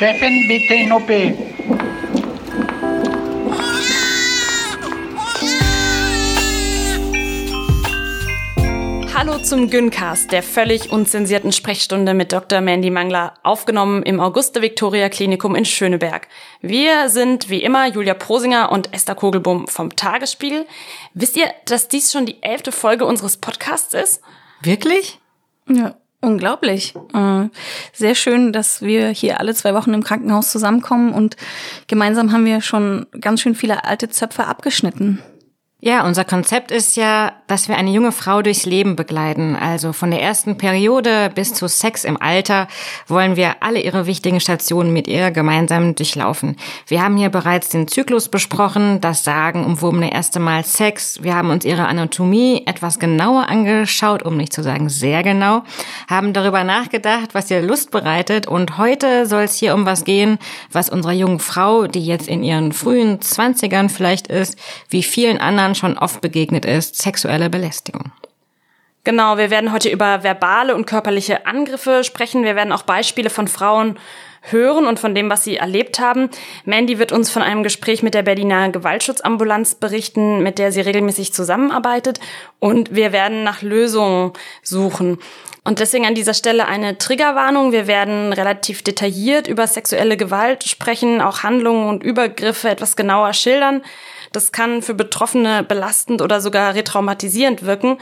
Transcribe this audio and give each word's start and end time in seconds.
Chefin, 0.00 0.46
bitte 0.48 0.74
in 0.74 0.92
OP. 0.92 1.10
Hallo 9.20 9.36
zum 9.36 9.68
Gyncast, 9.68 10.32
der 10.32 10.42
völlig 10.42 10.92
unzensierten 10.92 11.52
Sprechstunde 11.52 12.14
mit 12.14 12.32
Dr. 12.32 12.62
Mandy 12.62 12.88
Mangler, 12.88 13.34
aufgenommen 13.42 14.02
im 14.02 14.18
Auguste 14.18 14.62
Victoria 14.62 15.10
Klinikum 15.10 15.54
in 15.54 15.66
Schöneberg. 15.66 16.26
Wir 16.62 17.10
sind 17.10 17.50
wie 17.50 17.62
immer 17.62 17.86
Julia 17.86 18.14
Prosinger 18.14 18.72
und 18.72 18.94
Esther 18.94 19.14
Kogelbohm 19.14 19.66
vom 19.66 19.94
Tagesspiegel. 19.94 20.64
Wisst 21.12 21.36
ihr, 21.36 21.52
dass 21.66 21.88
dies 21.88 22.10
schon 22.10 22.24
die 22.24 22.42
elfte 22.42 22.72
Folge 22.72 23.04
unseres 23.04 23.36
Podcasts 23.36 23.92
ist? 23.92 24.22
Wirklich? 24.62 25.18
Ja, 25.68 25.96
unglaublich. 26.22 26.94
Äh, 27.12 27.50
sehr 27.92 28.14
schön, 28.14 28.54
dass 28.54 28.80
wir 28.80 29.10
hier 29.10 29.38
alle 29.38 29.54
zwei 29.54 29.74
Wochen 29.74 29.92
im 29.92 30.02
Krankenhaus 30.02 30.50
zusammenkommen 30.50 31.12
und 31.12 31.36
gemeinsam 31.88 32.32
haben 32.32 32.46
wir 32.46 32.62
schon 32.62 33.04
ganz 33.20 33.42
schön 33.42 33.54
viele 33.54 33.84
alte 33.84 34.08
Zöpfe 34.08 34.46
abgeschnitten. 34.46 35.22
Ja, 35.82 36.04
unser 36.04 36.26
Konzept 36.26 36.70
ist 36.70 36.98
ja, 36.98 37.32
dass 37.46 37.66
wir 37.66 37.78
eine 37.78 37.90
junge 37.90 38.12
Frau 38.12 38.42
durchs 38.42 38.66
Leben 38.66 38.96
begleiten. 38.96 39.56
Also 39.56 39.94
von 39.94 40.10
der 40.10 40.20
ersten 40.20 40.58
Periode 40.58 41.30
bis 41.34 41.54
zu 41.54 41.68
Sex 41.68 42.04
im 42.04 42.20
Alter 42.20 42.68
wollen 43.06 43.34
wir 43.34 43.62
alle 43.62 43.80
ihre 43.80 44.04
wichtigen 44.04 44.40
Stationen 44.40 44.92
mit 44.92 45.08
ihr 45.08 45.30
gemeinsam 45.30 45.94
durchlaufen. 45.94 46.56
Wir 46.86 47.02
haben 47.02 47.16
hier 47.16 47.30
bereits 47.30 47.70
den 47.70 47.88
Zyklus 47.88 48.28
besprochen, 48.28 49.00
das 49.00 49.24
Sagen 49.24 49.64
umwobene 49.64 50.12
erste 50.12 50.38
Mal 50.38 50.66
Sex. 50.66 51.22
Wir 51.22 51.34
haben 51.34 51.48
uns 51.48 51.64
ihre 51.64 51.88
Anatomie 51.88 52.62
etwas 52.66 52.98
genauer 52.98 53.48
angeschaut, 53.48 54.22
um 54.22 54.36
nicht 54.36 54.52
zu 54.52 54.62
sagen 54.62 54.90
sehr 54.90 55.22
genau, 55.22 55.62
haben 56.10 56.34
darüber 56.34 56.62
nachgedacht, 56.62 57.30
was 57.32 57.50
ihr 57.50 57.62
Lust 57.62 57.90
bereitet. 57.90 58.46
Und 58.46 58.76
heute 58.76 59.24
soll 59.24 59.44
es 59.44 59.54
hier 59.54 59.74
um 59.74 59.86
was 59.86 60.04
gehen, 60.04 60.38
was 60.70 60.90
unserer 60.90 61.14
jungen 61.14 61.38
Frau, 61.38 61.86
die 61.86 62.04
jetzt 62.04 62.28
in 62.28 62.42
ihren 62.42 62.72
frühen 62.72 63.22
Zwanzigern 63.22 63.88
vielleicht 63.88 64.26
ist, 64.26 64.58
wie 64.90 65.02
vielen 65.02 65.38
anderen 65.38 65.69
Kindern 65.70 65.74
schon 65.74 65.98
oft 65.98 66.20
begegnet 66.20 66.64
ist, 66.64 67.00
sexuelle 67.00 67.50
Belästigung. 67.50 68.12
Genau, 69.04 69.38
wir 69.38 69.50
werden 69.50 69.72
heute 69.72 69.88
über 69.88 70.22
verbale 70.22 70.74
und 70.74 70.86
körperliche 70.86 71.46
Angriffe 71.46 72.04
sprechen. 72.04 72.44
Wir 72.44 72.54
werden 72.54 72.72
auch 72.72 72.82
Beispiele 72.82 73.30
von 73.30 73.48
Frauen 73.48 73.98
hören 74.42 74.86
und 74.86 74.98
von 74.98 75.14
dem, 75.14 75.30
was 75.30 75.44
sie 75.44 75.56
erlebt 75.56 76.00
haben. 76.00 76.28
Mandy 76.64 76.98
wird 76.98 77.12
uns 77.12 77.30
von 77.30 77.42
einem 77.42 77.62
Gespräch 77.62 78.02
mit 78.02 78.14
der 78.14 78.22
Berliner 78.22 78.70
Gewaltschutzambulanz 78.70 79.76
berichten, 79.76 80.42
mit 80.42 80.58
der 80.58 80.72
sie 80.72 80.80
regelmäßig 80.80 81.32
zusammenarbeitet. 81.32 82.20
Und 82.58 82.94
wir 82.94 83.12
werden 83.12 83.42
nach 83.42 83.62
Lösungen 83.62 84.32
suchen. 84.62 85.18
Und 85.62 85.78
deswegen 85.78 86.06
an 86.06 86.14
dieser 86.14 86.34
Stelle 86.34 86.66
eine 86.66 86.98
Triggerwarnung. 86.98 87.72
Wir 87.72 87.86
werden 87.86 88.32
relativ 88.32 88.82
detailliert 88.82 89.46
über 89.46 89.66
sexuelle 89.66 90.16
Gewalt 90.16 90.64
sprechen, 90.64 91.20
auch 91.20 91.42
Handlungen 91.42 91.88
und 91.88 92.02
Übergriffe 92.02 92.68
etwas 92.68 92.96
genauer 92.96 93.32
schildern. 93.34 93.82
Das 94.32 94.52
kann 94.52 94.82
für 94.82 94.94
Betroffene 94.94 95.62
belastend 95.64 96.22
oder 96.22 96.40
sogar 96.40 96.74
retraumatisierend 96.74 97.64
wirken. 97.64 97.98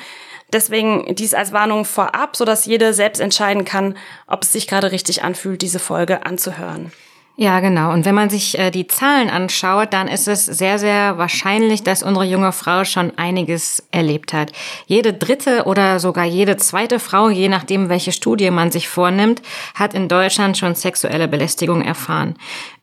Deswegen 0.52 1.14
dies 1.14 1.34
als 1.34 1.52
Warnung 1.52 1.84
vorab, 1.84 2.36
sodass 2.36 2.64
jede 2.64 2.94
selbst 2.94 3.20
entscheiden 3.20 3.64
kann, 3.64 3.96
ob 4.26 4.42
es 4.42 4.52
sich 4.52 4.66
gerade 4.66 4.92
richtig 4.92 5.22
anfühlt, 5.22 5.60
diese 5.62 5.78
Folge 5.78 6.24
anzuhören. 6.24 6.92
Ja, 7.40 7.60
genau. 7.60 7.92
Und 7.92 8.04
wenn 8.04 8.16
man 8.16 8.30
sich 8.30 8.58
äh, 8.58 8.72
die 8.72 8.88
Zahlen 8.88 9.30
anschaut, 9.30 9.92
dann 9.92 10.08
ist 10.08 10.26
es 10.26 10.44
sehr, 10.44 10.80
sehr 10.80 11.18
wahrscheinlich, 11.18 11.84
dass 11.84 12.02
unsere 12.02 12.24
junge 12.24 12.50
Frau 12.50 12.84
schon 12.84 13.12
einiges 13.16 13.86
erlebt 13.92 14.32
hat. 14.32 14.50
Jede 14.86 15.12
dritte 15.12 15.62
oder 15.66 16.00
sogar 16.00 16.24
jede 16.24 16.56
zweite 16.56 16.98
Frau, 16.98 17.28
je 17.28 17.48
nachdem, 17.48 17.90
welche 17.90 18.10
Studie 18.10 18.50
man 18.50 18.72
sich 18.72 18.88
vornimmt, 18.88 19.40
hat 19.76 19.94
in 19.94 20.08
Deutschland 20.08 20.58
schon 20.58 20.74
sexuelle 20.74 21.28
Belästigung 21.28 21.80
erfahren. 21.80 22.34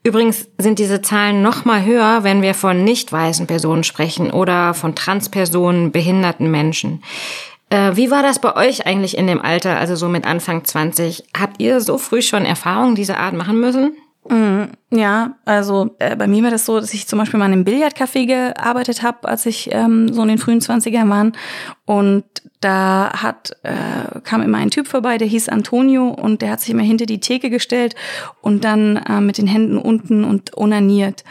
Übrigens 0.04 0.48
sind 0.58 0.80
diese 0.80 1.02
Zahlen 1.02 1.42
noch 1.42 1.66
mal 1.66 1.84
höher, 1.84 2.24
wenn 2.24 2.42
wir 2.42 2.54
von 2.54 2.82
nicht 2.82 3.12
weißen 3.12 3.48
Personen 3.48 3.84
sprechen 3.84 4.32
oder 4.32 4.74
von 4.74 4.96
Transpersonen, 4.96 5.92
behinderten 5.92 6.50
Menschen. 6.50 7.04
Äh, 7.70 7.98
wie 7.98 8.10
war 8.10 8.24
das 8.24 8.40
bei 8.40 8.56
euch 8.56 8.88
eigentlich 8.88 9.18
in 9.18 9.28
dem 9.28 9.42
Alter, 9.42 9.78
also 9.78 9.98
so 9.98 10.08
mit 10.08 10.26
Anfang 10.26 10.64
20? 10.64 11.26
Habt 11.38 11.60
ihr 11.60 11.82
so 11.82 11.98
früh 11.98 12.22
schon 12.22 12.46
Erfahrungen 12.46 12.96
dieser 12.96 13.20
Art 13.20 13.34
machen 13.34 13.60
müssen? 13.60 13.98
Mm, 14.28 14.64
ja, 14.90 15.36
also 15.46 15.96
äh, 16.00 16.16
bei 16.16 16.28
mir 16.28 16.42
war 16.44 16.50
das 16.50 16.66
so, 16.66 16.80
dass 16.80 16.94
ich 16.96 17.08
zum 17.08 17.20
Beispiel 17.20 17.40
mal 17.40 17.46
in 17.46 17.54
einem 17.54 17.64
Billardcafé 17.64 18.26
gearbeitet 18.26 19.04
habe, 19.04 19.28
als 19.28 19.46
ich 19.46 19.70
ähm, 19.72 20.12
so 20.12 20.24
in 20.24 20.30
den 20.30 20.38
frühen 20.40 20.62
Zwanzigern 20.62 21.10
war. 21.10 21.32
Und 21.86 22.24
da 22.60 23.12
hat 23.14 23.52
äh, 23.62 24.20
kam 24.24 24.42
immer 24.42 24.58
ein 24.58 24.72
Typ 24.72 24.88
vorbei, 24.88 25.20
der 25.20 25.28
hieß 25.28 25.50
Antonio 25.50 26.08
und 26.08 26.42
der 26.42 26.52
hat 26.52 26.62
sich 26.62 26.72
immer 26.72 26.82
hinter 26.82 27.06
die 27.06 27.20
Theke 27.20 27.52
gestellt 27.52 27.96
und 28.42 28.64
dann 28.64 28.98
äh, 28.98 29.22
mit 29.22 29.38
den 29.38 29.46
Händen 29.46 29.78
unten 29.78 30.24
und 30.24 30.58
onaniert. 30.58 31.24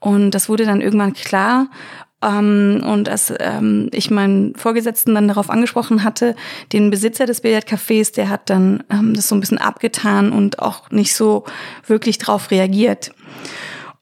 Und 0.00 0.32
das 0.32 0.48
wurde 0.48 0.64
dann 0.64 0.80
irgendwann 0.80 1.12
klar. 1.12 1.68
Ähm, 2.22 2.82
und 2.86 3.08
als 3.08 3.32
ähm, 3.38 3.88
ich 3.92 4.10
meinen 4.10 4.54
Vorgesetzten 4.54 5.14
dann 5.14 5.28
darauf 5.28 5.50
angesprochen 5.50 6.04
hatte, 6.04 6.36
den 6.72 6.90
Besitzer 6.90 7.26
des 7.26 7.42
Billardcafés, 7.42 8.14
der 8.14 8.28
hat 8.28 8.50
dann 8.50 8.84
ähm, 8.90 9.14
das 9.14 9.28
so 9.28 9.34
ein 9.34 9.40
bisschen 9.40 9.58
abgetan 9.58 10.32
und 10.32 10.58
auch 10.58 10.90
nicht 10.90 11.14
so 11.14 11.44
wirklich 11.86 12.18
drauf 12.18 12.50
reagiert. 12.50 13.12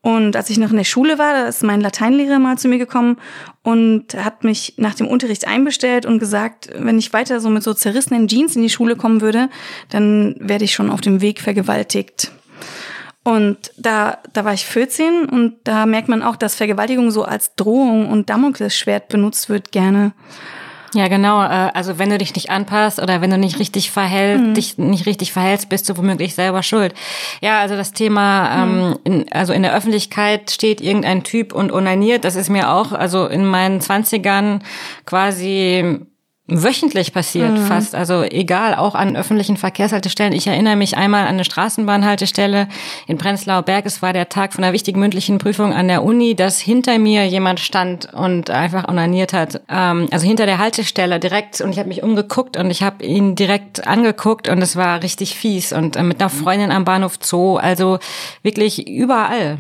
Und 0.01 0.37
als 0.37 0.49
ich 0.49 0.59
noch 0.59 0.71
in 0.71 0.77
der 0.77 0.85
Schule 0.85 1.19
war, 1.19 1.33
da 1.33 1.49
ist 1.49 1.65
mein 1.65 1.81
Lateinlehrer 1.81 2.39
mal 2.39 2.57
zu 2.57 2.69
mir 2.69 2.79
gekommen 2.79 3.19
und 3.63 4.15
hat 4.15 4.45
mich 4.45 4.75
nach 4.77 4.95
dem 4.95 5.09
Unterricht 5.09 5.47
einbestellt 5.47 6.07
und 6.07 6.19
gesagt, 6.19 6.71
wenn 6.75 6.99
ich 6.99 7.13
weiter 7.13 7.41
so 7.41 7.51
mit 7.51 7.63
so 7.63 7.75
zerrissenen 7.75 8.29
Jeans 8.29 8.57
in 8.57 8.63
die 8.63 8.71
Schule 8.71 8.97
kommen 8.97 9.21
würde, 9.21 9.49
dann 9.91 10.37
werde 10.39 10.65
ich 10.65 10.73
schon 10.73 10.91
auf 10.91 11.01
dem 11.01 11.21
Weg 11.21 11.41
vergewaltigt. 11.41 12.31
Und 13.25 13.73
da, 13.77 14.19
da 14.33 14.45
war 14.45 14.55
ich 14.55 14.65
14 14.65 15.27
und 15.27 15.57
da 15.65 15.87
merkt 15.87 16.09
man 16.09 16.23
auch, 16.23 16.37
dass 16.37 16.55
Vergewaltigung 16.55 17.11
so 17.11 17.25
als 17.25 17.55
Drohung 17.57 18.09
und 18.09 18.31
Damoklesschwert 18.31 19.09
benutzt 19.09 19.51
wird 19.51 19.71
gerne. 19.71 20.13
Ja, 20.95 21.09
genau. 21.09 21.43
Äh, 21.43 21.71
also 21.75 21.99
wenn 21.99 22.11
du 22.11 22.19
dich 22.19 22.35
nicht 22.35 22.51
anpasst 22.51 23.01
oder 23.01 23.21
wenn 23.21 23.31
du 23.31 23.39
nicht 23.39 23.59
richtig 23.59 23.91
verhältst, 23.91 24.45
mhm. 24.45 24.55
dich 24.55 24.79
nicht 24.79 25.07
richtig 25.07 25.33
verhältst, 25.33 25.69
bist 25.69 25.89
du 25.89 25.97
womöglich 25.97 26.35
selber 26.35 26.63
schuld. 26.63 26.95
Ja, 27.41 27.61
also 27.61 27.77
das 27.77 27.93
Thema, 27.93 28.65
mhm. 28.65 28.81
ähm, 28.81 28.99
in, 29.05 29.33
also 29.33 29.53
in 29.53 29.63
der 29.63 29.75
Öffentlichkeit 29.75 30.51
steht 30.51 30.81
irgendein 30.81 31.25
Typ 31.25 31.53
und 31.53 31.73
onaniert, 31.73 32.25
das 32.25 32.37
ist 32.37 32.49
mir 32.49 32.71
auch, 32.71 32.93
also 32.93 33.27
in 33.27 33.45
meinen 33.45 33.81
Zwanzigern 33.81 34.63
quasi 35.05 36.01
wöchentlich 36.49 37.13
passiert 37.13 37.53
mhm. 37.53 37.67
fast. 37.67 37.95
Also 37.95 38.23
egal, 38.23 38.75
auch 38.75 38.95
an 38.95 39.17
öffentlichen 39.17 39.59
Verkehrshaltestellen. 39.59 40.33
Ich 40.33 40.47
erinnere 40.47 40.77
mich 40.77 40.97
einmal 40.97 41.23
an 41.23 41.35
eine 41.35 41.45
Straßenbahnhaltestelle 41.45 42.69
in 43.07 43.19
Prenzlauer 43.19 43.63
Berg. 43.63 43.85
Es 43.85 44.01
war 44.01 44.15
der 44.15 44.31
Tag 44.31 44.55
von 44.55 44.65
einer 44.65 44.73
wichtigen 44.73 44.99
mündlichen 44.99 45.37
Prüfung 45.37 45.75
an 45.75 45.89
der 45.89 46.03
Uni, 46.03 46.35
dass 46.35 46.59
hinter 46.59 46.99
mir 46.99 47.27
jemand 47.27 47.61
stand 47.61 48.13
und 48.15 48.49
einfach 48.49 48.89
onaniert 48.89 49.35
hat. 49.35 49.61
Ähm, 49.69 50.09
also 50.11 50.27
hinter 50.27 50.47
der 50.47 50.59
Haltestelle 50.59 51.21
direkt. 51.21 51.61
Und 51.61 51.71
ich 51.71 51.79
habe 51.79 51.89
mich 51.89 52.03
umgeguckt 52.03 52.57
und 52.57 52.71
ich 52.71 52.83
habe 52.83 53.05
ihn 53.05 53.35
direkt 53.35 53.87
angeguckt 53.87 54.49
und 54.49 54.63
es 54.63 54.75
war 54.75 55.03
richtig 55.03 55.35
fies. 55.37 55.73
Und 55.73 55.97
äh, 55.97 56.03
mit 56.03 56.21
einer 56.21 56.31
Freundin 56.31 56.73
am 56.73 56.87
Bahnhof 56.87 57.19
Zoo. 57.21 57.57
Also 57.57 57.99
wirklich 58.43 58.89
überall. 58.89 59.59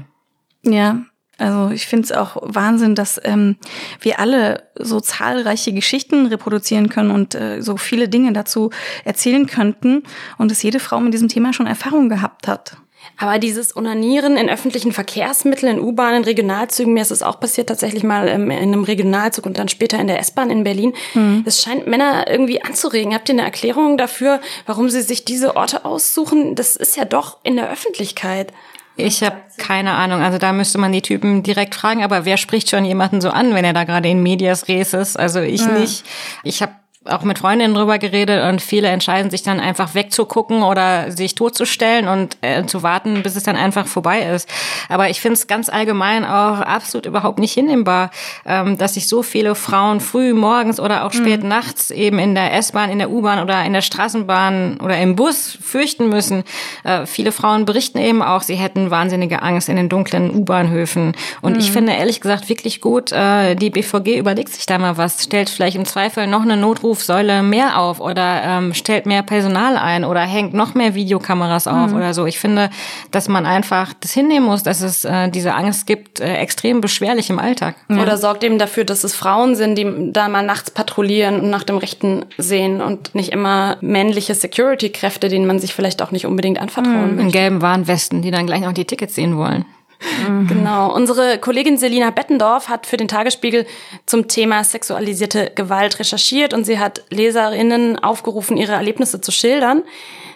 Ja, 0.64 1.02
also 1.38 1.72
ich 1.72 1.86
finde 1.86 2.04
es 2.04 2.12
auch 2.12 2.36
Wahnsinn, 2.42 2.94
dass 2.94 3.20
ähm, 3.24 3.56
wir 4.00 4.18
alle 4.18 4.64
so 4.74 5.00
zahlreiche 5.00 5.72
Geschichten 5.72 6.26
reproduzieren 6.26 6.88
können 6.88 7.10
und 7.10 7.34
äh, 7.34 7.62
so 7.62 7.76
viele 7.76 8.08
Dinge 8.08 8.32
dazu 8.32 8.70
erzählen 9.04 9.46
könnten 9.46 10.02
und 10.36 10.50
dass 10.50 10.62
jede 10.62 10.80
Frau 10.80 11.00
mit 11.00 11.14
diesem 11.14 11.28
Thema 11.28 11.52
schon 11.52 11.66
Erfahrung 11.66 12.08
gehabt 12.08 12.48
hat. 12.48 12.76
Aber 13.16 13.38
dieses 13.38 13.76
Onanieren 13.76 14.36
in 14.36 14.48
öffentlichen 14.48 14.92
Verkehrsmitteln, 14.92 15.78
in 15.78 15.82
U-Bahnen, 15.82 16.24
Regionalzügen, 16.24 16.92
mir 16.92 17.02
ist 17.02 17.10
es 17.10 17.22
auch 17.22 17.40
passiert 17.40 17.68
tatsächlich 17.68 18.04
mal 18.04 18.28
ähm, 18.28 18.50
in 18.50 18.58
einem 18.58 18.84
Regionalzug 18.84 19.46
und 19.46 19.58
dann 19.58 19.68
später 19.68 19.98
in 19.98 20.06
der 20.06 20.18
S-Bahn 20.18 20.50
in 20.50 20.64
Berlin. 20.64 20.92
Mhm. 21.14 21.42
Das 21.44 21.62
scheint 21.62 21.86
Männer 21.86 22.26
irgendwie 22.28 22.62
anzuregen. 22.62 23.14
Habt 23.14 23.28
ihr 23.28 23.34
eine 23.34 23.42
Erklärung 23.42 23.96
dafür, 23.96 24.40
warum 24.66 24.88
sie 24.90 25.02
sich 25.02 25.24
diese 25.24 25.56
Orte 25.56 25.84
aussuchen? 25.84 26.54
Das 26.54 26.76
ist 26.76 26.96
ja 26.96 27.04
doch 27.04 27.38
in 27.44 27.56
der 27.56 27.70
Öffentlichkeit. 27.70 28.52
Ich 28.98 29.22
habe 29.22 29.36
keine 29.58 29.92
Ahnung. 29.92 30.22
Also 30.22 30.38
da 30.38 30.52
müsste 30.52 30.78
man 30.78 30.92
die 30.92 31.02
Typen 31.02 31.42
direkt 31.42 31.74
fragen. 31.74 32.02
Aber 32.02 32.24
wer 32.24 32.36
spricht 32.36 32.68
schon 32.68 32.84
jemanden 32.84 33.20
so 33.20 33.30
an, 33.30 33.54
wenn 33.54 33.64
er 33.64 33.72
da 33.72 33.84
gerade 33.84 34.08
in 34.08 34.22
Medias 34.22 34.66
Res 34.66 34.92
ist? 34.92 35.18
Also 35.18 35.40
ich 35.40 35.60
ja. 35.60 35.68
nicht. 35.68 36.04
Ich 36.42 36.62
habe 36.62 36.72
auch 37.08 37.22
mit 37.22 37.38
Freundinnen 37.38 37.74
drüber 37.74 37.98
geredet 37.98 38.44
und 38.44 38.60
viele 38.60 38.88
entscheiden 38.88 39.30
sich 39.30 39.42
dann 39.42 39.60
einfach 39.60 39.94
wegzugucken 39.94 40.62
oder 40.62 41.10
sich 41.10 41.34
totzustellen 41.34 42.08
und 42.08 42.36
äh, 42.40 42.64
zu 42.66 42.82
warten, 42.82 43.22
bis 43.22 43.36
es 43.36 43.42
dann 43.42 43.56
einfach 43.56 43.86
vorbei 43.86 44.22
ist. 44.22 44.48
Aber 44.88 45.10
ich 45.10 45.20
finde 45.20 45.34
es 45.34 45.46
ganz 45.46 45.68
allgemein 45.68 46.24
auch 46.24 46.60
absolut 46.60 47.06
überhaupt 47.06 47.38
nicht 47.38 47.52
hinnehmbar, 47.52 48.10
ähm, 48.46 48.78
dass 48.78 48.94
sich 48.94 49.08
so 49.08 49.22
viele 49.22 49.54
Frauen 49.54 50.00
früh 50.00 50.34
morgens 50.34 50.80
oder 50.80 51.04
auch 51.04 51.12
spät 51.12 51.42
mhm. 51.42 51.48
nachts 51.48 51.90
eben 51.90 52.18
in 52.18 52.34
der 52.34 52.54
S-Bahn, 52.54 52.90
in 52.90 52.98
der 52.98 53.10
U-Bahn 53.10 53.42
oder 53.42 53.64
in 53.64 53.72
der 53.72 53.82
Straßenbahn 53.82 54.78
oder 54.82 54.98
im 54.98 55.16
Bus 55.16 55.58
fürchten 55.60 56.08
müssen. 56.08 56.44
Äh, 56.84 57.06
viele 57.06 57.32
Frauen 57.32 57.64
berichten 57.64 57.98
eben 57.98 58.22
auch, 58.22 58.42
sie 58.42 58.56
hätten 58.56 58.90
wahnsinnige 58.90 59.42
Angst 59.42 59.68
in 59.68 59.76
den 59.76 59.88
dunklen 59.88 60.30
U-Bahnhöfen. 60.30 61.12
Und 61.42 61.54
mhm. 61.54 61.60
ich 61.60 61.70
finde 61.70 61.92
ehrlich 61.92 62.20
gesagt 62.20 62.48
wirklich 62.48 62.80
gut, 62.80 63.12
äh, 63.12 63.54
die 63.54 63.70
BVG 63.70 64.18
überlegt 64.18 64.50
sich 64.50 64.66
da 64.66 64.78
mal 64.78 64.96
was, 64.96 65.24
stellt 65.24 65.50
vielleicht 65.50 65.76
im 65.76 65.84
Zweifel 65.84 66.26
noch 66.26 66.42
eine 66.42 66.56
Notrufsäule 66.98 67.42
mehr 67.42 67.78
auf 67.78 68.00
oder 68.00 68.42
ähm, 68.44 68.74
stellt 68.74 69.06
mehr 69.06 69.22
Personal 69.22 69.76
ein 69.76 70.04
oder 70.04 70.20
hängt 70.20 70.54
noch 70.54 70.74
mehr 70.74 70.94
Videokameras 70.94 71.66
auf 71.66 71.90
mhm. 71.90 71.96
oder 71.96 72.14
so. 72.14 72.26
Ich 72.26 72.38
finde, 72.38 72.70
dass 73.10 73.28
man 73.28 73.46
einfach 73.46 73.92
das 74.00 74.12
hinnehmen 74.12 74.46
muss, 74.46 74.62
dass 74.62 74.80
es 74.80 75.04
äh, 75.04 75.30
diese 75.30 75.54
Angst 75.54 75.86
gibt, 75.86 76.20
äh, 76.20 76.36
extrem 76.36 76.80
beschwerlich 76.80 77.30
im 77.30 77.38
Alltag. 77.38 77.76
Ja. 77.88 78.02
Oder 78.02 78.16
sorgt 78.16 78.44
eben 78.44 78.58
dafür, 78.58 78.84
dass 78.84 79.04
es 79.04 79.14
Frauen 79.14 79.54
sind, 79.54 79.76
die 79.76 80.12
da 80.12 80.28
mal 80.28 80.44
nachts 80.44 80.70
patrouillieren 80.70 81.40
und 81.40 81.50
nach 81.50 81.62
dem 81.62 81.78
Rechten 81.78 82.24
sehen 82.36 82.80
und 82.80 83.14
nicht 83.14 83.32
immer 83.32 83.76
männliche 83.80 84.34
Security-Kräfte, 84.34 85.28
denen 85.28 85.46
man 85.46 85.58
sich 85.58 85.74
vielleicht 85.74 86.02
auch 86.02 86.10
nicht 86.10 86.26
unbedingt 86.26 86.60
anvertrauen 86.60 86.94
mhm. 86.94 87.16
möchte. 87.16 87.22
In 87.22 87.32
gelben 87.32 87.62
Warnwesten, 87.62 88.22
die 88.22 88.30
dann 88.30 88.46
gleich 88.46 88.60
noch 88.60 88.72
die 88.72 88.84
Tickets 88.84 89.14
sehen 89.14 89.36
wollen. 89.36 89.64
Mhm. 90.00 90.46
Genau. 90.46 90.94
Unsere 90.94 91.38
Kollegin 91.38 91.76
Selina 91.76 92.10
Bettendorf 92.10 92.68
hat 92.68 92.86
für 92.86 92.96
den 92.96 93.08
Tagesspiegel 93.08 93.66
zum 94.06 94.28
Thema 94.28 94.62
sexualisierte 94.64 95.52
Gewalt 95.54 95.98
recherchiert 95.98 96.54
und 96.54 96.64
sie 96.64 96.78
hat 96.78 97.02
Leserinnen 97.10 97.98
aufgerufen, 97.98 98.56
ihre 98.56 98.72
Erlebnisse 98.72 99.20
zu 99.20 99.32
schildern. 99.32 99.82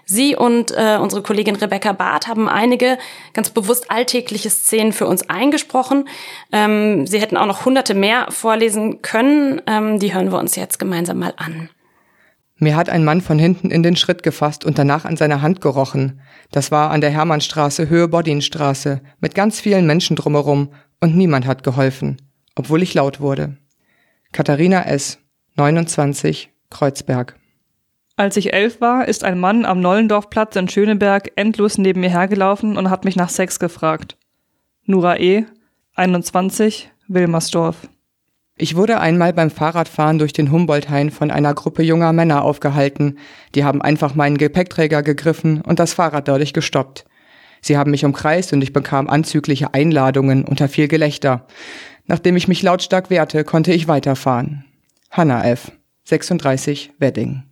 Sie 0.05 0.35
und 0.35 0.73
äh, 0.73 0.99
unsere 1.01 1.23
Kollegin 1.23 1.57
Rebecca 1.57 1.93
Barth 1.93 2.27
haben 2.27 2.49
einige 2.49 2.99
ganz 3.35 3.51
bewusst 3.51 3.91
alltägliche 3.91 4.51
Szenen 4.51 4.93
für 4.93 5.07
uns 5.07 5.29
eingesprochen. 5.31 6.09
Ähm, 6.51 7.07
sie 7.07 7.21
hätten 7.21 7.37
auch 7.37 7.47
noch 7.47 7.65
hunderte 7.65 7.95
mehr 7.95 8.27
vorlesen 8.31 9.01
können. 9.01 9.63
Ähm, 9.67 10.01
die 10.01 10.13
hören 10.13 10.33
wir 10.33 10.39
uns 10.39 10.57
jetzt 10.57 10.79
gemeinsam 10.79 11.21
mal 11.21 11.35
an. 11.37 11.71
Mir 12.63 12.77
hat 12.77 12.89
ein 12.89 13.03
Mann 13.03 13.21
von 13.21 13.41
hinten 13.41 13.73
in 13.73 13.83
den 13.83 13.97
Schritt 13.97 14.23
gefasst 14.23 14.65
und 14.65 14.79
danach 14.79 15.05
an 15.05 15.17
seiner 15.17 15.43
Hand 15.43 15.61
gerochen. 15.61 16.21
Das 16.53 16.71
war 16.71 16.93
an 16.93 17.01
der 17.01 17.11
Hermannstraße, 17.11 17.89
Höhe 17.89 18.07
Bodinstraße, 18.07 19.01
mit 19.19 19.35
ganz 19.35 19.61
vielen 19.61 19.85
Menschen 19.85 20.15
drumherum 20.15 20.69
und 21.01 21.17
niemand 21.17 21.45
hat 21.45 21.65
geholfen, 21.65 22.23
obwohl 22.55 22.81
ich 22.81 22.95
laut 22.95 23.19
wurde. 23.19 23.57
Katharina 24.31 24.85
S., 24.85 25.19
29, 25.57 26.51
Kreuzberg. 26.71 27.35
Als 28.15 28.37
ich 28.37 28.53
elf 28.53 28.81
war, 28.81 29.09
ist 29.09 29.25
ein 29.25 29.41
Mann 29.41 29.65
am 29.65 29.81
Nollendorfplatz 29.81 30.55
in 30.55 30.69
Schöneberg 30.69 31.33
endlos 31.35 31.79
neben 31.79 31.99
mir 31.99 32.11
hergelaufen 32.11 32.77
und 32.77 32.91
hat 32.91 33.05
mich 33.05 33.17
nach 33.17 33.31
Sex 33.31 33.59
gefragt. 33.59 34.17
Nura 34.85 35.19
E., 35.19 35.47
21, 35.97 36.93
Wilmersdorf. 37.09 37.89
Ich 38.63 38.77
wurde 38.77 39.01
einmal 39.01 39.33
beim 39.33 39.51
Fahrradfahren 39.51 40.21
durch 40.21 40.33
den 40.33 40.53
Humboldthain 40.53 41.11
von 41.11 41.33
einer 41.33 41.53
Gruppe 41.53 41.83
junger 41.83 42.13
Männer 42.13 42.45
aufgehalten. 42.45 43.19
Die 43.57 43.65
haben 43.65 43.83
einfach 43.83 44.15
meinen 44.15 44.39
Gepäckträger 44.39 45.03
gegriffen 45.03 45.63
und 45.63 45.81
das 45.81 45.95
Fahrrad 45.95 46.29
dadurch 46.29 46.53
gestoppt. 46.53 47.05
Sie 47.61 47.77
haben 47.77 47.91
mich 47.91 48.05
umkreist 48.05 48.53
und 48.53 48.63
ich 48.63 48.73
bekam 48.73 49.11
anzügliche 49.11 49.75
Einladungen 49.75 50.45
unter 50.45 50.69
viel 50.69 50.87
Gelächter. 50.87 51.49
Nachdem 52.07 52.37
ich 52.37 52.47
mich 52.47 52.63
lautstark 52.63 53.11
wehrte, 53.11 53.43
konnte 53.43 53.73
ich 53.73 53.89
weiterfahren. 53.89 54.65
Hanna 55.11 55.45
F., 55.45 55.73
36, 56.05 56.93
Wedding. 57.01 57.43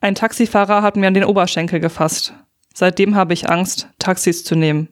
Ein 0.00 0.14
Taxifahrer 0.14 0.80
hat 0.80 0.96
mir 0.96 1.08
an 1.08 1.14
den 1.14 1.24
Oberschenkel 1.24 1.78
gefasst. 1.78 2.32
Seitdem 2.72 3.16
habe 3.16 3.34
ich 3.34 3.50
Angst, 3.50 3.90
Taxis 3.98 4.44
zu 4.44 4.54
nehmen. 4.54 4.88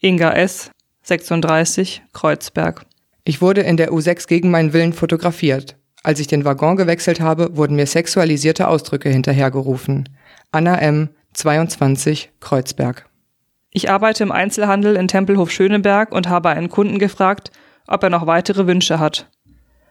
Inga 0.00 0.32
S., 0.32 0.70
36, 1.04 2.02
Kreuzberg. 2.12 2.84
Ich 3.30 3.40
wurde 3.40 3.60
in 3.60 3.76
der 3.76 3.92
U6 3.92 4.26
gegen 4.26 4.50
meinen 4.50 4.72
Willen 4.72 4.92
fotografiert. 4.92 5.76
Als 6.02 6.18
ich 6.18 6.26
den 6.26 6.44
Waggon 6.44 6.74
gewechselt 6.74 7.20
habe, 7.20 7.56
wurden 7.56 7.76
mir 7.76 7.86
sexualisierte 7.86 8.66
Ausdrücke 8.66 9.08
hinterhergerufen. 9.08 10.08
Anna 10.50 10.76
M., 10.78 11.10
22, 11.34 12.32
Kreuzberg. 12.40 13.08
Ich 13.70 13.88
arbeite 13.88 14.24
im 14.24 14.32
Einzelhandel 14.32 14.96
in 14.96 15.06
Tempelhof 15.06 15.52
Schöneberg 15.52 16.10
und 16.10 16.28
habe 16.28 16.48
einen 16.48 16.70
Kunden 16.70 16.98
gefragt, 16.98 17.52
ob 17.86 18.02
er 18.02 18.10
noch 18.10 18.26
weitere 18.26 18.66
Wünsche 18.66 18.98
hat. 18.98 19.30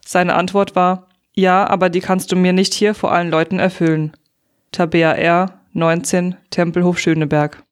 Seine 0.06 0.34
Antwort 0.36 0.76
war, 0.76 1.08
ja, 1.34 1.66
aber 1.66 1.90
die 1.90 2.02
kannst 2.02 2.34
du 2.34 2.36
mir 2.36 2.52
nicht 2.52 2.74
hier 2.74 2.94
vor 2.94 3.14
allen 3.14 3.32
Leuten 3.32 3.58
erfüllen. 3.58 4.12
Tabea 4.74 5.14
R., 5.14 5.62
19, 5.72 6.36
Tempelhof 6.50 7.00
Schöneberg. 7.00 7.64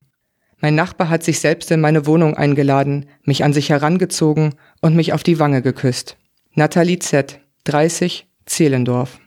Mein 0.59 0.75
Nachbar 0.75 1.09
hat 1.09 1.23
sich 1.23 1.41
selbst 1.41 1.69
in 1.71 1.81
meine 1.81 2.05
Wohnung 2.07 2.37
eingeladen, 2.37 3.07
mich 3.23 3.43
an 3.43 3.51
sich 3.51 3.69
herangezogen 3.69 4.55
und 4.81 4.95
mich 4.95 5.13
auf 5.13 5.23
die 5.23 5.39
Wange 5.39 5.61
geküsst. 5.61 6.17
Nathalie 6.53 6.99
Z., 6.99 7.39
30, 7.65 8.27
Zehlendorf. 8.45 9.19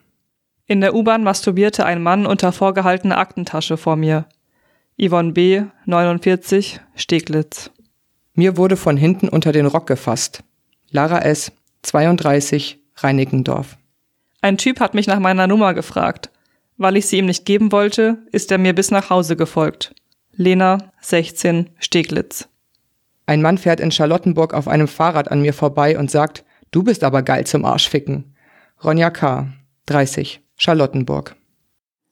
In 0.67 0.81
der 0.81 0.95
U-Bahn 0.95 1.25
masturbierte 1.25 1.85
ein 1.85 2.03
Mann 2.03 2.27
unter 2.27 2.53
vorgehaltener 2.53 3.19
Aktentasche 3.19 3.77
vor 3.77 3.97
mir. 3.97 4.27
Yvonne 5.01 5.33
B., 5.33 5.63
49, 5.87 6.81
Steglitz. 6.95 7.71
Mir 8.35 8.57
wurde 8.57 8.77
von 8.77 8.97
hinten 8.97 9.29
unter 9.29 9.53
den 9.53 9.67
Rock 9.67 9.87
gefasst. 9.87 10.43
Lara 10.91 11.21
S., 11.21 11.53
32, 11.83 12.79
Reinickendorf. 12.97 13.77
Ein 14.43 14.59
Typ 14.59 14.81
hat 14.81 14.95
mich 14.95 15.07
nach 15.07 15.19
meiner 15.19 15.47
Nummer 15.47 15.75
gefragt. 15.75 16.31
Weil 16.77 16.97
ich 16.97 17.07
sie 17.07 17.19
ihm 17.19 17.27
nicht 17.27 17.45
geben 17.45 17.73
wollte, 17.73 18.19
ist 18.33 18.51
er 18.51 18.59
mir 18.59 18.75
bis 18.75 18.91
nach 18.91 19.11
Hause 19.11 19.37
gefolgt. 19.37 19.95
Lena, 20.33 20.93
16, 21.03 21.71
Steglitz. 21.79 22.49
Ein 23.31 23.43
Mann 23.43 23.59
fährt 23.59 23.79
in 23.79 23.93
Charlottenburg 23.93 24.55
auf 24.55 24.67
einem 24.67 24.89
Fahrrad 24.89 25.31
an 25.31 25.41
mir 25.41 25.55
vorbei 25.55 25.97
und 25.97 26.11
sagt, 26.11 26.43
du 26.73 26.83
bist 26.83 27.05
aber 27.05 27.23
geil 27.23 27.47
zum 27.47 27.65
Arschficken. 27.65 28.35
Ronja 28.83 29.11
K., 29.11 29.47
30, 29.87 30.41
Charlottenburg. 30.57 31.37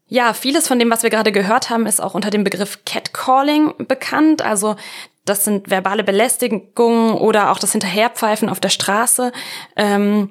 Ja, 0.06 0.32
vieles 0.32 0.68
von 0.68 0.78
dem, 0.78 0.92
was 0.92 1.02
wir 1.02 1.10
gerade 1.10 1.32
gehört 1.32 1.70
haben, 1.70 1.86
ist 1.86 2.00
auch 2.00 2.14
unter 2.14 2.30
dem 2.30 2.44
Begriff 2.44 2.84
Catcalling 2.84 3.74
bekannt. 3.88 4.42
Also 4.42 4.76
das 5.24 5.44
sind 5.44 5.68
verbale 5.72 6.04
Belästigungen 6.04 7.14
oder 7.14 7.50
auch 7.50 7.58
das 7.58 7.72
Hinterherpfeifen 7.72 8.48
auf 8.48 8.60
der 8.60 8.68
Straße. 8.68 9.32
Ähm, 9.74 10.30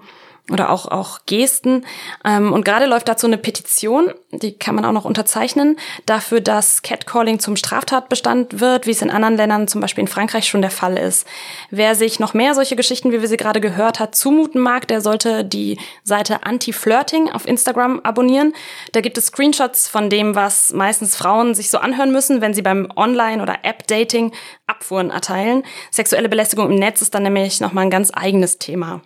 oder 0.51 0.69
auch, 0.69 0.87
auch 0.87 1.19
Gesten. 1.25 1.85
Ähm, 2.23 2.53
und 2.53 2.63
gerade 2.63 2.85
läuft 2.85 3.07
dazu 3.07 3.27
eine 3.27 3.37
Petition, 3.37 4.13
die 4.31 4.57
kann 4.57 4.75
man 4.75 4.85
auch 4.85 4.91
noch 4.91 5.05
unterzeichnen, 5.05 5.77
dafür, 6.05 6.41
dass 6.41 6.81
Catcalling 6.81 7.39
zum 7.39 7.55
Straftatbestand 7.55 8.59
wird, 8.59 8.87
wie 8.87 8.91
es 8.91 9.01
in 9.01 9.11
anderen 9.11 9.35
Ländern, 9.35 9.67
zum 9.67 9.81
Beispiel 9.81 10.03
in 10.03 10.07
Frankreich, 10.07 10.47
schon 10.47 10.61
der 10.61 10.71
Fall 10.71 10.97
ist. 10.97 11.27
Wer 11.69 11.95
sich 11.95 12.19
noch 12.19 12.33
mehr 12.33 12.55
solche 12.55 12.75
Geschichten, 12.75 13.11
wie 13.11 13.21
wir 13.21 13.27
sie 13.27 13.37
gerade 13.37 13.59
gehört 13.59 13.99
hat, 13.99 14.15
zumuten 14.15 14.61
mag, 14.61 14.87
der 14.87 15.01
sollte 15.01 15.43
die 15.43 15.77
Seite 16.03 16.43
Anti-Flirting 16.43 17.29
auf 17.31 17.45
Instagram 17.45 17.99
abonnieren. 18.01 18.53
Da 18.93 19.01
gibt 19.01 19.17
es 19.17 19.27
Screenshots 19.27 19.87
von 19.87 20.09
dem, 20.09 20.35
was 20.35 20.71
meistens 20.71 21.15
Frauen 21.15 21.55
sich 21.55 21.69
so 21.69 21.79
anhören 21.79 22.11
müssen, 22.11 22.41
wenn 22.41 22.53
sie 22.53 22.61
beim 22.61 22.87
Online- 22.95 23.41
oder 23.41 23.59
App-Dating 23.63 24.31
Abfuhren 24.65 25.09
erteilen. 25.09 25.63
Sexuelle 25.91 26.29
Belästigung 26.29 26.69
im 26.71 26.75
Netz 26.75 27.01
ist 27.01 27.13
dann 27.13 27.23
nämlich 27.23 27.59
nochmal 27.59 27.85
ein 27.85 27.89
ganz 27.89 28.11
eigenes 28.13 28.57
Thema. 28.57 29.01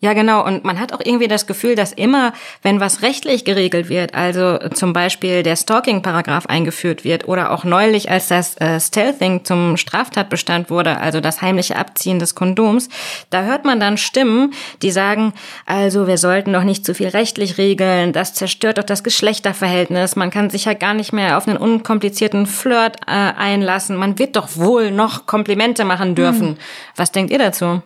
Ja, 0.00 0.12
genau. 0.12 0.44
Und 0.44 0.64
man 0.64 0.78
hat 0.78 0.92
auch 0.92 1.00
irgendwie 1.02 1.26
das 1.26 1.48
Gefühl, 1.48 1.74
dass 1.74 1.92
immer, 1.92 2.32
wenn 2.62 2.78
was 2.78 3.02
rechtlich 3.02 3.44
geregelt 3.44 3.88
wird, 3.88 4.14
also 4.14 4.58
zum 4.72 4.92
Beispiel 4.92 5.42
der 5.42 5.56
Stalking-Paragraph 5.56 6.46
eingeführt 6.46 7.04
wird 7.04 7.26
oder 7.26 7.50
auch 7.50 7.64
neulich, 7.64 8.08
als 8.08 8.28
das 8.28 8.56
äh, 8.58 8.78
Stealthing 8.78 9.44
zum 9.44 9.76
Straftatbestand 9.76 10.70
wurde, 10.70 10.98
also 10.98 11.20
das 11.20 11.42
heimliche 11.42 11.74
Abziehen 11.74 12.20
des 12.20 12.36
Kondoms, 12.36 12.88
da 13.30 13.42
hört 13.42 13.64
man 13.64 13.80
dann 13.80 13.96
Stimmen, 13.96 14.54
die 14.82 14.92
sagen, 14.92 15.32
also 15.66 16.06
wir 16.06 16.18
sollten 16.18 16.52
doch 16.52 16.64
nicht 16.64 16.84
zu 16.84 16.94
viel 16.94 17.08
rechtlich 17.08 17.58
regeln, 17.58 18.12
das 18.12 18.34
zerstört 18.34 18.78
doch 18.78 18.84
das 18.84 19.02
Geschlechterverhältnis, 19.02 20.14
man 20.14 20.30
kann 20.30 20.48
sich 20.48 20.66
ja 20.66 20.74
gar 20.74 20.94
nicht 20.94 21.12
mehr 21.12 21.36
auf 21.36 21.48
einen 21.48 21.56
unkomplizierten 21.56 22.46
Flirt 22.46 22.98
äh, 23.08 23.10
einlassen, 23.10 23.96
man 23.96 24.16
wird 24.20 24.36
doch 24.36 24.48
wohl 24.54 24.92
noch 24.92 25.26
Komplimente 25.26 25.84
machen 25.84 26.14
dürfen. 26.14 26.48
Hm. 26.50 26.56
Was 26.94 27.10
denkt 27.10 27.32
ihr 27.32 27.38
dazu? 27.38 27.82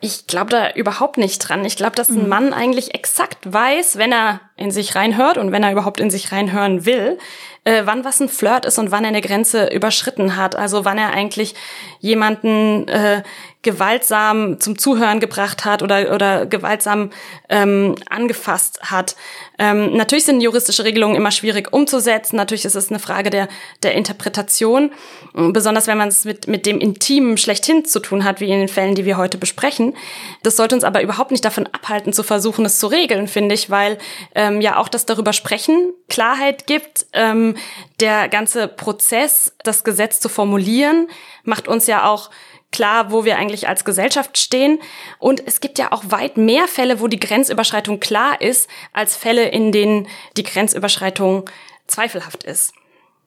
Ich 0.00 0.26
glaube 0.26 0.50
da 0.50 0.70
überhaupt 0.72 1.18
nicht 1.18 1.38
dran. 1.38 1.64
Ich 1.64 1.76
glaube, 1.76 1.94
dass 1.94 2.08
ein 2.08 2.22
mhm. 2.22 2.28
Mann 2.28 2.52
eigentlich 2.52 2.94
exakt 2.94 3.52
weiß, 3.52 3.98
wenn 3.98 4.12
er 4.12 4.40
in 4.60 4.70
sich 4.70 4.94
reinhört 4.94 5.38
und 5.38 5.52
wenn 5.52 5.62
er 5.62 5.72
überhaupt 5.72 6.00
in 6.00 6.10
sich 6.10 6.30
reinhören 6.32 6.86
will, 6.86 7.18
äh, 7.64 7.82
wann 7.84 8.04
was 8.04 8.20
ein 8.20 8.28
Flirt 8.28 8.64
ist 8.64 8.78
und 8.78 8.90
wann 8.90 9.04
er 9.04 9.08
eine 9.08 9.20
Grenze 9.20 9.66
überschritten 9.66 10.36
hat. 10.36 10.56
Also 10.56 10.84
wann 10.84 10.98
er 10.98 11.10
eigentlich 11.10 11.54
jemanden 12.00 12.88
äh, 12.88 13.22
gewaltsam 13.62 14.58
zum 14.58 14.78
Zuhören 14.78 15.20
gebracht 15.20 15.66
hat 15.66 15.82
oder, 15.82 16.14
oder 16.14 16.46
gewaltsam 16.46 17.10
ähm, 17.50 17.94
angefasst 18.08 18.80
hat. 18.90 19.16
Ähm, 19.58 19.94
natürlich 19.94 20.24
sind 20.24 20.40
juristische 20.40 20.84
Regelungen 20.84 21.14
immer 21.14 21.30
schwierig 21.30 21.70
umzusetzen. 21.70 22.36
Natürlich 22.36 22.64
ist 22.64 22.74
es 22.74 22.88
eine 22.88 22.98
Frage 22.98 23.28
der, 23.28 23.48
der 23.82 23.92
Interpretation, 23.92 24.90
besonders 25.34 25.86
wenn 25.86 25.98
man 25.98 26.08
es 26.08 26.24
mit, 26.24 26.46
mit 26.48 26.64
dem 26.64 26.80
Intimen 26.80 27.36
schlechthin 27.36 27.84
zu 27.84 28.00
tun 28.00 28.24
hat, 28.24 28.40
wie 28.40 28.50
in 28.50 28.60
den 28.60 28.68
Fällen, 28.68 28.94
die 28.94 29.04
wir 29.04 29.18
heute 29.18 29.36
besprechen. 29.36 29.94
Das 30.42 30.56
sollte 30.56 30.74
uns 30.74 30.84
aber 30.84 31.02
überhaupt 31.02 31.30
nicht 31.30 31.44
davon 31.44 31.66
abhalten, 31.66 32.14
zu 32.14 32.22
versuchen, 32.22 32.64
es 32.64 32.78
zu 32.78 32.86
regeln, 32.86 33.28
finde 33.28 33.54
ich, 33.54 33.68
weil 33.68 33.98
ähm, 34.34 34.49
ähm, 34.50 34.60
ja 34.60 34.76
auch 34.76 34.88
das 34.88 35.06
darüber 35.06 35.32
sprechen 35.32 35.92
Klarheit 36.08 36.66
gibt. 36.66 37.06
Ähm, 37.12 37.56
der 38.00 38.28
ganze 38.28 38.68
Prozess, 38.68 39.54
das 39.64 39.84
Gesetz 39.84 40.20
zu 40.20 40.28
formulieren, 40.28 41.08
macht 41.44 41.68
uns 41.68 41.86
ja 41.86 42.08
auch 42.08 42.30
klar, 42.72 43.10
wo 43.10 43.24
wir 43.24 43.36
eigentlich 43.36 43.68
als 43.68 43.84
Gesellschaft 43.84 44.38
stehen. 44.38 44.80
Und 45.18 45.46
es 45.46 45.60
gibt 45.60 45.78
ja 45.78 45.92
auch 45.92 46.04
weit 46.08 46.36
mehr 46.36 46.68
Fälle, 46.68 47.00
wo 47.00 47.08
die 47.08 47.20
Grenzüberschreitung 47.20 48.00
klar 48.00 48.40
ist, 48.40 48.68
als 48.92 49.16
Fälle, 49.16 49.48
in 49.48 49.72
denen 49.72 50.08
die 50.36 50.44
Grenzüberschreitung 50.44 51.48
zweifelhaft 51.86 52.44
ist. 52.44 52.72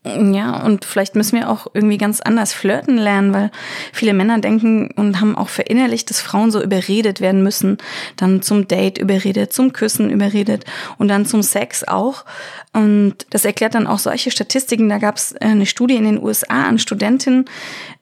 Ja, 0.06 0.62
und 0.66 0.84
vielleicht 0.84 1.16
müssen 1.16 1.40
wir 1.40 1.50
auch 1.50 1.68
irgendwie 1.74 1.98
ganz 1.98 2.20
anders 2.20 2.52
flirten 2.52 2.98
lernen, 2.98 3.34
weil 3.34 3.52
viele 3.94 4.14
Männer 4.14 4.40
denken 4.40 4.92
und 4.98 5.22
haben 5.22 5.38
auch 5.38 5.48
verinnerlicht, 5.48 6.10
dass 6.10 6.20
Frauen 6.20 6.52
so 6.52 6.62
überredet 6.62 7.22
werden 7.22 7.42
müssen. 7.42 7.78
Dann 8.18 8.42
zum 8.42 8.68
Date 8.68 8.98
überredet, 8.98 9.54
zum 9.54 9.72
Küssen 9.72 10.10
überredet 10.10 10.66
und 10.98 11.08
dann 11.08 11.26
zum 11.26 11.42
Sex 11.42 11.88
auch. 11.88 12.26
Und 12.74 13.16
das 13.30 13.46
erklärt 13.46 13.76
dann 13.76 13.88
auch 13.88 14.00
solche 14.00 14.30
Statistiken. 14.30 14.90
Da 14.90 14.98
gab 14.98 15.16
es 15.16 15.38
eine 15.38 15.66
Studie 15.66 15.96
in 15.96 16.04
den 16.04 16.22
USA 16.22 16.66
an 16.66 16.80
Studentinnen. 16.80 17.46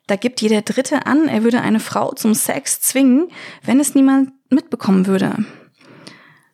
Da 0.07 0.15
gibt 0.15 0.41
jeder 0.41 0.63
Dritte 0.63 1.05
an, 1.05 1.27
er 1.27 1.43
würde 1.43 1.61
eine 1.61 1.79
Frau 1.79 2.13
zum 2.13 2.33
Sex 2.33 2.81
zwingen, 2.81 3.27
wenn 3.63 3.79
es 3.79 3.93
niemand 3.93 4.31
mitbekommen 4.49 5.05
würde. 5.05 5.45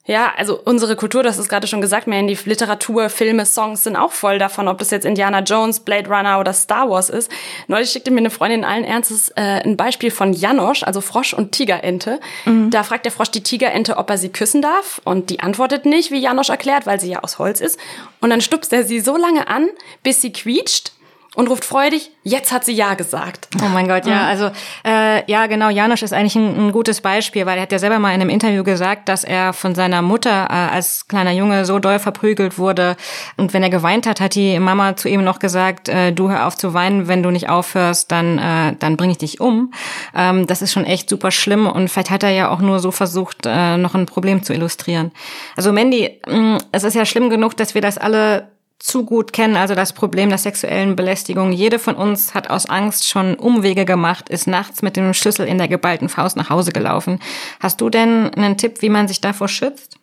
Ja, 0.07 0.33
also 0.37 0.59
unsere 0.63 0.95
Kultur, 0.95 1.21
das 1.21 1.37
ist 1.37 1.49
gerade 1.49 1.67
schon 1.67 1.81
gesagt, 1.81 2.07
mehr 2.07 2.21
in 2.21 2.27
die 2.27 2.37
Literatur, 2.45 3.09
Filme, 3.09 3.45
Songs 3.45 3.83
sind 3.83 3.97
auch 3.97 4.13
voll 4.13 4.39
davon, 4.39 4.69
ob 4.69 4.77
das 4.77 4.89
jetzt 4.89 5.05
Indiana 5.05 5.41
Jones, 5.41 5.81
Blade 5.81 6.09
Runner 6.09 6.39
oder 6.39 6.53
Star 6.53 6.89
Wars 6.89 7.09
ist. 7.09 7.29
Neulich 7.67 7.89
schickte 7.89 8.09
mir 8.09 8.19
eine 8.19 8.29
Freundin 8.29 8.63
allen 8.63 8.85
Ernstes 8.85 9.29
äh, 9.35 9.61
ein 9.63 9.75
Beispiel 9.75 10.09
von 10.09 10.31
Janosch, 10.31 10.83
also 10.83 11.01
Frosch 11.01 11.33
und 11.33 11.51
Tigerente. 11.51 12.21
Mhm. 12.45 12.69
Da 12.71 12.83
fragt 12.83 13.03
der 13.03 13.11
Frosch 13.11 13.31
die 13.31 13.43
Tigerente, 13.43 13.97
ob 13.97 14.09
er 14.09 14.17
sie 14.17 14.29
küssen 14.29 14.61
darf 14.61 15.01
und 15.03 15.29
die 15.29 15.41
antwortet 15.41 15.85
nicht, 15.85 16.09
wie 16.09 16.19
Janosch 16.19 16.49
erklärt, 16.49 16.85
weil 16.85 17.01
sie 17.01 17.09
ja 17.09 17.19
aus 17.19 17.37
Holz 17.37 17.59
ist. 17.59 17.77
Und 18.21 18.29
dann 18.29 18.39
stupst 18.39 18.71
er 18.71 18.85
sie 18.85 19.01
so 19.01 19.17
lange 19.17 19.49
an, 19.49 19.67
bis 20.03 20.21
sie 20.21 20.31
quietscht 20.31 20.93
und 21.37 21.47
ruft 21.49 21.65
freudig, 21.65 22.09
jetzt 22.23 22.51
hat 22.51 22.65
sie 22.65 22.73
Ja 22.73 22.95
gesagt. 22.95 23.47
Oh 23.63 23.67
mein 23.71 23.87
Gott, 23.87 24.07
ja, 24.07 24.25
also 24.25 24.49
äh, 24.83 25.23
ja 25.31 25.45
genau, 25.45 25.69
Janusz 25.69 26.01
ist 26.01 26.11
eigentlich 26.11 26.35
ein, 26.35 26.57
ein, 26.57 26.71
gutes 26.71 26.99
Beispiel, 27.01 27.45
weil 27.45 27.57
er 27.57 27.61
hat 27.61 27.71
ja 27.71 27.77
selber 27.77 27.99
mal 27.99 28.09
in 28.09 28.21
einem 28.21 28.31
Interview 28.31 28.63
gesagt, 28.63 29.07
dass 29.07 29.23
er 29.23 29.53
von 29.53 29.75
seiner 29.75 30.01
Mutter 30.01 30.47
äh, 30.49 30.73
als 30.73 31.07
kleiner 31.07 31.31
Junge 31.31 31.63
so 31.65 31.77
doll 31.77 31.99
verprügelt 31.99 32.57
wurde 32.57 32.97
und 33.37 33.53
wenn 33.53 33.61
er 33.61 33.69
geweint 33.69 34.07
hat, 34.07 34.19
hat 34.19 34.33
die 34.33 34.57
Mama 34.57 34.95
zu 34.95 35.09
ihm 35.09 35.23
noch 35.23 35.37
gesagt, 35.37 35.89
äh, 35.89 36.11
du 36.11 36.27
hör 36.31 36.47
auf 36.47 36.57
zu 36.57 36.73
weinen, 36.73 37.07
wenn 37.07 37.21
du 37.21 37.29
nicht 37.29 37.49
aufhörst, 37.49 38.11
dann 38.11 38.39
äh, 38.39 38.75
dann 38.79 38.97
bringe 38.97 39.11
ich 39.11 39.19
dich 39.19 39.39
um. 39.39 39.71
Ähm, 40.15 40.47
das 40.47 40.63
ist 40.63 40.73
schon 40.73 40.85
echt 40.85 41.07
super 41.07 41.29
schlimm 41.29 41.67
und 41.67 41.87
vielleicht 41.89 42.09
hat 42.09 42.23
er 42.23 42.31
ja 42.31 42.49
auch 42.49 42.61
nur 42.61 42.79
so 42.79 42.89
versucht, 42.89 43.45
äh, 43.45 43.77
noch 43.77 43.93
ein 43.93 44.07
Problem 44.07 44.41
zu 44.41 44.53
illustrieren. 44.53 45.11
Also 45.55 45.71
Mandy, 45.71 46.19
mh, 46.25 46.35
mm, 46.35 46.57
es 46.71 46.83
ist 46.83 46.95
ja 46.95 47.05
schlimm 47.05 47.29
genug, 47.29 47.55
dass 47.55 47.75
wir 47.75 47.81
das 47.81 47.99
alle 47.99 48.56
zu 48.79 49.05
gut 49.05 49.33
kennen, 49.33 49.55
also 49.55 49.75
das 49.75 49.93
Problem 49.93 50.29
der 50.29 50.37
sexuellen 50.37 50.95
Belästigung. 50.95 51.51
Jede 51.51 51.79
von 51.79 51.95
uns 51.95 52.33
hat 52.33 52.49
aus 52.49 52.69
Angst 52.69 53.07
schon 53.07 53.35
Umwege 53.35 53.85
gemacht, 53.85 54.29
ist 54.29 54.47
nachts 54.47 54.81
mit 54.81 54.95
dem 54.95 55.13
Schlüssel 55.13 55.47
in 55.47 55.57
der 55.57 55.67
geballten 55.67 56.09
Faust 56.09 56.37
nach 56.37 56.49
Hause 56.49 56.71
gelaufen. 56.71 57.19
Hast 57.59 57.81
du 57.81 57.89
denn 57.89 58.33
einen 58.33 58.57
Tipp, 58.57 58.81
wie 58.81 58.89
man 58.89 59.07
sich 59.07 59.19
davor 59.19 59.47
schützt? 59.47 59.96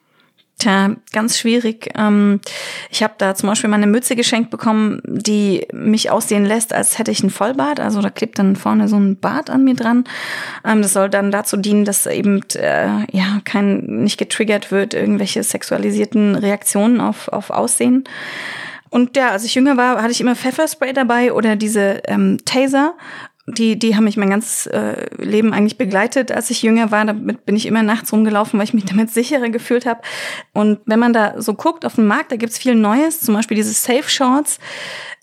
Tja, 0.59 0.95
ganz 1.13 1.37
schwierig. 1.37 1.91
Ähm, 1.97 2.41
ich 2.89 3.03
habe 3.03 3.15
da 3.19 3.35
zum 3.35 3.49
Beispiel 3.49 3.69
mal 3.69 3.77
eine 3.77 3.89
Mütze 3.89 4.15
geschenkt 4.15 4.51
bekommen, 4.51 5.01
die 5.05 5.67
mich 5.73 6.11
aussehen 6.11 6.45
lässt, 6.45 6.73
als 6.73 6.99
hätte 6.99 7.11
ich 7.11 7.23
einen 7.23 7.31
Vollbart. 7.31 7.81
Also 7.81 8.01
da 8.01 8.09
klebt 8.09 8.39
dann 8.39 8.55
vorne 8.55 8.87
so 8.89 8.97
ein 8.97 9.19
Bart 9.19 9.51
an 9.51 9.65
mir 9.65 9.75
dran. 9.75 10.05
Ähm, 10.65 10.81
das 10.81 10.93
soll 10.93 11.11
dann 11.11 11.33
dazu 11.33 11.57
dienen, 11.57 11.85
dass 11.85 12.07
eben 12.07 12.43
äh, 12.55 12.87
ja 13.11 13.41
kein 13.45 13.81
nicht 13.81 14.17
getriggert 14.17 14.71
wird 14.71 14.95
irgendwelche 14.95 15.43
sexualisierten 15.43 16.37
Reaktionen 16.37 17.01
auf 17.01 17.29
auf 17.29 17.51
Aussehen. 17.51 18.05
Und 18.91 19.17
ja, 19.17 19.31
als 19.31 19.45
ich 19.45 19.57
jünger 19.57 19.77
war, 19.77 20.01
hatte 20.01 20.13
ich 20.13 20.21
immer 20.21 20.37
Pfefferspray 20.37 20.93
dabei 20.93 21.33
oder 21.33 21.57
diese 21.57 22.01
ähm, 22.07 22.39
Taser. 22.45 22.95
Die, 23.47 23.79
die 23.79 23.95
haben 23.95 24.05
mich 24.05 24.17
mein 24.17 24.31
ganzes 24.31 24.67
äh, 24.67 25.07
Leben 25.23 25.53
eigentlich 25.53 25.77
begleitet, 25.77 26.33
als 26.33 26.49
ich 26.49 26.63
jünger 26.63 26.91
war. 26.91 27.05
Damit 27.05 27.45
bin 27.45 27.57
ich 27.57 27.67
immer 27.67 27.83
nachts 27.83 28.13
rumgelaufen, 28.13 28.59
weil 28.59 28.65
ich 28.65 28.75
mich 28.75 28.85
damit 28.87 29.11
sicherer 29.11 29.51
gefühlt 29.51 29.85
habe. 29.85 30.01
Und 30.53 30.81
wenn 30.87 30.99
man 30.99 31.13
da 31.13 31.41
so 31.41 31.55
guckt 31.55 31.85
auf 31.85 31.97
dem 31.97 32.07
Markt, 32.07 32.33
da 32.33 32.37
gibt's 32.37 32.59
viel 32.59 32.75
Neues, 32.75 33.21
zum 33.21 33.35
Beispiel 33.35 33.57
diese 33.57 33.73
Safe 33.73 34.09
Shorts. 34.09 34.59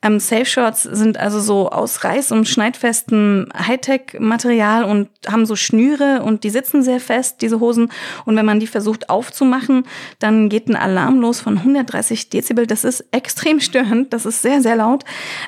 Ähm, 0.04 0.20
Safe 0.20 0.46
Shorts 0.46 0.84
sind 0.84 1.20
also 1.20 1.40
so 1.40 1.70
aus 1.70 2.00
Reiß- 2.00 2.34
und 2.34 2.48
schneidfestem 2.48 3.50
Hightech-Material 3.56 4.84
und 4.84 5.10
haben 5.28 5.46
so 5.46 5.56
Schnüre 5.56 6.24
und 6.24 6.44
die 6.44 6.50
sitzen 6.50 6.82
sehr 6.82 7.00
fest, 7.00 7.42
diese 7.42 7.60
Hosen. 7.60 7.92
Und 8.26 8.36
wenn 8.36 8.46
man 8.46 8.60
die 8.60 8.68
versucht 8.68 9.10
aufzumachen, 9.10 9.84
dann 10.18 10.50
geht 10.50 10.68
ein 10.68 10.76
Alarm 10.76 11.22
los 11.22 11.40
von 11.40 11.60
130 11.60 12.30
Dezibel. 12.30 12.66
Das 12.66 12.84
ist 12.84 13.06
extrem 13.12 13.60
störend, 13.60 14.12
das 14.12 14.26
ist 14.26 14.42
sehr, 14.42 14.62
sehr 14.62 14.76
laut. 14.76 15.04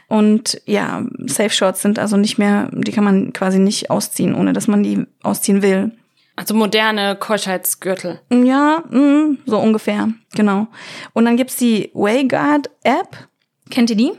Und 0.08 0.62
ja, 0.66 1.04
Safe 1.26 1.50
Shorts 1.50 1.82
sind 1.82 1.98
also 1.98 2.18
nicht 2.18 2.38
mehr, 2.38 2.70
die 2.72 2.92
kann 2.92 3.04
man 3.04 3.34
quasi 3.34 3.58
nicht 3.58 3.90
ausziehen, 3.90 4.36
ohne 4.36 4.54
dass 4.54 4.68
man 4.68 4.84
die 4.84 5.06
ausziehen 5.24 5.64
will. 5.64 5.92
Also 6.36 6.54
moderne 6.56 7.16
Keuschheitsgürtel. 7.16 8.20
Ja, 8.32 8.84
mh, 8.90 9.00
mm, 9.00 9.38
so 9.46 9.60
ungefähr, 9.60 10.10
genau. 10.36 10.68
Und 11.14 11.26
dann 11.26 11.38
gibt's 11.38 11.58
die 11.58 11.92
Wayguard 11.94 12.70
App. 12.84 13.30
Kennt 13.70 13.92
ihr 13.92 13.96
die? 13.96 14.12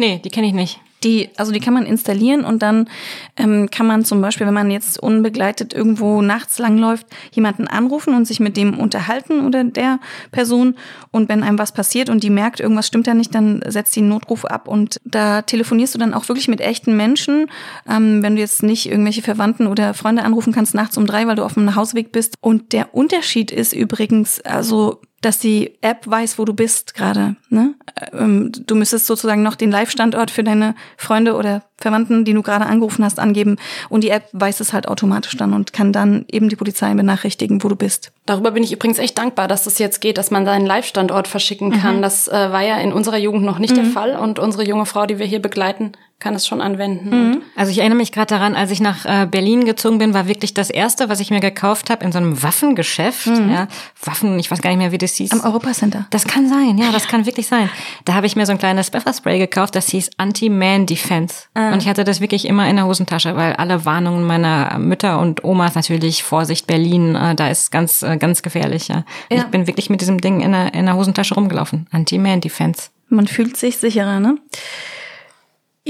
Nee, 0.00 0.18
die 0.24 0.30
kenne 0.30 0.46
ich 0.46 0.54
nicht. 0.54 0.80
Die, 1.04 1.28
also 1.36 1.52
die 1.52 1.60
kann 1.60 1.74
man 1.74 1.84
installieren 1.84 2.42
und 2.42 2.62
dann 2.62 2.88
ähm, 3.36 3.70
kann 3.70 3.86
man 3.86 4.02
zum 4.02 4.22
Beispiel, 4.22 4.46
wenn 4.46 4.54
man 4.54 4.70
jetzt 4.70 4.98
unbegleitet 4.98 5.74
irgendwo 5.74 6.22
nachts 6.22 6.58
langläuft, 6.58 7.06
jemanden 7.32 7.66
anrufen 7.68 8.14
und 8.14 8.26
sich 8.26 8.40
mit 8.40 8.56
dem 8.56 8.78
unterhalten 8.78 9.44
oder 9.44 9.62
der 9.62 10.00
Person. 10.32 10.74
Und 11.10 11.28
wenn 11.28 11.42
einem 11.42 11.58
was 11.58 11.72
passiert 11.72 12.08
und 12.08 12.22
die 12.22 12.30
merkt, 12.30 12.60
irgendwas 12.60 12.86
stimmt 12.86 13.08
da 13.08 13.12
nicht, 13.12 13.34
dann 13.34 13.62
setzt 13.66 13.94
die 13.94 14.00
einen 14.00 14.08
Notruf 14.08 14.46
ab 14.46 14.68
und 14.68 15.02
da 15.04 15.42
telefonierst 15.42 15.94
du 15.94 15.98
dann 15.98 16.14
auch 16.14 16.28
wirklich 16.28 16.48
mit 16.48 16.62
echten 16.62 16.96
Menschen. 16.96 17.50
Ähm, 17.86 18.22
wenn 18.22 18.36
du 18.36 18.40
jetzt 18.40 18.62
nicht 18.62 18.88
irgendwelche 18.88 19.20
Verwandten 19.20 19.66
oder 19.66 19.92
Freunde 19.92 20.22
anrufen 20.22 20.54
kannst 20.54 20.74
nachts 20.74 20.96
um 20.96 21.06
drei, 21.06 21.26
weil 21.26 21.36
du 21.36 21.44
auf 21.44 21.54
dem 21.54 21.66
Nachhauseweg 21.66 22.10
bist. 22.10 22.36
Und 22.40 22.72
der 22.72 22.94
Unterschied 22.94 23.50
ist 23.50 23.74
übrigens, 23.74 24.40
also 24.40 25.02
dass 25.20 25.38
die 25.38 25.76
App 25.82 26.06
weiß, 26.06 26.38
wo 26.38 26.44
du 26.44 26.54
bist 26.54 26.94
gerade. 26.94 27.36
Ne? 27.50 27.74
Ähm, 28.12 28.52
du 28.66 28.74
müsstest 28.74 29.06
sozusagen 29.06 29.42
noch 29.42 29.54
den 29.54 29.70
Live-Standort 29.70 30.30
für 30.30 30.42
deine 30.42 30.74
Freunde 30.96 31.34
oder 31.34 31.62
Verwandten, 31.76 32.24
die 32.24 32.32
du 32.32 32.42
gerade 32.42 32.66
angerufen 32.66 33.04
hast, 33.04 33.18
angeben. 33.18 33.56
Und 33.88 34.02
die 34.02 34.10
App 34.10 34.28
weiß 34.32 34.60
es 34.60 34.72
halt 34.72 34.88
automatisch 34.88 35.36
dann 35.36 35.52
und 35.52 35.72
kann 35.72 35.92
dann 35.92 36.24
eben 36.30 36.48
die 36.48 36.56
Polizei 36.56 36.92
benachrichtigen, 36.94 37.62
wo 37.62 37.68
du 37.68 37.76
bist. 37.76 38.12
Darüber 38.24 38.50
bin 38.50 38.62
ich 38.62 38.72
übrigens 38.72 38.98
echt 38.98 39.18
dankbar, 39.18 39.48
dass 39.48 39.64
das 39.64 39.78
jetzt 39.78 40.00
geht, 40.00 40.16
dass 40.16 40.30
man 40.30 40.44
seinen 40.44 40.66
Live-Standort 40.66 41.28
verschicken 41.28 41.70
kann. 41.72 41.98
Mhm. 41.98 42.02
Das 42.02 42.28
äh, 42.28 42.32
war 42.32 42.62
ja 42.62 42.78
in 42.78 42.92
unserer 42.92 43.18
Jugend 43.18 43.44
noch 43.44 43.58
nicht 43.58 43.72
mhm. 43.72 43.82
der 43.82 43.84
Fall. 43.86 44.16
Und 44.16 44.38
unsere 44.38 44.64
junge 44.64 44.86
Frau, 44.86 45.06
die 45.06 45.18
wir 45.18 45.26
hier 45.26 45.42
begleiten, 45.42 45.92
kann 46.20 46.34
es 46.34 46.46
schon 46.46 46.60
anwenden. 46.60 47.10
Mhm. 47.10 47.42
Also 47.56 47.72
ich 47.72 47.78
erinnere 47.78 47.96
mich 47.96 48.12
gerade 48.12 48.26
daran, 48.26 48.54
als 48.54 48.70
ich 48.70 48.80
nach 48.80 49.06
äh, 49.06 49.26
Berlin 49.26 49.64
gezogen 49.64 49.98
bin, 49.98 50.12
war 50.12 50.28
wirklich 50.28 50.52
das 50.52 50.68
erste, 50.68 51.08
was 51.08 51.18
ich 51.18 51.30
mir 51.30 51.40
gekauft 51.40 51.88
habe 51.88 52.04
in 52.04 52.12
so 52.12 52.18
einem 52.18 52.42
Waffengeschäft. 52.42 53.26
Mhm. 53.26 53.50
Ja, 53.50 53.68
Waffen, 54.04 54.38
ich 54.38 54.50
weiß 54.50 54.60
gar 54.60 54.70
nicht 54.70 54.78
mehr, 54.78 54.92
wie 54.92 54.98
das 54.98 55.14
hieß. 55.14 55.32
Am 55.32 55.40
Europacenter. 55.40 56.06
Das 56.10 56.26
kann 56.26 56.48
sein, 56.48 56.76
ja, 56.76 56.92
das 56.92 57.08
kann 57.08 57.24
wirklich 57.24 57.46
sein. 57.46 57.70
Da 58.04 58.14
habe 58.14 58.26
ich 58.26 58.36
mir 58.36 58.44
so 58.44 58.52
ein 58.52 58.58
kleines 58.58 58.90
Pfefferspray 58.90 59.38
gekauft, 59.38 59.74
das 59.74 59.88
hieß 59.88 60.10
Anti-Man 60.18 60.84
Defense. 60.86 61.46
Ah. 61.54 61.72
Und 61.72 61.82
ich 61.82 61.88
hatte 61.88 62.04
das 62.04 62.20
wirklich 62.20 62.46
immer 62.46 62.68
in 62.68 62.76
der 62.76 62.86
Hosentasche, 62.86 63.34
weil 63.34 63.54
alle 63.54 63.86
Warnungen 63.86 64.26
meiner 64.26 64.78
Mütter 64.78 65.18
und 65.18 65.42
Omas 65.42 65.74
natürlich, 65.74 66.22
Vorsicht 66.22 66.66
Berlin, 66.66 67.14
äh, 67.14 67.34
da 67.34 67.48
ist 67.48 67.72
ganz, 67.72 68.02
äh, 68.02 68.18
ganz 68.18 68.42
gefährlich. 68.42 68.88
Ja. 68.88 69.04
ja. 69.30 69.38
Ich 69.38 69.44
bin 69.44 69.66
wirklich 69.66 69.88
mit 69.88 70.02
diesem 70.02 70.20
Ding 70.20 70.42
in 70.42 70.52
der, 70.52 70.74
in 70.74 70.84
der 70.84 70.96
Hosentasche 70.96 71.34
rumgelaufen. 71.34 71.86
Anti-Man 71.90 72.42
Defense. 72.42 72.90
Man 73.08 73.26
fühlt 73.26 73.56
sich 73.56 73.78
sicherer, 73.78 74.20
ne? 74.20 74.36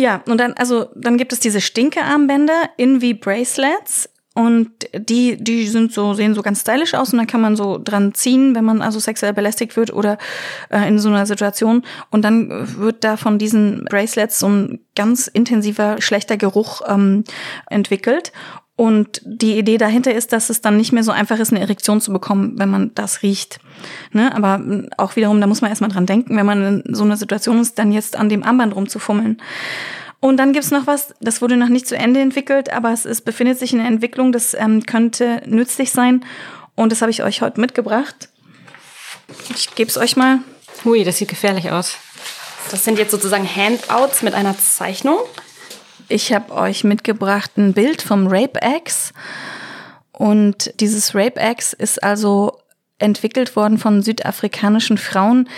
Ja, 0.00 0.22
und 0.26 0.38
dann, 0.38 0.54
also, 0.54 0.86
dann 0.94 1.18
gibt 1.18 1.34
es 1.34 1.40
diese 1.40 1.60
Stinke-Armbänder 1.60 2.70
in 2.78 3.02
wie 3.02 3.12
Bracelets. 3.12 4.08
Und 4.32 4.70
die, 4.94 5.36
die 5.36 5.66
sind 5.66 5.92
so, 5.92 6.14
sehen 6.14 6.34
so 6.34 6.40
ganz 6.40 6.62
stylisch 6.62 6.94
aus 6.94 7.12
und 7.12 7.18
dann 7.18 7.26
kann 7.26 7.42
man 7.42 7.56
so 7.56 7.78
dran 7.78 8.14
ziehen, 8.14 8.54
wenn 8.54 8.64
man 8.64 8.80
also 8.80 8.98
sexuell 8.98 9.34
belästigt 9.34 9.76
wird 9.76 9.92
oder 9.92 10.16
äh, 10.70 10.88
in 10.88 10.98
so 10.98 11.10
einer 11.10 11.26
Situation. 11.26 11.82
Und 12.10 12.22
dann 12.22 12.78
wird 12.78 13.04
da 13.04 13.18
von 13.18 13.38
diesen 13.38 13.84
Bracelets 13.90 14.38
so 14.38 14.48
ein 14.48 14.80
ganz 14.94 15.26
intensiver, 15.26 16.00
schlechter 16.00 16.38
Geruch 16.38 16.80
ähm, 16.86 17.24
entwickelt. 17.68 18.32
Und 18.80 19.20
die 19.26 19.58
Idee 19.58 19.76
dahinter 19.76 20.14
ist, 20.14 20.32
dass 20.32 20.48
es 20.48 20.62
dann 20.62 20.78
nicht 20.78 20.90
mehr 20.90 21.04
so 21.04 21.12
einfach 21.12 21.38
ist, 21.38 21.52
eine 21.52 21.60
Erektion 21.60 22.00
zu 22.00 22.14
bekommen, 22.14 22.54
wenn 22.56 22.70
man 22.70 22.92
das 22.94 23.22
riecht. 23.22 23.60
Ne? 24.10 24.34
Aber 24.34 24.54
hm, 24.54 24.88
auch 24.96 25.16
wiederum, 25.16 25.38
da 25.38 25.46
muss 25.46 25.60
man 25.60 25.68
erstmal 25.68 25.90
dran 25.90 26.06
denken, 26.06 26.34
wenn 26.34 26.46
man 26.46 26.82
in 26.86 26.94
so 26.94 27.04
einer 27.04 27.18
Situation 27.18 27.60
ist, 27.60 27.78
dann 27.78 27.92
jetzt 27.92 28.16
an 28.16 28.30
dem 28.30 28.42
Armband 28.42 28.74
rumzufummeln. 28.74 29.36
Und 30.20 30.38
dann 30.38 30.54
gibt's 30.54 30.70
noch 30.70 30.86
was, 30.86 31.14
das 31.20 31.42
wurde 31.42 31.58
noch 31.58 31.68
nicht 31.68 31.88
zu 31.88 31.94
Ende 31.94 32.20
entwickelt, 32.20 32.72
aber 32.72 32.90
es, 32.90 33.04
es 33.04 33.20
befindet 33.20 33.58
sich 33.58 33.74
in 33.74 33.80
der 33.80 33.86
Entwicklung, 33.86 34.32
das 34.32 34.54
ähm, 34.54 34.82
könnte 34.86 35.42
nützlich 35.44 35.90
sein. 35.90 36.24
Und 36.74 36.90
das 36.90 37.02
habe 37.02 37.10
ich 37.10 37.22
euch 37.22 37.42
heute 37.42 37.60
mitgebracht. 37.60 38.30
Ich 39.54 39.74
gebe 39.74 39.90
es 39.90 39.98
euch 39.98 40.16
mal. 40.16 40.38
Hui, 40.86 41.04
das 41.04 41.18
sieht 41.18 41.28
gefährlich 41.28 41.70
aus. 41.70 41.96
Das 42.70 42.82
sind 42.82 42.98
jetzt 42.98 43.10
sozusagen 43.10 43.46
Handouts 43.46 44.22
mit 44.22 44.32
einer 44.32 44.58
Zeichnung. 44.58 45.18
Ich 46.10 46.32
habe 46.32 46.52
euch 46.52 46.82
mitgebracht 46.82 47.52
ein 47.56 47.72
Bild 47.72 48.02
vom 48.02 48.26
Rape 48.26 48.60
Axe. 48.60 49.12
Und 50.10 50.72
dieses 50.80 51.14
Rape 51.14 51.40
Axe 51.40 51.74
ist 51.76 52.02
also 52.02 52.58
entwickelt 52.98 53.54
worden 53.54 53.78
von 53.78 54.02
südafrikanischen 54.02 54.98
Frauen, 54.98 55.48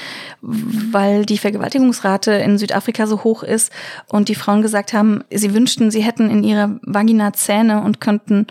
weil 0.43 1.25
die 1.25 1.39
Vergewaltigungsrate 1.39 2.33
in 2.33 2.59
Südafrika 2.59 3.07
so 3.07 3.25
hoch 3.25 3.43
ist 3.43 3.73
und 4.11 4.29
die 4.29 4.35
Frauen 4.35 4.61
gesagt 4.61 4.93
haben, 4.93 5.25
sie 5.31 5.55
wünschten, 5.55 5.91
sie 5.91 6.03
hätten 6.03 6.31
in 6.31 6.45
ihrer 6.45 6.79
Vagina 6.83 7.33
Zähne 7.33 7.83
und 7.83 8.03
könnten 8.03 8.47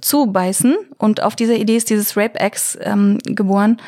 zubeißen. 0.00 0.76
Und 0.96 1.24
auf 1.24 1.34
dieser 1.34 1.56
Idee 1.56 1.76
ist 1.76 1.90
dieses 1.90 2.16
Rape-X 2.16 2.78
ähm, 2.80 3.18
geboren. 3.24 3.78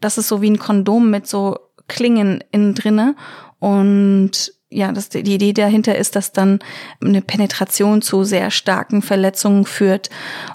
Das 0.00 0.18
ist 0.18 0.26
so 0.26 0.42
wie 0.42 0.50
ein 0.50 0.58
Kondom 0.58 1.10
mit 1.10 1.28
so 1.28 1.60
Klingen 1.86 2.42
innen 2.50 2.74
drinne. 2.74 3.14
Und 3.60 4.52
ja, 4.74 4.92
das, 4.92 5.08
die 5.08 5.20
Idee 5.20 5.52
dahinter 5.52 5.96
ist, 5.96 6.16
dass 6.16 6.32
dann 6.32 6.58
eine 7.02 7.22
Penetration 7.22 8.02
zu 8.02 8.24
sehr 8.24 8.50
starken 8.50 9.02
Verletzungen 9.02 9.64
führt 9.64 10.10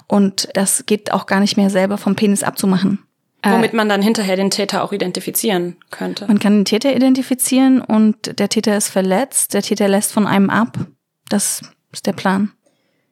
und 0.06 0.48
das 0.54 0.84
geht 0.86 1.12
auch 1.12 1.26
gar 1.26 1.40
nicht 1.40 1.56
mehr 1.56 1.70
selber 1.70 1.98
vom 1.98 2.16
Penis 2.16 2.42
abzumachen. 2.42 2.98
Womit 3.42 3.72
man 3.72 3.88
dann 3.88 4.02
hinterher 4.02 4.36
den 4.36 4.50
Täter 4.50 4.84
auch 4.84 4.92
identifizieren 4.92 5.76
könnte. 5.90 6.26
Man 6.26 6.38
kann 6.38 6.58
den 6.58 6.64
Täter 6.66 6.94
identifizieren 6.94 7.80
und 7.80 8.38
der 8.38 8.50
Täter 8.50 8.76
ist 8.76 8.88
verletzt, 8.88 9.54
der 9.54 9.62
Täter 9.62 9.88
lässt 9.88 10.12
von 10.12 10.26
einem 10.26 10.50
ab. 10.50 10.78
Das 11.30 11.62
ist 11.90 12.06
der 12.06 12.12
Plan. 12.12 12.52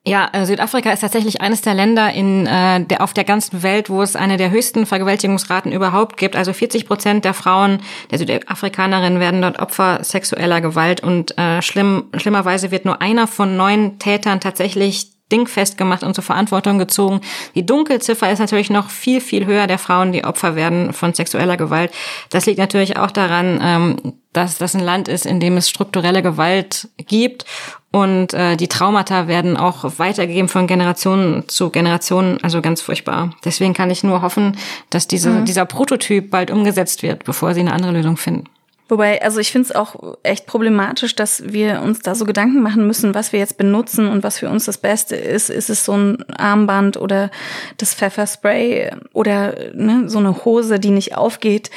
Ja, 0.08 0.26
äh, 0.32 0.46
Südafrika 0.46 0.90
ist 0.90 1.00
tatsächlich 1.00 1.42
eines 1.42 1.60
der 1.60 1.74
Länder 1.74 2.10
in 2.14 2.46
äh, 2.46 2.82
der, 2.82 3.02
auf 3.02 3.12
der 3.12 3.24
ganzen 3.24 3.62
Welt, 3.62 3.90
wo 3.90 4.00
es 4.00 4.16
eine 4.16 4.38
der 4.38 4.50
höchsten 4.50 4.86
Vergewaltigungsraten 4.86 5.70
überhaupt 5.70 6.16
gibt. 6.16 6.34
Also 6.34 6.54
40 6.54 6.86
Prozent 6.86 7.26
der 7.26 7.34
Frauen, 7.34 7.80
der 8.10 8.16
Südafrikanerinnen, 8.16 9.20
werden 9.20 9.42
dort 9.42 9.58
Opfer 9.58 10.02
sexueller 10.02 10.62
Gewalt 10.62 11.02
und 11.02 11.36
äh, 11.36 11.60
schlimm, 11.60 12.04
schlimmerweise 12.16 12.70
wird 12.70 12.86
nur 12.86 13.02
einer 13.02 13.26
von 13.26 13.58
neun 13.58 13.98
Tätern 13.98 14.40
tatsächlich 14.40 15.17
dingfest 15.30 15.78
gemacht 15.78 16.02
und 16.02 16.14
zur 16.14 16.24
Verantwortung 16.24 16.78
gezogen. 16.78 17.20
Die 17.54 17.66
Dunkelziffer 17.66 18.30
ist 18.30 18.38
natürlich 18.38 18.70
noch 18.70 18.90
viel, 18.90 19.20
viel 19.20 19.46
höher 19.46 19.66
der 19.66 19.78
Frauen, 19.78 20.12
die 20.12 20.24
Opfer 20.24 20.56
werden 20.56 20.92
von 20.92 21.14
sexueller 21.14 21.56
Gewalt. 21.56 21.92
Das 22.30 22.46
liegt 22.46 22.58
natürlich 22.58 22.96
auch 22.96 23.10
daran, 23.10 23.60
ähm, 23.62 24.14
dass 24.32 24.58
das 24.58 24.74
ein 24.74 24.82
Land 24.82 25.08
ist, 25.08 25.26
in 25.26 25.40
dem 25.40 25.56
es 25.56 25.68
strukturelle 25.68 26.22
Gewalt 26.22 26.88
gibt 26.96 27.44
und 27.90 28.34
äh, 28.34 28.56
die 28.56 28.68
Traumata 28.68 29.28
werden 29.28 29.56
auch 29.56 29.98
weitergegeben 29.98 30.48
von 30.48 30.66
Generation 30.66 31.44
zu 31.46 31.70
Generation, 31.70 32.38
also 32.42 32.60
ganz 32.60 32.82
furchtbar. 32.82 33.34
Deswegen 33.44 33.72
kann 33.72 33.90
ich 33.90 34.04
nur 34.04 34.20
hoffen, 34.20 34.58
dass 34.90 35.08
diese, 35.08 35.30
mhm. 35.30 35.44
dieser 35.46 35.64
Prototyp 35.64 36.30
bald 36.30 36.50
umgesetzt 36.50 37.02
wird, 37.02 37.24
bevor 37.24 37.54
sie 37.54 37.60
eine 37.60 37.72
andere 37.72 37.92
Lösung 37.92 38.18
finden. 38.18 38.44
Wobei, 38.88 39.20
also 39.22 39.38
ich 39.38 39.52
finde 39.52 39.68
es 39.68 39.74
auch 39.74 40.16
echt 40.22 40.46
problematisch, 40.46 41.14
dass 41.14 41.52
wir 41.52 41.82
uns 41.82 42.00
da 42.00 42.14
so 42.14 42.24
Gedanken 42.24 42.62
machen 42.62 42.86
müssen, 42.86 43.14
was 43.14 43.32
wir 43.32 43.38
jetzt 43.38 43.58
benutzen 43.58 44.08
und 44.08 44.22
was 44.22 44.38
für 44.38 44.48
uns 44.48 44.64
das 44.64 44.78
Beste 44.78 45.14
ist. 45.14 45.50
Ist 45.50 45.68
es 45.68 45.84
so 45.84 45.92
ein 45.92 46.24
Armband 46.30 46.96
oder 46.96 47.30
das 47.76 47.94
Pfefferspray 47.94 48.90
oder 49.12 49.54
ne, 49.74 50.08
so 50.08 50.18
eine 50.18 50.44
Hose, 50.44 50.80
die 50.80 50.90
nicht 50.90 51.16
aufgeht? 51.16 51.70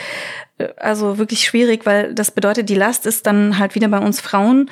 Also 0.77 1.17
wirklich 1.17 1.41
schwierig, 1.41 1.85
weil 1.85 2.13
das 2.13 2.31
bedeutet, 2.31 2.69
die 2.69 2.75
Last 2.75 3.05
ist 3.05 3.27
dann 3.27 3.57
halt 3.57 3.75
wieder 3.75 3.89
bei 3.89 3.99
uns 3.99 4.21
Frauen 4.21 4.69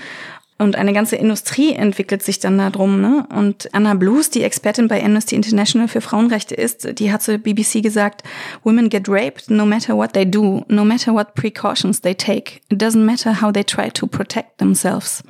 und 0.59 0.75
eine 0.75 0.91
ganze 0.91 1.15
Industrie 1.15 1.71
entwickelt 1.73 2.21
sich 2.21 2.39
dann 2.39 2.57
darum. 2.57 2.99
Ne? 2.99 3.25
Und 3.33 3.73
Anna 3.73 3.93
Blues, 3.93 4.29
die 4.29 4.43
Expertin 4.43 4.89
bei 4.89 5.01
Amnesty 5.01 5.35
International 5.35 5.87
für 5.87 6.01
Frauenrechte 6.01 6.53
ist, 6.53 6.99
die 6.99 7.13
hat 7.13 7.23
zur 7.23 7.37
BBC 7.37 7.81
gesagt, 7.81 8.23
Women 8.65 8.89
get 8.89 9.07
raped 9.07 9.49
no 9.49 9.65
matter 9.65 9.95
what 9.95 10.11
they 10.11 10.29
do, 10.29 10.65
no 10.67 10.83
matter 10.83 11.13
what 11.13 11.33
precautions 11.33 12.01
they 12.01 12.13
take. 12.13 12.59
It 12.69 12.83
doesn't 12.83 13.05
matter 13.05 13.41
how 13.41 13.53
they 13.53 13.63
try 13.63 13.89
to 13.89 14.05
protect 14.05 14.57
themselves. 14.57 15.23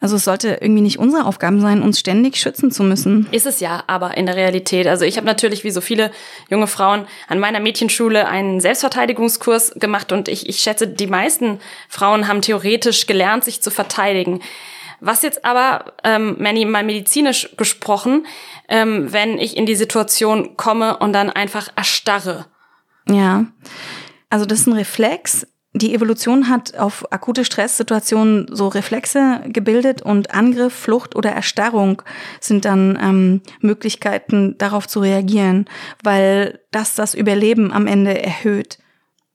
Also 0.00 0.16
es 0.16 0.24
sollte 0.24 0.58
irgendwie 0.60 0.82
nicht 0.82 0.98
unsere 0.98 1.24
Aufgabe 1.24 1.60
sein, 1.60 1.80
uns 1.80 1.98
ständig 1.98 2.36
schützen 2.36 2.70
zu 2.70 2.82
müssen. 2.82 3.26
Ist 3.30 3.46
es 3.46 3.60
ja, 3.60 3.84
aber 3.86 4.18
in 4.18 4.26
der 4.26 4.36
Realität. 4.36 4.86
Also 4.86 5.06
ich 5.06 5.16
habe 5.16 5.26
natürlich 5.26 5.64
wie 5.64 5.70
so 5.70 5.80
viele 5.80 6.10
junge 6.50 6.66
Frauen 6.66 7.06
an 7.26 7.40
meiner 7.40 7.60
Mädchenschule 7.60 8.28
einen 8.28 8.60
Selbstverteidigungskurs 8.60 9.76
gemacht 9.76 10.12
und 10.12 10.28
ich, 10.28 10.46
ich 10.46 10.58
schätze, 10.58 10.86
die 10.86 11.06
meisten 11.06 11.58
Frauen 11.88 12.28
haben 12.28 12.42
theoretisch 12.42 13.06
gelernt, 13.06 13.44
sich 13.44 13.62
zu 13.62 13.70
verteidigen. 13.70 14.40
Was 15.00 15.22
jetzt 15.22 15.44
aber, 15.44 15.92
ähm, 16.04 16.36
Manny, 16.38 16.64
mal 16.64 16.84
medizinisch 16.84 17.56
gesprochen, 17.56 18.26
ähm, 18.68 19.12
wenn 19.12 19.38
ich 19.38 19.56
in 19.56 19.66
die 19.66 19.76
Situation 19.76 20.56
komme 20.56 20.98
und 20.98 21.12
dann 21.12 21.30
einfach 21.30 21.68
erstarre. 21.76 22.46
Ja, 23.08 23.46
also 24.30 24.44
das 24.44 24.60
ist 24.60 24.66
ein 24.66 24.74
Reflex. 24.74 25.46
Die 25.74 25.94
Evolution 25.94 26.48
hat 26.48 26.76
auf 26.76 27.12
akute 27.12 27.44
Stresssituationen 27.44 28.46
so 28.50 28.68
Reflexe 28.68 29.42
gebildet 29.46 30.02
und 30.02 30.34
Angriff, 30.34 30.74
Flucht 30.74 31.14
oder 31.14 31.30
Erstarrung 31.30 32.02
sind 32.40 32.64
dann 32.64 32.98
ähm, 33.00 33.42
Möglichkeiten, 33.60 34.56
darauf 34.58 34.88
zu 34.88 35.00
reagieren, 35.00 35.66
weil 36.02 36.60
das 36.72 36.94
das 36.94 37.14
Überleben 37.14 37.72
am 37.72 37.86
Ende 37.86 38.20
erhöht. 38.20 38.78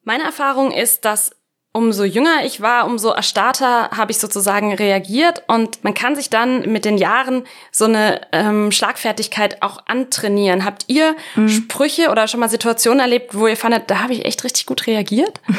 Meine 0.04 0.24
Erfahrung 0.24 0.72
ist, 0.72 1.06
dass 1.06 1.32
umso 1.74 2.04
jünger 2.04 2.46
ich 2.46 2.62
war, 2.62 2.86
umso 2.86 3.10
erstarrter 3.10 3.90
habe 3.90 4.12
ich 4.12 4.20
sozusagen 4.20 4.74
reagiert 4.76 5.42
und 5.48 5.84
man 5.84 5.96
kann 5.96 6.16
sich 6.16 6.30
dann 6.30 6.72
mit 6.72 6.86
den 6.86 7.00
Jahren 7.00 7.44
so 7.72 7.86
eine 7.86 8.22
ähm, 8.32 8.72
Schlagfertigkeit 8.72 9.64
auch 9.64 9.80
antrainieren. 9.88 10.66
Habt 10.66 10.86
ihr 10.88 11.16
mhm. 11.36 11.50
Sprüche 11.50 12.12
oder 12.12 12.28
schon 12.28 12.40
mal 12.40 12.50
Situationen 12.50 13.00
erlebt, 13.00 13.34
wo 13.34 13.48
ihr 13.48 13.58
fandet, 13.58 13.90
da 13.90 14.04
habe 14.04 14.14
ich 14.14 14.24
echt 14.24 14.44
richtig 14.44 14.68
gut 14.68 14.88
reagiert? 14.88 15.42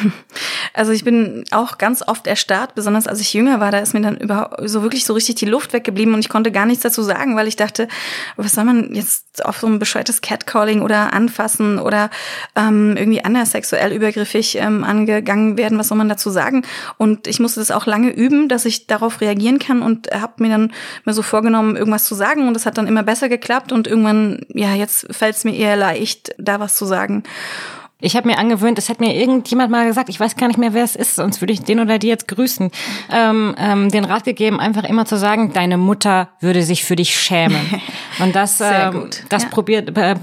Also 0.73 0.91
ich 0.91 1.05
bin 1.05 1.45
auch 1.53 1.79
ganz 1.79 2.03
oft 2.07 2.27
erstarrt, 2.27 2.75
besonders 2.75 3.07
als 3.07 3.21
ich 3.21 3.33
jünger 3.33 3.61
war, 3.61 3.71
da 3.71 3.79
ist 3.79 3.95
mir 3.95 4.01
dann 4.01 4.17
überhaupt 4.17 4.69
so 4.69 4.83
wirklich 4.83 5.05
so 5.05 5.15
richtig 5.15 5.37
die 5.37 5.47
Luft 5.47 5.73
weggeblieben 5.73 6.13
und 6.13 6.21
ich 6.21 6.29
konnte 6.29 6.51
gar 6.51 6.67
nichts 6.67 6.83
dazu 6.83 7.03
sagen, 7.03 7.37
weil 7.37 7.47
ich 7.47 7.55
dachte, 7.55 7.87
was 8.37 8.53
soll 8.53 8.65
man 8.65 8.93
jetzt 8.93 9.45
auf 9.45 9.59
so 9.59 9.69
ein 9.69 9.79
bescheuertes 9.79 10.21
Catcalling 10.21 10.83
oder 10.83 11.13
anfassen 11.13 11.79
oder 11.79 12.11
ähm, 12.57 12.97
irgendwie 12.97 13.25
anders 13.25 13.53
sexuell 13.53 13.93
übergriffig 13.93 14.57
ähm, 14.57 14.83
angegangen 14.83 15.57
werden, 15.57 15.79
was 15.79 15.89
soll 15.89 15.99
man 15.99 16.04
man 16.05 16.09
dazu 16.09 16.31
sagen? 16.31 16.63
Und 16.99 17.27
ich 17.27 17.41
musste 17.41 17.61
das 17.61 17.71
auch 17.71 17.87
lange 17.87 18.11
üben, 18.11 18.49
dass 18.49 18.65
ich 18.65 18.87
darauf 18.87 19.21
reagieren 19.21 19.59
kann 19.59 19.83
und 19.83 20.09
habe 20.13 20.43
mir 20.43 20.51
dann 20.51 20.73
mir 21.05 21.15
so 21.15 21.23
vorgenommen, 21.23 21.77
irgendwas 21.77 22.05
zu 22.05 22.15
sagen 22.15 22.47
und 22.49 22.57
es 22.57 22.67
hat 22.67 22.79
dann 22.79 22.87
immer 22.87 23.03
besser 23.03 23.29
geklappt 23.29 23.73
und 23.73 23.87
irgendwann, 23.87 24.47
ja, 24.49 24.75
jetzt 24.75 25.07
fällt 25.15 25.37
es 25.37 25.45
mir 25.45 25.55
eher 25.55 25.77
leicht, 25.77 26.35
da 26.39 26.61
was 26.61 26.77
zu 26.77 26.85
sagen. 26.85 27.25
Ich 28.05 28.17
habe 28.17 28.29
mir 28.29 28.39
angewöhnt, 28.39 28.79
es 28.79 28.91
hat 28.91 29.01
mir 29.01 29.15
irgendjemand 29.15 29.71
mal 29.71 29.87
gesagt, 29.87 30.11
ich 30.11 30.21
weiß 30.21 30.37
gar 30.37 30.49
nicht 30.49 30.59
mehr, 30.59 30.75
wer 30.75 30.85
es 30.85 30.95
ist, 30.95 31.15
sonst 31.15 31.41
würde 31.41 31.55
ich 31.55 31.63
den 31.63 31.81
oder 31.81 31.99
die 31.99 32.09
jetzt 32.09 32.29
grüßen, 32.29 32.71
ähm, 33.11 33.55
ähm, 33.57 33.89
den 33.91 34.05
Rat 34.05 34.25
gegeben, 34.25 34.61
einfach 34.61 34.85
immer 34.85 35.07
zu 35.07 35.17
sagen, 35.17 35.55
deine 35.55 35.79
Mutter 35.79 36.29
würde 36.41 36.63
sich 36.63 36.85
für 36.85 36.97
dich 36.97 37.19
schämen. 37.19 37.81
Und 38.19 38.37
das, 38.37 38.61
ähm, 38.61 39.09
das 39.31 39.45
ja. 39.45 39.49
probiert, 39.49 39.97
äh, 39.97 40.17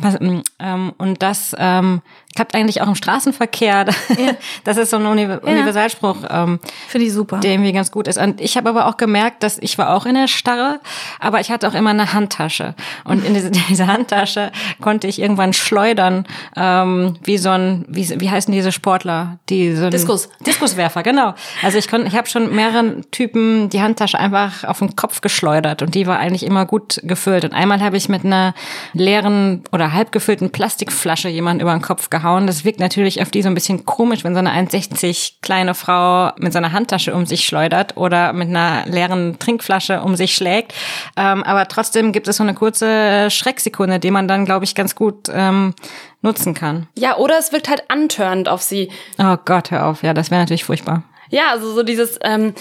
ähm, 0.60 0.94
und 0.98 1.22
das 1.22 1.54
ähm, 1.58 2.02
klappt 2.36 2.56
eigentlich 2.56 2.82
auch 2.82 2.88
im 2.88 2.96
Straßenverkehr. 2.96 3.86
Ja. 4.22 4.34
Das 4.66 4.78
ist 4.78 4.90
so 4.90 4.98
ein 4.98 5.06
Universalspruch, 5.06 6.18
ähm, 6.30 6.60
finde 6.88 7.08
ich 7.08 7.14
super, 7.14 7.40
der 7.40 7.52
irgendwie 7.52 7.72
ganz 7.72 7.92
gut 7.92 8.08
ist. 8.08 8.18
Und 8.18 8.42
ich 8.42 8.58
habe 8.58 8.70
aber 8.70 8.88
auch 8.88 8.98
gemerkt, 8.98 9.42
dass 9.42 9.58
ich 9.58 9.78
war 9.78 9.96
auch 9.96 10.06
in 10.06 10.16
der 10.16 10.28
Starre, 10.28 10.80
aber 11.20 11.40
ich 11.40 11.50
hatte 11.50 11.68
auch 11.68 11.74
immer 11.74 11.92
eine 11.92 12.14
Handtasche. 12.14 12.76
Und 13.06 13.26
in 13.26 13.34
diese, 13.34 13.88
Handtasche 13.88 14.52
konnte 14.82 15.08
ich 15.08 15.20
irgendwann 15.20 15.54
schleudern, 15.54 16.26
ähm, 16.56 17.18
wie 17.24 17.38
so 17.38 17.50
ein, 17.50 17.86
wie, 17.88 18.20
wie 18.20 18.30
heißen 18.30 18.54
diese 18.54 18.72
Sportler, 18.72 19.40
die 19.50 19.76
so 19.76 19.90
Diskus, 19.90 20.30
Diskuswerfer, 20.46 21.04
genau. 21.04 21.34
Also 21.64 21.78
ich 21.78 21.88
konnte, 21.88 22.08
ich 22.08 22.16
habe 22.16 22.28
schon 22.28 22.54
mehreren 22.54 23.10
Typen 23.12 23.70
die 23.70 23.82
Handtasche 23.82 24.20
einfach 24.20 24.66
auf 24.66 24.80
den 24.80 24.96
Kopf 24.96 25.22
geschleudert 25.22 25.82
und 25.82 25.96
die 25.96 26.06
war 26.06 26.20
eigentlich 26.20 26.44
immer 26.44 26.66
gut 26.66 27.00
gefüllt. 27.04 27.46
Und 27.46 27.54
einmal 27.54 27.82
habe 27.82 27.98
ich 27.98 28.10
mit 28.10 28.26
einer 28.26 28.54
leeren 28.94 29.64
oder 29.72 29.94
halb 29.94 30.12
gefüllten 30.12 30.52
Plastikflasche 30.52 31.30
jemanden 31.30 31.62
über 31.62 31.72
den 31.72 31.82
Kopf 31.82 32.10
gehabt 32.10 32.21
gehauen. 32.22 32.48
Das 32.48 32.64
wirkt 32.64 32.80
natürlich 32.80 33.22
auf 33.22 33.32
die 33.32 33.42
so 33.42 33.48
ein 33.48 33.54
bisschen 33.56 33.86
komisch, 33.86 34.24
wenn 34.24 34.34
so 34.34 34.40
eine 34.40 34.52
1,60 34.52 35.34
kleine 35.42 35.74
Frau 35.74 36.32
mit 36.38 36.54
so 36.54 36.58
einer 36.58 36.72
Handtasche 36.72 37.14
um 37.14 37.26
sich 37.26 37.46
schleudert 37.46 37.98
oder 37.98 38.34
mit 38.34 38.50
einer 38.50 38.86
leeren 38.86 39.40
Trinkflasche 39.40 40.02
um 40.02 40.16
sich 40.16 40.36
schlägt. 40.36 40.74
Ähm, 41.18 41.44
aber 41.44 41.68
trotzdem 41.68 42.12
gibt 42.12 42.28
es 42.28 42.38
so 42.38 42.44
eine 42.44 42.54
kurze 42.54 43.30
Schrecksekunde, 43.30 44.00
die 44.00 44.12
man 44.12 44.28
dann, 44.28 44.46
glaube 44.46 44.66
ich, 44.66 44.76
ganz 44.76 44.96
gut 44.96 45.28
ähm, 45.34 45.74
nutzen 46.22 46.54
kann. 46.54 46.88
Ja, 46.96 47.18
oder 47.18 47.38
es 47.40 47.52
wirkt 47.52 47.70
halt 47.70 47.90
antörend 47.90 48.48
auf 48.48 48.62
sie. 48.62 48.90
Oh 49.18 49.38
Gott, 49.44 49.72
hör 49.72 49.88
auf. 49.88 50.04
Ja, 50.04 50.14
das 50.14 50.32
wäre 50.32 50.42
natürlich 50.42 50.64
furchtbar. 50.64 51.04
Ja, 51.32 51.52
also 51.52 51.74
so 51.74 51.82
dieses, 51.82 52.20
ähm, 52.24 52.54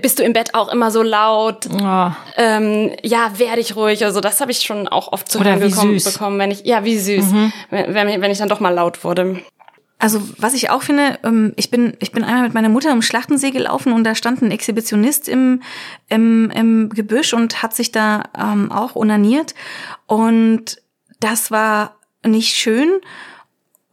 bist 0.00 0.18
du 0.18 0.22
im 0.24 0.32
Bett 0.32 0.54
auch 0.54 0.72
immer 0.72 0.90
so 0.90 1.02
laut? 1.02 1.68
Oh. 1.70 2.10
Ähm, 2.36 2.92
ja, 3.02 3.38
werde 3.38 3.60
ich 3.60 3.76
ruhig. 3.76 4.04
Also 4.04 4.20
das 4.20 4.40
habe 4.40 4.50
ich 4.50 4.62
schon 4.62 4.88
auch 4.88 5.12
oft 5.12 5.30
zu 5.30 5.44
hören 5.44 5.60
bekommen, 5.60 6.38
wenn 6.38 6.50
ich, 6.50 6.64
ja, 6.64 6.82
wie 6.82 6.98
süß, 6.98 7.26
mhm. 7.26 7.52
wenn, 7.70 8.20
wenn 8.22 8.30
ich 8.30 8.38
dann 8.38 8.48
doch 8.48 8.60
mal 8.60 8.74
laut 8.74 9.04
wurde. 9.04 9.42
Also 9.98 10.20
was 10.38 10.54
ich 10.54 10.68
auch 10.70 10.82
finde, 10.82 11.18
ähm, 11.24 11.52
ich 11.56 11.70
bin 11.70 11.96
ich 12.00 12.12
bin 12.12 12.22
einmal 12.22 12.42
mit 12.42 12.54
meiner 12.54 12.68
Mutter 12.68 12.92
im 12.92 13.00
Schlachtensee 13.00 13.50
gelaufen 13.50 13.92
und 13.92 14.04
da 14.04 14.14
stand 14.14 14.42
ein 14.42 14.50
Exhibitionist 14.50 15.26
im 15.26 15.62
im, 16.08 16.50
im 16.50 16.90
Gebüsch 16.90 17.32
und 17.32 17.62
hat 17.62 17.74
sich 17.74 17.92
da 17.92 18.24
ähm, 18.38 18.70
auch 18.70 18.94
onaniert 18.94 19.54
und 20.06 20.82
das 21.18 21.50
war 21.50 21.96
nicht 22.22 22.56
schön 22.56 23.00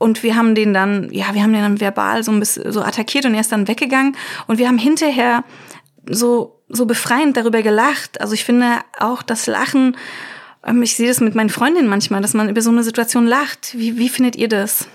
und 0.03 0.21
wir 0.21 0.35
haben 0.35 0.53
den 0.53 0.73
dann, 0.73 1.07
ja, 1.13 1.33
wir 1.33 1.41
haben 1.41 1.53
den 1.53 1.61
dann 1.61 1.79
verbal 1.79 2.25
so 2.25 2.31
ein 2.33 2.39
bisschen 2.41 2.69
so 2.73 2.81
attackiert 2.81 3.25
und 3.25 3.33
er 3.35 3.39
ist 3.39 3.53
dann 3.53 3.69
weggegangen. 3.69 4.17
Und 4.47 4.57
wir 4.57 4.67
haben 4.67 4.77
hinterher 4.77 5.45
so, 6.09 6.61
so 6.67 6.85
befreiend 6.85 7.37
darüber 7.37 7.61
gelacht. 7.61 8.19
Also 8.19 8.33
ich 8.33 8.43
finde 8.43 8.79
auch 8.99 9.23
das 9.23 9.47
Lachen, 9.47 9.95
ähm, 10.65 10.83
ich 10.83 10.97
sehe 10.97 11.07
das 11.07 11.21
mit 11.21 11.35
meinen 11.35 11.49
Freundinnen 11.49 11.87
manchmal, 11.87 12.21
dass 12.21 12.33
man 12.33 12.49
über 12.49 12.61
so 12.61 12.69
eine 12.69 12.83
Situation 12.83 13.25
lacht. 13.27 13.77
Wie, 13.77 13.97
wie 13.97 14.09
findet 14.09 14.35
ihr 14.35 14.49
das? 14.49 14.89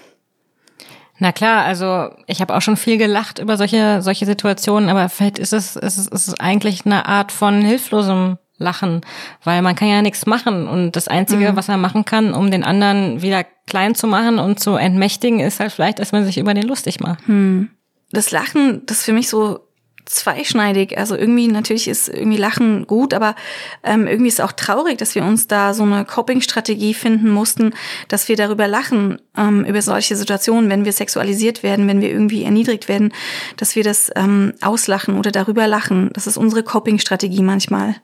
Na 1.18 1.32
klar, 1.32 1.64
also 1.64 2.10
ich 2.26 2.42
habe 2.42 2.54
auch 2.54 2.60
schon 2.60 2.76
viel 2.76 2.98
gelacht 2.98 3.38
über 3.38 3.56
solche 3.56 4.02
solche 4.02 4.26
Situationen, 4.26 4.90
aber 4.90 5.08
vielleicht 5.08 5.38
ist 5.38 5.54
es, 5.54 5.74
ist 5.74 5.96
es 5.96 6.06
ist 6.06 6.28
es 6.28 6.38
eigentlich 6.38 6.84
eine 6.84 7.06
Art 7.06 7.32
von 7.32 7.62
hilflosem 7.62 8.36
Lachen, 8.58 9.00
weil 9.44 9.62
man 9.62 9.74
kann 9.74 9.88
ja 9.88 10.02
nichts 10.02 10.26
machen 10.26 10.66
und 10.66 10.92
das 10.96 11.08
Einzige, 11.08 11.52
mhm. 11.52 11.56
was 11.56 11.68
man 11.68 11.80
machen 11.80 12.04
kann, 12.04 12.34
um 12.34 12.50
den 12.50 12.64
anderen 12.64 13.22
wieder 13.22 13.44
klein 13.66 13.94
zu 13.94 14.06
machen 14.06 14.38
und 14.38 14.58
zu 14.58 14.74
entmächtigen, 14.74 15.40
ist 15.40 15.60
halt 15.60 15.72
vielleicht, 15.72 16.00
dass 16.00 16.12
man 16.12 16.24
sich 16.24 16.38
über 16.38 16.54
den 16.54 16.66
lustig 16.66 17.00
macht. 17.00 17.26
Hm. 17.26 17.70
Das 18.10 18.30
Lachen, 18.30 18.84
das 18.86 18.98
ist 18.98 19.04
für 19.04 19.12
mich 19.12 19.28
so 19.28 19.68
zweischneidig. 20.08 20.96
Also 20.96 21.16
irgendwie, 21.16 21.48
natürlich 21.48 21.86
ist 21.86 22.08
irgendwie 22.08 22.38
Lachen 22.38 22.86
gut, 22.86 23.12
aber 23.14 23.34
ähm, 23.84 24.06
irgendwie 24.06 24.28
ist 24.28 24.40
auch 24.40 24.52
traurig, 24.52 24.98
dass 24.98 25.14
wir 25.14 25.22
uns 25.22 25.48
da 25.48 25.74
so 25.74 25.82
eine 25.82 26.04
Coping-Strategie 26.04 26.94
finden 26.94 27.30
mussten, 27.30 27.74
dass 28.08 28.28
wir 28.28 28.36
darüber 28.36 28.66
lachen, 28.66 29.20
ähm, 29.36 29.64
über 29.64 29.82
solche 29.82 30.16
Situationen, 30.16 30.70
wenn 30.70 30.84
wir 30.84 30.92
sexualisiert 30.92 31.62
werden, 31.62 31.88
wenn 31.88 32.00
wir 32.00 32.10
irgendwie 32.10 32.44
erniedrigt 32.44 32.88
werden, 32.88 33.12
dass 33.56 33.76
wir 33.76 33.84
das 33.84 34.10
ähm, 34.16 34.54
auslachen 34.62 35.18
oder 35.18 35.30
darüber 35.30 35.66
lachen. 35.66 36.10
Das 36.14 36.26
ist 36.26 36.36
unsere 36.36 36.62
Coping-Strategie 36.62 37.42
manchmal. 37.42 37.96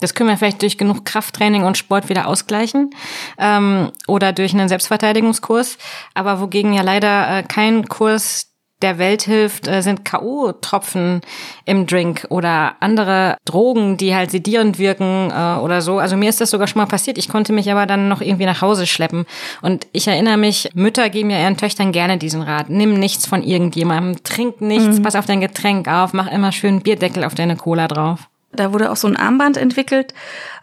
Das 0.00 0.14
können 0.14 0.28
wir 0.30 0.36
vielleicht 0.36 0.62
durch 0.62 0.78
genug 0.78 1.04
Krafttraining 1.04 1.64
und 1.64 1.78
Sport 1.78 2.08
wieder 2.08 2.26
ausgleichen 2.26 2.90
ähm, 3.38 3.90
oder 4.06 4.32
durch 4.32 4.54
einen 4.54 4.68
Selbstverteidigungskurs. 4.68 5.78
Aber 6.14 6.40
wogegen 6.40 6.72
ja 6.72 6.82
leider 6.82 7.38
äh, 7.38 7.42
kein 7.42 7.88
Kurs 7.88 8.50
der 8.82 8.98
Welt 8.98 9.22
hilft, 9.22 9.68
äh, 9.68 9.82
sind 9.82 10.04
K.O.-Tropfen 10.04 11.20
im 11.66 11.86
Drink 11.86 12.26
oder 12.30 12.76
andere 12.80 13.36
Drogen, 13.44 13.96
die 13.96 14.14
halt 14.14 14.30
sedierend 14.30 14.78
wirken 14.78 15.30
äh, 15.30 15.60
oder 15.60 15.82
so. 15.82 15.98
Also 15.98 16.16
mir 16.16 16.30
ist 16.30 16.40
das 16.40 16.50
sogar 16.50 16.66
schon 16.66 16.80
mal 16.80 16.86
passiert. 16.86 17.18
Ich 17.18 17.28
konnte 17.28 17.52
mich 17.52 17.70
aber 17.70 17.86
dann 17.86 18.08
noch 18.08 18.20
irgendwie 18.20 18.46
nach 18.46 18.62
Hause 18.62 18.86
schleppen. 18.86 19.26
Und 19.60 19.86
ich 19.92 20.08
erinnere 20.08 20.38
mich, 20.38 20.70
Mütter 20.74 21.10
geben 21.10 21.30
ja 21.30 21.40
ihren 21.40 21.56
Töchtern 21.56 21.92
gerne 21.92 22.16
diesen 22.16 22.42
Rat. 22.42 22.70
Nimm 22.70 22.94
nichts 22.94 23.26
von 23.26 23.42
irgendjemandem, 23.42 24.22
trink 24.24 24.60
nichts, 24.60 24.98
mhm. 24.98 25.02
pass 25.02 25.16
auf 25.16 25.26
dein 25.26 25.40
Getränk 25.40 25.88
auf, 25.88 26.12
mach 26.12 26.30
immer 26.30 26.52
schön 26.52 26.80
Bierdeckel 26.80 27.24
auf 27.24 27.34
deine 27.34 27.56
Cola 27.56 27.86
drauf. 27.86 28.29
Da 28.52 28.72
wurde 28.72 28.90
auch 28.90 28.96
so 28.96 29.08
ein 29.08 29.16
Armband 29.16 29.56
entwickelt, 29.56 30.14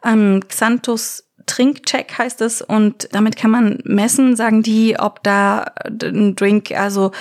ähm, 0.03 0.41
Xanthus 0.47 1.23
Trinkcheck 1.47 2.17
heißt 2.17 2.41
es. 2.41 2.61
Und 2.61 3.09
damit 3.13 3.35
kann 3.37 3.49
man 3.49 3.79
messen, 3.83 4.35
sagen 4.35 4.61
die, 4.61 4.99
ob 4.99 5.23
da 5.23 5.71
ein 6.03 6.35
Drink 6.35 6.71
also 6.71 7.11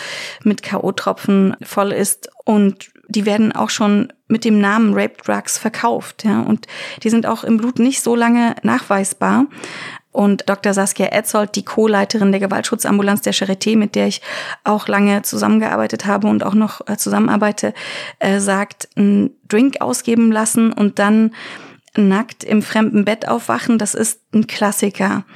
mit 0.43 0.63
KO-Tropfen 0.63 1.57
voll 1.63 1.93
ist. 1.93 2.29
Und 2.45 2.91
die 3.09 3.25
werden 3.25 3.53
auch 3.53 3.71
schon 3.71 4.13
mit 4.29 4.45
dem 4.45 4.61
Namen 4.61 4.93
Rape 4.95 5.23
Drugs 5.25 5.59
verkauft, 5.59 6.25
ja, 6.25 6.41
und 6.41 6.67
die 7.05 7.11
sind 7.11 7.27
auch 7.27 7.45
im 7.45 7.59
Blut 7.59 7.79
nicht 7.79 8.03
so 8.03 8.17
lange 8.17 8.57
nachweisbar. 8.63 9.47
Und 10.17 10.49
Dr. 10.49 10.73
Saskia 10.73 11.09
Etzold, 11.09 11.57
die 11.57 11.65
Co-Leiterin 11.67 12.33
der 12.33 12.41
Gewaltschutzambulanz 12.41 13.21
der 13.21 13.35
Charité, 13.35 13.77
mit 13.77 13.95
der 13.95 14.07
ich 14.07 14.23
auch 14.65 14.89
lange 14.89 15.21
zusammengearbeitet 15.21 16.07
habe 16.07 16.27
und 16.27 16.43
auch 16.43 16.55
noch 16.55 16.81
äh, 16.89 16.97
zusammenarbeite, 16.97 17.75
äh, 18.19 18.41
sagt, 18.41 18.89
ein 18.97 19.33
Drink 19.47 19.83
ausgeben 19.83 20.33
lassen 20.33 20.73
und 20.73 20.99
dann 20.99 21.35
nackt 21.99 22.45
im 22.45 22.63
fremden 22.63 23.05
Bett 23.05 23.29
aufwachen, 23.29 23.77
das 23.77 23.95
ist 23.95 24.23
ein 24.33 24.47
Klassiker. 24.47 25.27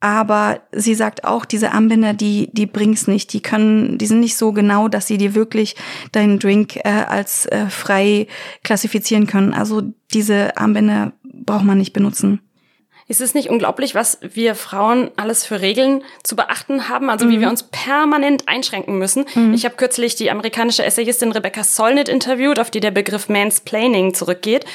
Aber 0.00 0.62
sie 0.72 0.96
sagt 0.96 1.22
auch, 1.22 1.44
diese 1.44 1.70
Armbänder, 1.70 2.12
die, 2.12 2.50
die 2.52 2.66
bringt's 2.66 3.06
nicht. 3.06 3.32
Die 3.32 3.40
können, 3.40 3.98
die 3.98 4.06
sind 4.06 4.18
nicht 4.18 4.36
so 4.36 4.50
genau, 4.50 4.88
dass 4.88 5.06
sie 5.06 5.18
dir 5.18 5.36
wirklich 5.36 5.76
deinen 6.10 6.40
Drink 6.40 6.74
äh, 6.74 6.88
als 6.88 7.46
äh, 7.46 7.66
frei 7.66 8.26
klassifizieren 8.64 9.28
können. 9.28 9.54
Also 9.54 9.82
diese 10.12 10.56
Armbänder 10.56 11.12
braucht 11.22 11.64
man 11.64 11.78
nicht 11.78 11.92
benutzen. 11.92 12.40
Ist 13.08 13.22
es 13.22 13.32
nicht 13.32 13.48
unglaublich, 13.48 13.94
was 13.94 14.18
wir 14.20 14.54
Frauen 14.54 15.10
alles 15.16 15.46
für 15.46 15.62
Regeln 15.62 16.04
zu 16.22 16.36
beachten 16.36 16.90
haben? 16.90 17.08
Also 17.08 17.24
mhm. 17.24 17.30
wie 17.30 17.40
wir 17.40 17.48
uns 17.48 17.62
permanent 17.62 18.46
einschränken 18.48 18.98
müssen. 18.98 19.24
Mhm. 19.34 19.54
Ich 19.54 19.64
habe 19.64 19.76
kürzlich 19.76 20.14
die 20.14 20.30
amerikanische 20.30 20.84
Essayistin 20.84 21.32
Rebecca 21.32 21.64
Solnit 21.64 22.10
interviewt, 22.10 22.60
auf 22.60 22.70
die 22.70 22.80
der 22.80 22.90
Begriff 22.90 23.30
Mansplaining 23.30 24.12
zurückgeht. 24.12 24.66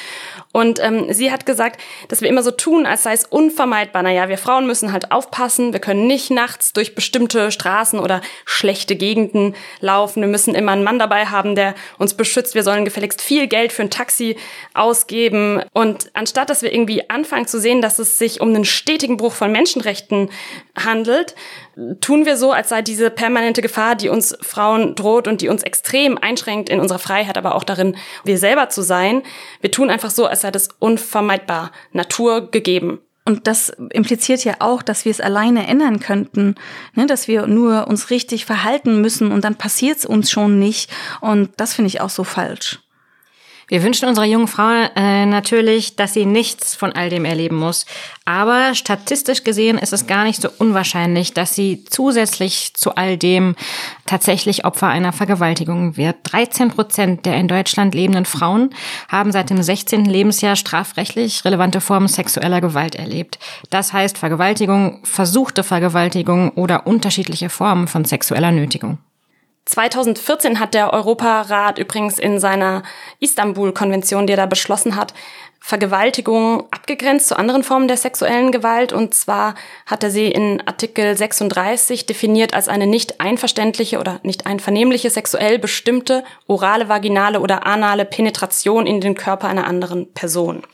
Und 0.50 0.80
ähm, 0.82 1.12
sie 1.12 1.30
hat 1.30 1.46
gesagt, 1.46 1.80
dass 2.08 2.22
wir 2.22 2.28
immer 2.28 2.42
so 2.42 2.50
tun, 2.50 2.86
als 2.86 3.04
sei 3.04 3.12
es 3.12 3.24
unvermeidbar. 3.24 4.02
Naja, 4.02 4.28
wir 4.28 4.38
Frauen 4.38 4.66
müssen 4.66 4.92
halt 4.92 5.12
aufpassen. 5.12 5.72
Wir 5.72 5.80
können 5.80 6.08
nicht 6.08 6.32
nachts 6.32 6.72
durch 6.72 6.96
bestimmte 6.96 7.52
Straßen 7.52 8.00
oder 8.00 8.20
schlechte 8.46 8.96
Gegenden 8.96 9.54
laufen. 9.78 10.22
Wir 10.22 10.28
müssen 10.28 10.56
immer 10.56 10.72
einen 10.72 10.82
Mann 10.82 10.98
dabei 10.98 11.26
haben, 11.26 11.54
der 11.54 11.76
uns 11.98 12.14
beschützt. 12.14 12.56
Wir 12.56 12.64
sollen 12.64 12.84
gefälligst 12.84 13.22
viel 13.22 13.46
Geld 13.46 13.72
für 13.72 13.82
ein 13.82 13.90
Taxi 13.90 14.36
ausgeben. 14.74 15.62
Und 15.72 16.10
anstatt, 16.14 16.50
dass 16.50 16.62
wir 16.62 16.72
irgendwie 16.72 17.08
anfangen 17.10 17.46
zu 17.46 17.60
sehen, 17.60 17.80
dass 17.80 18.00
es 18.00 18.18
sich 18.28 18.40
um 18.40 18.48
einen 18.48 18.64
stetigen 18.64 19.16
Bruch 19.16 19.32
von 19.32 19.52
Menschenrechten 19.52 20.30
handelt, 20.76 21.34
tun 22.00 22.26
wir 22.26 22.36
so, 22.36 22.52
als 22.52 22.68
sei 22.68 22.82
diese 22.82 23.10
permanente 23.10 23.62
Gefahr, 23.62 23.94
die 23.94 24.08
uns 24.08 24.36
Frauen 24.40 24.94
droht 24.94 25.28
und 25.28 25.40
die 25.40 25.48
uns 25.48 25.62
extrem 25.62 26.18
einschränkt 26.18 26.68
in 26.68 26.80
unserer 26.80 26.98
Freiheit, 26.98 27.38
aber 27.38 27.54
auch 27.54 27.64
darin, 27.64 27.96
wir 28.24 28.38
selber 28.38 28.68
zu 28.68 28.82
sein. 28.82 29.22
Wir 29.60 29.70
tun 29.70 29.90
einfach 29.90 30.10
so, 30.10 30.26
als 30.26 30.42
sei 30.42 30.50
das 30.50 30.68
unvermeidbar, 30.78 31.72
Natur 31.92 32.50
gegeben. 32.50 33.00
Und 33.26 33.46
das 33.46 33.70
impliziert 33.90 34.44
ja 34.44 34.56
auch, 34.58 34.82
dass 34.82 35.06
wir 35.06 35.10
es 35.10 35.20
alleine 35.20 35.66
ändern 35.66 35.98
könnten, 35.98 36.56
ne? 36.94 37.06
dass 37.06 37.26
wir 37.26 37.46
nur 37.46 37.88
uns 37.88 38.10
richtig 38.10 38.44
verhalten 38.44 39.00
müssen 39.00 39.32
und 39.32 39.44
dann 39.44 39.56
passiert 39.56 39.98
es 39.98 40.06
uns 40.06 40.30
schon 40.30 40.58
nicht. 40.58 40.90
Und 41.22 41.50
das 41.56 41.72
finde 41.72 41.88
ich 41.88 42.02
auch 42.02 42.10
so 42.10 42.22
falsch. 42.22 42.83
Wir 43.68 43.82
wünschen 43.82 44.08
unserer 44.08 44.26
jungen 44.26 44.48
Frau 44.48 44.88
äh, 44.94 45.26
natürlich, 45.26 45.96
dass 45.96 46.12
sie 46.12 46.26
nichts 46.26 46.74
von 46.74 46.92
all 46.92 47.08
dem 47.08 47.24
erleben 47.24 47.56
muss. 47.56 47.86
Aber 48.24 48.74
statistisch 48.74 49.44
gesehen 49.44 49.78
ist 49.78 49.92
es 49.92 50.06
gar 50.06 50.24
nicht 50.24 50.40
so 50.40 50.48
unwahrscheinlich, 50.58 51.32
dass 51.32 51.54
sie 51.54 51.84
zusätzlich 51.84 52.74
zu 52.74 52.94
all 52.94 53.16
dem 53.16 53.56
tatsächlich 54.06 54.64
Opfer 54.64 54.88
einer 54.88 55.12
Vergewaltigung 55.12 55.96
wird. 55.96 56.16
13 56.24 56.70
Prozent 56.70 57.26
der 57.26 57.36
in 57.36 57.48
Deutschland 57.48 57.94
lebenden 57.94 58.26
Frauen 58.26 58.70
haben 59.08 59.32
seit 59.32 59.50
dem 59.50 59.62
16. 59.62 60.04
Lebensjahr 60.04 60.56
strafrechtlich 60.56 61.44
relevante 61.44 61.80
Formen 61.80 62.08
sexueller 62.08 62.60
Gewalt 62.60 62.94
erlebt. 62.94 63.38
Das 63.70 63.92
heißt 63.92 64.18
Vergewaltigung, 64.18 65.00
versuchte 65.04 65.62
Vergewaltigung 65.62 66.50
oder 66.50 66.86
unterschiedliche 66.86 67.48
Formen 67.48 67.88
von 67.88 68.04
sexueller 68.04 68.52
Nötigung. 68.52 68.98
2014 69.66 70.60
hat 70.60 70.74
der 70.74 70.92
Europarat 70.92 71.78
übrigens 71.78 72.18
in 72.18 72.38
seiner 72.38 72.82
Istanbul-Konvention, 73.20 74.26
die 74.26 74.34
er 74.34 74.38
da 74.38 74.46
beschlossen 74.46 74.96
hat, 74.96 75.14
Vergewaltigung 75.66 76.64
abgegrenzt 76.70 77.28
zu 77.28 77.38
anderen 77.38 77.64
Formen 77.64 77.88
der 77.88 77.96
sexuellen 77.96 78.52
Gewalt. 78.52 78.92
Und 78.92 79.14
zwar 79.14 79.54
hat 79.86 80.04
er 80.04 80.10
sie 80.10 80.26
in 80.26 80.62
Artikel 80.66 81.16
36 81.16 82.04
definiert 82.04 82.52
als 82.52 82.68
eine 82.68 82.86
nicht 82.86 83.22
einverständliche 83.22 83.98
oder 83.98 84.20
nicht 84.22 84.46
einvernehmliche 84.46 85.08
sexuell 85.08 85.58
bestimmte 85.58 86.22
orale, 86.46 86.90
vaginale 86.90 87.40
oder 87.40 87.64
anale 87.64 88.04
Penetration 88.04 88.86
in 88.86 89.00
den 89.00 89.14
Körper 89.14 89.48
einer 89.48 89.66
anderen 89.66 90.12
Person. 90.12 90.64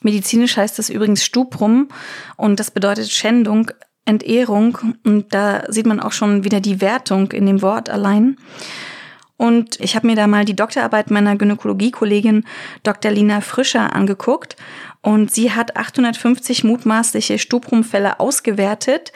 Medizinisch 0.00 0.56
heißt 0.56 0.80
das 0.80 0.90
übrigens 0.90 1.24
Stuprum 1.24 1.88
und 2.36 2.58
das 2.58 2.72
bedeutet 2.72 3.12
Schändung 3.12 3.70
Entehrung. 4.10 4.78
Und 5.04 5.32
da 5.32 5.64
sieht 5.68 5.86
man 5.86 6.00
auch 6.00 6.12
schon 6.12 6.44
wieder 6.44 6.60
die 6.60 6.80
Wertung 6.80 7.32
in 7.32 7.46
dem 7.46 7.62
Wort 7.62 7.88
allein. 7.88 8.36
Und 9.36 9.80
ich 9.80 9.96
habe 9.96 10.06
mir 10.06 10.16
da 10.16 10.26
mal 10.26 10.44
die 10.44 10.54
Doktorarbeit 10.54 11.10
meiner 11.10 11.34
Gynäkologie-Kollegin 11.34 12.44
Dr. 12.82 13.10
Lina 13.10 13.40
Frischer 13.40 13.96
angeguckt. 13.96 14.56
Und 15.00 15.32
sie 15.32 15.50
hat 15.50 15.78
850 15.78 16.62
mutmaßliche 16.62 17.38
Stuprumfälle 17.38 18.20
ausgewertet. 18.20 19.12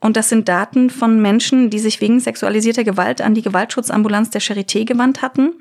Und 0.00 0.16
das 0.16 0.30
sind 0.30 0.48
Daten 0.48 0.88
von 0.88 1.20
Menschen, 1.20 1.68
die 1.68 1.78
sich 1.78 2.00
wegen 2.00 2.20
sexualisierter 2.20 2.84
Gewalt 2.84 3.20
an 3.20 3.34
die 3.34 3.42
Gewaltschutzambulanz 3.42 4.30
der 4.30 4.40
Charité 4.40 4.86
gewandt 4.86 5.20
hatten. 5.20 5.52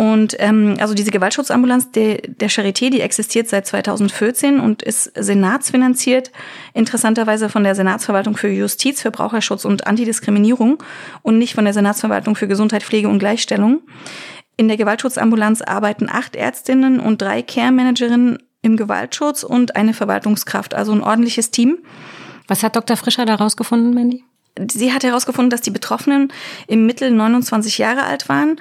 Und 0.00 0.36
ähm, 0.38 0.76
also 0.78 0.94
diese 0.94 1.10
Gewaltschutzambulanz 1.10 1.90
der, 1.90 2.18
der 2.18 2.48
Charité, 2.48 2.88
die 2.88 3.00
existiert 3.00 3.48
seit 3.48 3.66
2014 3.66 4.60
und 4.60 4.82
ist 4.82 5.10
senatsfinanziert, 5.16 6.30
interessanterweise 6.72 7.48
von 7.48 7.64
der 7.64 7.74
Senatsverwaltung 7.74 8.36
für 8.36 8.48
Justiz, 8.48 9.02
Verbraucherschutz 9.02 9.64
und 9.64 9.88
Antidiskriminierung 9.88 10.80
und 11.22 11.38
nicht 11.38 11.54
von 11.54 11.64
der 11.64 11.74
Senatsverwaltung 11.74 12.36
für 12.36 12.46
Gesundheit, 12.46 12.84
Pflege 12.84 13.08
und 13.08 13.18
Gleichstellung. 13.18 13.80
In 14.56 14.68
der 14.68 14.76
Gewaltschutzambulanz 14.76 15.62
arbeiten 15.62 16.08
acht 16.08 16.36
Ärztinnen 16.36 17.00
und 17.00 17.20
drei 17.20 17.42
Care-Managerinnen 17.42 18.38
im 18.62 18.76
Gewaltschutz 18.76 19.42
und 19.42 19.74
eine 19.74 19.94
Verwaltungskraft, 19.94 20.74
also 20.74 20.92
ein 20.92 21.02
ordentliches 21.02 21.50
Team. 21.50 21.78
Was 22.46 22.62
hat 22.62 22.76
Dr. 22.76 22.96
Frischer 22.96 23.26
da 23.26 23.34
rausgefunden, 23.34 23.94
Mandy? 23.94 24.24
Sie 24.70 24.92
hat 24.92 25.04
herausgefunden, 25.04 25.50
dass 25.50 25.60
die 25.60 25.70
Betroffenen 25.70 26.32
im 26.66 26.86
Mittel 26.86 27.10
29 27.10 27.78
Jahre 27.78 28.04
alt 28.04 28.28
waren. 28.28 28.56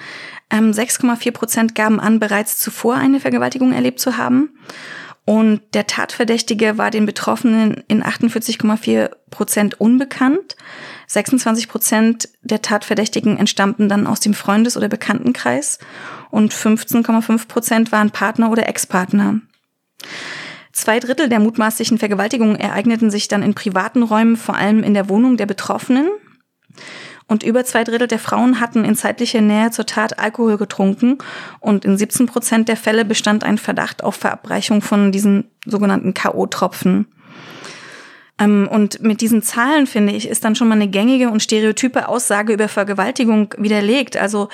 6,4 0.52 1.28
ähm, 1.28 1.34
Prozent 1.34 1.76
gaben 1.76 2.00
an, 2.00 2.20
bereits 2.20 2.58
zuvor 2.58 2.96
eine 2.96 3.20
Vergewaltigung 3.20 3.74
erlebt 3.74 4.00
zu 4.00 4.18
haben. 4.18 4.58
Und 5.26 5.62
der 5.74 5.88
Tatverdächtige 5.88 6.78
war 6.78 6.90
den 6.90 7.06
Betroffenen 7.06 7.84
in 7.90 8.02
48,4 8.02 9.12
Prozent 9.30 9.82
unbekannt. 9.82 10.56
26 11.08 11.68
Prozent 11.68 12.30
der 12.44 12.62
Tatverdächtigen 12.62 13.38
entstammten 13.38 13.90
dann 13.90 14.08
aus 14.08 14.22
dem 14.22 14.34
Freundes- 14.34 14.78
oder 14.78 14.88
Bekanntenkreis 14.88 15.80
und 16.32 16.54
15,5 16.54 17.48
Prozent 17.50 17.92
waren 17.92 18.12
Partner 18.12 18.52
oder 18.52 18.70
Ex-Partner. 18.70 19.42
Zwei 20.72 21.02
Drittel 21.02 21.28
der 21.28 21.42
mutmaßlichen 21.42 21.98
Vergewaltigungen 21.98 22.56
ereigneten 22.56 23.12
sich 23.12 23.28
dann 23.28 23.44
in 23.44 23.54
privaten 23.54 24.04
Räumen, 24.04 24.38
vor 24.38 24.56
allem 24.56 24.82
in 24.82 24.94
der 24.94 25.10
Wohnung 25.10 25.36
der 25.36 25.46
Betroffenen. 25.46 26.08
Und 27.28 27.44
über 27.44 27.66
zwei 27.66 27.84
Drittel 27.84 28.08
der 28.08 28.20
Frauen 28.20 28.62
hatten 28.62 28.86
in 28.86 28.96
zeitlicher 28.96 29.42
Nähe 29.42 29.72
zur 29.72 29.86
Tat 29.86 30.18
Alkohol 30.18 30.58
getrunken. 30.58 31.18
Und 31.60 31.84
in 31.84 31.98
17 31.98 32.26
Prozent 32.26 32.70
der 32.70 32.78
Fälle 32.78 33.04
bestand 33.04 33.44
ein 33.44 33.58
Verdacht 33.58 34.04
auf 34.04 34.16
Verabreichung 34.16 34.82
von 34.82 35.12
diesen 35.12 35.52
sogenannten 35.66 36.14
K.O.-Tropfen. 36.14 37.06
Ähm, 38.40 38.70
und 38.72 39.02
mit 39.02 39.22
diesen 39.22 39.42
Zahlen, 39.42 39.88
finde 39.88 40.14
ich, 40.14 40.28
ist 40.28 40.46
dann 40.46 40.56
schon 40.56 40.68
mal 40.68 40.76
eine 40.76 40.88
gängige 40.88 41.30
und 41.30 41.42
stereotype 41.42 42.08
Aussage 42.08 42.54
über 42.54 42.68
Vergewaltigung 42.68 43.54
widerlegt. 43.58 44.16
Also 44.16 44.50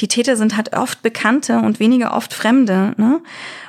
die 0.00 0.08
Täter 0.08 0.36
sind 0.36 0.56
halt 0.56 0.74
oft 0.74 1.02
Bekannte 1.02 1.58
und 1.58 1.78
weniger 1.78 2.14
oft 2.14 2.32
Fremde. 2.32 2.94
Ne? 2.96 3.20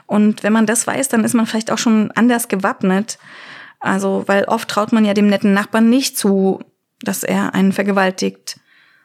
Und 0.06 0.43
wenn 0.43 0.54
man 0.54 0.65
das 0.65 0.88
weiß, 0.88 1.10
dann 1.10 1.24
ist 1.24 1.34
man 1.34 1.46
vielleicht 1.46 1.72
auch 1.72 1.78
schon 1.78 2.12
anders 2.15 2.48
gewappnet. 2.48 3.20
Also, 3.80 4.24
weil 4.26 4.46
oft 4.46 4.70
traut 4.70 4.91
man 4.91 5.06
ja 5.06 5.13
dem 5.13 5.28
netten 5.28 5.54
Nachbarn 5.54 5.89
nicht 5.89 6.17
zu, 6.17 6.62
dass 7.01 7.23
er 7.23 7.53
einen 7.53 7.73
vergewaltigt. 7.73 8.60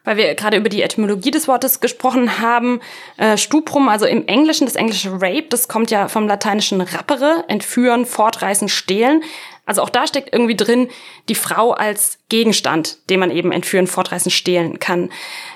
Weil 0.05 0.17
wir 0.17 0.35
gerade 0.35 0.57
über 0.57 0.69
die 0.69 0.83
Etymologie 0.83 1.31
des 1.31 1.47
Wortes 1.47 1.79
gesprochen 1.79 2.41
haben. 2.41 2.81
Äh, 3.19 3.37
Stuprum, 3.37 3.89
also 3.89 4.05
im 4.05 4.27
Englischen, 4.27 4.67
das 4.67 4.75
englische 4.75 5.13
Rape, 5.13 5.47
das 5.49 5.69
kommt 5.69 5.93
ja 5.93 6.09
vom 6.09 6.27
lateinischen 6.27 6.81
rappere, 6.81 7.45
entführen, 7.47 8.05
fortreißen, 8.05 8.69
stehlen. 8.69 9.23
Also 9.65 9.81
auch 9.81 9.91
da 9.91 10.09
steckt 10.09 10.33
irgendwie 10.33 10.57
drin 10.57 10.89
die 11.29 11.37
Frau 11.37 11.71
als 11.71 12.19
Gegenstand, 12.29 12.99
den 13.11 13.21
man 13.21 13.31
eben 13.31 13.53
entführen, 13.53 13.87
fortreißen, 13.87 14.33
stehlen 14.33 14.81
kann. 14.81 15.09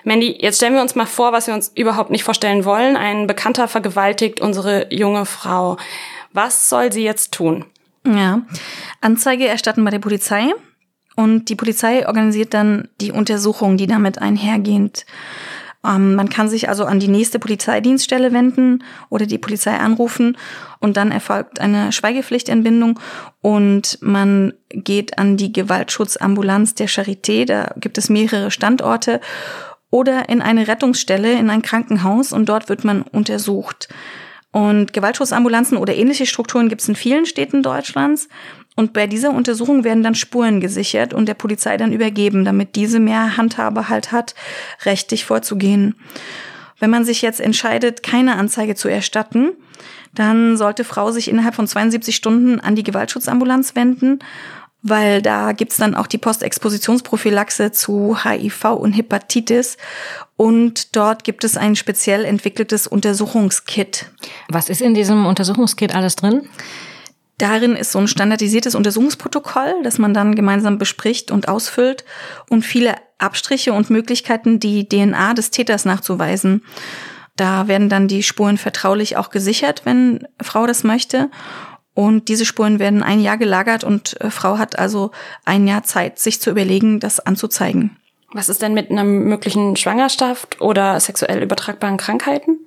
Mandy, 0.04 0.36
jetzt 0.38 0.58
stellen 0.58 0.74
wir 0.74 0.80
uns 0.82 0.94
mal 0.94 1.06
vor, 1.06 1.32
was 1.32 1.48
wir 1.48 1.54
uns 1.54 1.72
überhaupt 1.74 2.10
nicht 2.10 2.22
vorstellen 2.22 2.64
wollen. 2.64 2.96
Ein 2.96 3.26
Bekannter 3.26 3.66
vergewaltigt 3.66 4.40
unsere 4.40 4.94
junge 4.94 5.26
Frau. 5.26 5.76
Was 6.32 6.68
soll 6.68 6.92
sie 6.92 7.02
jetzt 7.02 7.32
tun? 7.32 7.64
Ja, 8.06 8.42
Anzeige 9.00 9.48
erstatten 9.48 9.84
bei 9.84 9.90
der 9.90 9.98
Polizei 9.98 10.52
und 11.16 11.48
die 11.48 11.56
Polizei 11.56 12.06
organisiert 12.06 12.54
dann 12.54 12.88
die 13.00 13.10
Untersuchung, 13.10 13.76
die 13.76 13.86
damit 13.86 14.20
einhergehend. 14.22 15.06
Ähm, 15.84 16.14
man 16.14 16.28
kann 16.28 16.48
sich 16.48 16.68
also 16.68 16.84
an 16.84 17.00
die 17.00 17.08
nächste 17.08 17.38
Polizeidienststelle 17.38 18.32
wenden 18.32 18.84
oder 19.08 19.26
die 19.26 19.38
Polizei 19.38 19.76
anrufen 19.76 20.36
und 20.80 20.96
dann 20.96 21.10
erfolgt 21.10 21.60
eine 21.60 21.92
Schweigepflichtentbindung 21.92 23.00
und 23.40 23.98
man 24.02 24.52
geht 24.68 25.18
an 25.18 25.36
die 25.36 25.52
Gewaltschutzambulanz 25.52 26.74
der 26.74 26.88
Charité, 26.88 27.44
da 27.44 27.72
gibt 27.76 27.98
es 27.98 28.10
mehrere 28.10 28.50
Standorte 28.50 29.20
oder 29.90 30.28
in 30.28 30.42
eine 30.42 30.68
Rettungsstelle, 30.68 31.32
in 31.32 31.50
ein 31.50 31.62
Krankenhaus 31.62 32.32
und 32.32 32.48
dort 32.48 32.68
wird 32.68 32.84
man 32.84 33.02
untersucht. 33.02 33.88
Und 34.52 34.92
Gewaltschutzambulanzen 34.94 35.76
oder 35.76 35.94
ähnliche 35.94 36.24
Strukturen 36.24 36.68
gibt 36.68 36.80
es 36.80 36.88
in 36.88 36.96
vielen 36.96 37.26
Städten 37.26 37.62
Deutschlands. 37.62 38.28
Und 38.76 38.92
bei 38.92 39.06
dieser 39.06 39.30
Untersuchung 39.30 39.84
werden 39.84 40.02
dann 40.02 40.14
Spuren 40.14 40.60
gesichert 40.60 41.14
und 41.14 41.26
der 41.26 41.34
Polizei 41.34 41.76
dann 41.76 41.92
übergeben, 41.92 42.44
damit 42.44 42.76
diese 42.76 43.00
mehr 43.00 43.36
Handhabe 43.36 43.88
halt 43.88 44.12
hat, 44.12 44.34
rechtlich 44.84 45.24
vorzugehen. 45.24 45.96
Wenn 46.78 46.90
man 46.90 47.04
sich 47.04 47.22
jetzt 47.22 47.40
entscheidet, 47.40 48.02
keine 48.02 48.36
Anzeige 48.36 48.74
zu 48.74 48.88
erstatten, 48.88 49.52
dann 50.14 50.56
sollte 50.56 50.84
Frau 50.84 51.10
sich 51.10 51.28
innerhalb 51.28 51.54
von 51.54 51.66
72 51.66 52.14
Stunden 52.14 52.60
an 52.60 52.76
die 52.76 52.84
Gewaltschutzambulanz 52.84 53.74
wenden 53.74 54.20
weil 54.88 55.20
da 55.20 55.52
gibt's 55.52 55.78
dann 55.78 55.96
auch 55.96 56.06
die 56.06 56.18
Postexpositionsprophylaxe 56.18 57.72
zu 57.72 58.16
HIV 58.22 58.64
und 58.76 58.92
Hepatitis 58.92 59.78
und 60.36 60.94
dort 60.94 61.24
gibt 61.24 61.42
es 61.42 61.56
ein 61.56 61.74
speziell 61.74 62.24
entwickeltes 62.24 62.86
Untersuchungskit. 62.86 64.06
Was 64.48 64.68
ist 64.68 64.80
in 64.80 64.94
diesem 64.94 65.26
Untersuchungskit 65.26 65.94
alles 65.94 66.14
drin? 66.14 66.48
Darin 67.38 67.76
ist 67.76 67.92
so 67.92 67.98
ein 67.98 68.08
standardisiertes 68.08 68.74
Untersuchungsprotokoll, 68.74 69.82
das 69.82 69.98
man 69.98 70.14
dann 70.14 70.34
gemeinsam 70.34 70.78
bespricht 70.78 71.30
und 71.30 71.48
ausfüllt 71.48 72.04
und 72.48 72.62
viele 72.62 72.94
Abstriche 73.18 73.74
und 73.74 73.90
Möglichkeiten, 73.90 74.58
die 74.58 74.88
DNA 74.88 75.34
des 75.34 75.50
Täters 75.50 75.84
nachzuweisen. 75.84 76.62
Da 77.36 77.68
werden 77.68 77.90
dann 77.90 78.08
die 78.08 78.22
Spuren 78.22 78.56
vertraulich 78.56 79.18
auch 79.18 79.28
gesichert, 79.28 79.82
wenn 79.84 80.26
Frau 80.40 80.66
das 80.66 80.84
möchte. 80.84 81.30
Und 81.92 82.28
diese 82.28 82.46
Spuren 82.46 82.78
werden 82.78 83.02
ein 83.02 83.20
Jahr 83.20 83.36
gelagert 83.36 83.84
und 83.84 84.20
äh, 84.20 84.30
Frau 84.30 84.58
hat 84.58 84.78
also 84.78 85.12
ein 85.44 85.66
Jahr 85.66 85.82
Zeit, 85.82 86.18
sich 86.18 86.40
zu 86.40 86.50
überlegen, 86.50 87.00
das 87.00 87.20
anzuzeigen. 87.20 87.96
Was 88.32 88.48
ist 88.48 88.60
denn 88.60 88.74
mit 88.74 88.90
einer 88.90 89.04
möglichen 89.04 89.76
Schwangerschaft 89.76 90.60
oder 90.60 90.98
sexuell 91.00 91.42
übertragbaren 91.42 91.96
Krankheiten? 91.96 92.58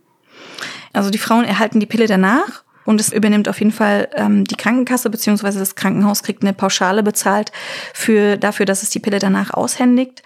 Also 0.93 1.12
die 1.12 1.19
Frauen 1.19 1.45
erhalten 1.45 1.79
die 1.79 1.86
Pille 1.86 2.08
danach 2.08 2.63
und 2.86 3.00
es 3.00 3.13
übernimmt 3.13 3.48
auf 3.48 3.60
jeden 3.60 3.72
Fall 3.72 4.10
ähm, 4.15 4.46
die 4.46 4.56
Krankenkasse 4.56 5.10
beziehungsweise 5.10 5.60
das 5.60 5.76
Krankenhaus 5.76 6.24
kriegt 6.24 6.44
eine 6.44 6.54
Pauschale 6.54 7.04
bezahlt 7.04 7.52
für 7.94 8.38
dafür, 8.38 8.65
dass 8.65 8.84
es 8.84 8.89
die 8.89 9.00
Pille 9.00 9.20
danach 9.20 9.54
aushändigt. 9.54 10.24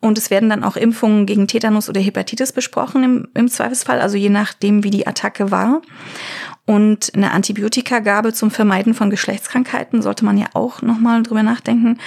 Und 0.00 0.18
es 0.18 0.30
werden 0.30 0.48
dann 0.48 0.64
auch 0.64 0.76
Impfungen 0.76 1.26
gegen 1.26 1.46
Tetanus 1.46 1.88
oder 1.88 2.00
Hepatitis 2.00 2.52
besprochen 2.52 3.02
im, 3.04 3.28
im 3.34 3.48
Zweifelsfall, 3.48 4.00
also 4.00 4.16
je 4.16 4.30
nachdem, 4.30 4.84
wie 4.84 4.90
die 4.90 5.06
Attacke 5.06 5.50
war. 5.50 5.82
Und 6.64 7.12
eine 7.14 7.30
Antibiotikagabe 7.30 8.32
zum 8.32 8.50
Vermeiden 8.50 8.94
von 8.94 9.10
Geschlechtskrankheiten 9.10 10.02
sollte 10.02 10.24
man 10.24 10.36
ja 10.36 10.46
auch 10.54 10.82
nochmal 10.82 11.22
drüber 11.22 11.42
nachdenken. 11.42 11.98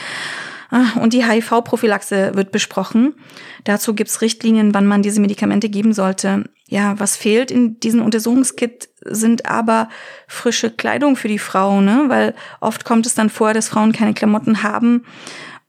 Ah, 0.72 1.00
und 1.00 1.14
die 1.14 1.26
HIV-Prophylaxe 1.26 2.32
wird 2.36 2.52
besprochen. 2.52 3.16
Dazu 3.64 3.96
gibt's 3.96 4.22
Richtlinien, 4.22 4.74
wann 4.74 4.86
man 4.86 5.02
diese 5.02 5.20
Medikamente 5.20 5.70
geben 5.70 5.94
sollte. 5.94 6.44
Ja, 6.68 7.00
was 7.00 7.16
fehlt 7.16 7.50
in 7.50 7.80
diesem 7.80 8.04
Untersuchungskit 8.04 8.89
sind 9.06 9.46
aber 9.46 9.90
frische 10.28 10.72
Kleidung 10.72 11.16
für 11.16 11.28
die 11.28 11.40
Frau, 11.40 11.82
ne? 11.82 12.06
Weil 12.08 12.36
oft 12.60 12.86
kommt 12.86 13.06
es 13.06 13.16
dann 13.16 13.30
vor, 13.30 13.54
dass 13.54 13.70
Frauen 13.70 13.92
keine 13.92 14.14
Klamotten 14.14 14.64
haben 14.64 15.04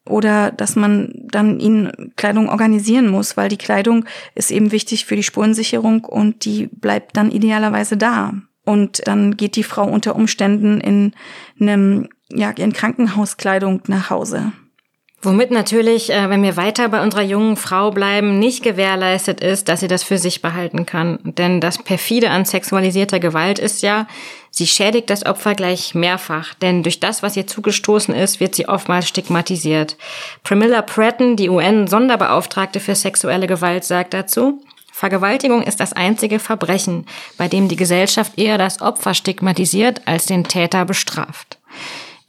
oder 0.04 0.50
dass 0.50 0.76
man 0.76 1.12
dann 1.30 1.60
ihnen 1.60 2.12
Kleidung 2.16 2.48
organisieren 2.48 3.08
muss, 3.08 3.36
weil 3.36 3.48
die 3.48 3.58
Kleidung 3.58 4.04
ist 4.34 4.50
eben 4.50 4.72
wichtig 4.72 5.04
für 5.04 5.16
die 5.16 5.22
Spurensicherung 5.22 6.04
und 6.04 6.44
die 6.44 6.66
bleibt 6.66 7.16
dann 7.16 7.30
idealerweise 7.30 7.96
da. 7.96 8.34
Und 8.64 9.06
dann 9.06 9.36
geht 9.36 9.56
die 9.56 9.64
Frau 9.64 9.84
unter 9.84 10.14
Umständen 10.14 10.80
in 10.80 11.12
einem, 11.60 12.08
ja, 12.28 12.50
in 12.50 12.72
Krankenhauskleidung 12.72 13.82
nach 13.86 14.10
Hause. 14.10 14.52
Womit 15.22 15.50
natürlich, 15.50 16.10
äh, 16.10 16.30
wenn 16.30 16.42
wir 16.42 16.56
weiter 16.56 16.88
bei 16.88 17.02
unserer 17.02 17.22
jungen 17.22 17.56
Frau 17.56 17.90
bleiben, 17.90 18.38
nicht 18.38 18.62
gewährleistet 18.62 19.42
ist, 19.42 19.68
dass 19.68 19.80
sie 19.80 19.88
das 19.88 20.02
für 20.02 20.16
sich 20.16 20.40
behalten 20.40 20.86
kann. 20.86 21.18
Denn 21.24 21.60
das 21.60 21.76
perfide 21.76 22.30
an 22.30 22.46
sexualisierter 22.46 23.20
Gewalt 23.20 23.58
ist 23.58 23.82
ja, 23.82 24.06
sie 24.50 24.66
schädigt 24.66 25.10
das 25.10 25.26
Opfer 25.26 25.54
gleich 25.54 25.94
mehrfach. 25.94 26.54
Denn 26.54 26.82
durch 26.82 27.00
das, 27.00 27.22
was 27.22 27.36
ihr 27.36 27.46
zugestoßen 27.46 28.14
ist, 28.14 28.40
wird 28.40 28.54
sie 28.54 28.66
oftmals 28.66 29.08
stigmatisiert. 29.08 29.98
Pramila 30.42 30.80
Pratton, 30.80 31.36
die 31.36 31.50
UN-Sonderbeauftragte 31.50 32.80
für 32.80 32.94
sexuelle 32.94 33.46
Gewalt, 33.46 33.84
sagt 33.84 34.14
dazu, 34.14 34.62
Vergewaltigung 34.90 35.62
ist 35.62 35.80
das 35.80 35.92
einzige 35.92 36.38
Verbrechen, 36.38 37.06
bei 37.36 37.46
dem 37.46 37.68
die 37.68 37.76
Gesellschaft 37.76 38.38
eher 38.38 38.56
das 38.56 38.80
Opfer 38.80 39.12
stigmatisiert 39.12 40.00
als 40.06 40.26
den 40.26 40.44
Täter 40.44 40.86
bestraft. 40.86 41.58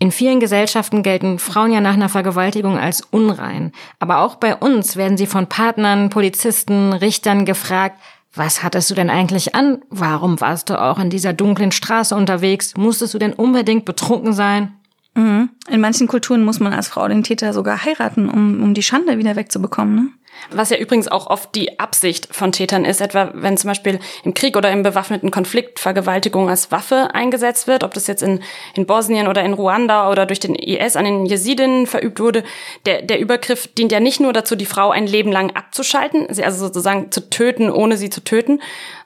In 0.02 0.10
vielen 0.10 0.40
Gesellschaften 0.40 1.04
gelten 1.04 1.38
Frauen 1.38 1.72
ja 1.72 1.80
nach 1.80 1.94
einer 1.94 2.10
Vergewaltigung 2.10 2.76
als 2.76 3.02
unrein. 3.12 3.72
Aber 4.00 4.22
auch 4.22 4.34
bei 4.34 4.56
uns 4.56 4.96
werden 4.98 5.16
sie 5.16 5.28
von 5.28 5.46
Partnern, 5.46 6.10
Polizisten, 6.10 6.92
Richtern 6.92 7.46
gefragt, 7.46 8.02
was 8.34 8.64
hattest 8.64 8.90
du 8.90 8.96
denn 8.96 9.12
eigentlich 9.12 9.54
an? 9.54 9.84
Warum 9.92 10.42
warst 10.42 10.72
du 10.72 10.82
auch 10.82 10.98
in 10.98 11.12
dieser 11.12 11.34
dunklen 11.34 11.72
Straße 11.72 12.16
unterwegs? 12.16 12.74
Musstest 12.76 13.14
du 13.14 13.20
denn 13.20 13.34
unbedingt 13.34 13.86
betrunken 13.86 14.34
sein? 14.34 14.74
Mhm. 15.14 15.50
In 15.70 15.82
manchen 15.82 16.08
Kulturen 16.08 16.44
muss 16.44 16.60
man 16.60 16.74
als 16.74 16.88
Frau 16.88 17.08
den 17.08 17.22
Täter 17.22 17.54
sogar 17.54 17.86
heiraten, 17.86 18.28
um, 18.28 18.64
um 18.64 18.74
die 18.74 18.82
Schande 18.82 19.20
wieder 19.20 19.36
wegzubekommen. 19.36 19.96
Ne? 19.96 20.08
Was 20.49 20.69
ja 20.69 20.77
übrigens 20.77 21.08
auch 21.08 21.27
oft 21.27 21.54
die 21.56 21.80
Absicht 21.80 22.27
von 22.32 22.51
Tätern 22.51 22.86
ist, 22.86 23.01
etwa 23.01 23.32
wenn 23.34 23.58
zum 23.58 23.69
Beispiel 23.69 23.99
im 24.23 24.34
Krieg 24.34 24.58
oder 24.58 24.71
im 24.71 24.84
bewaffneten 24.84 25.32
Konflikt 25.32 25.80
Vergewaltigung 25.80 26.49
als 26.49 26.71
Waffe 26.71 27.10
eingesetzt 27.13 27.67
wird, 27.67 27.84
ob 27.84 27.93
das 27.93 28.08
jetzt 28.08 28.23
in, 28.23 28.41
in 28.73 28.86
Bosnien 28.86 29.27
oder 29.27 29.43
in 29.43 29.54
Ruanda 29.54 30.10
oder 30.10 30.25
durch 30.25 30.39
den 30.39 30.56
IS 30.56 30.95
an 30.95 31.06
den 31.06 31.25
Jesidinnen 31.25 31.88
verübt 31.88 32.19
wurde. 32.19 32.43
Der, 32.86 33.01
der 33.01 33.19
Übergriff 33.19 33.67
dient 33.67 33.91
ja 33.91 33.99
nicht 33.99 34.19
nur 34.19 34.34
dazu, 34.34 34.56
die 34.56 34.65
Frau 34.65 34.89
ein 34.89 35.08
Leben 35.08 35.32
lang 35.32 35.51
abzuschalten, 35.56 36.27
sie 36.30 36.43
also 36.43 36.65
sozusagen 36.65 37.12
zu 37.12 37.30
töten, 37.30 37.69
ohne 37.69 37.97
sie 37.97 38.10
zu 38.10 38.23
töten, 38.23 38.62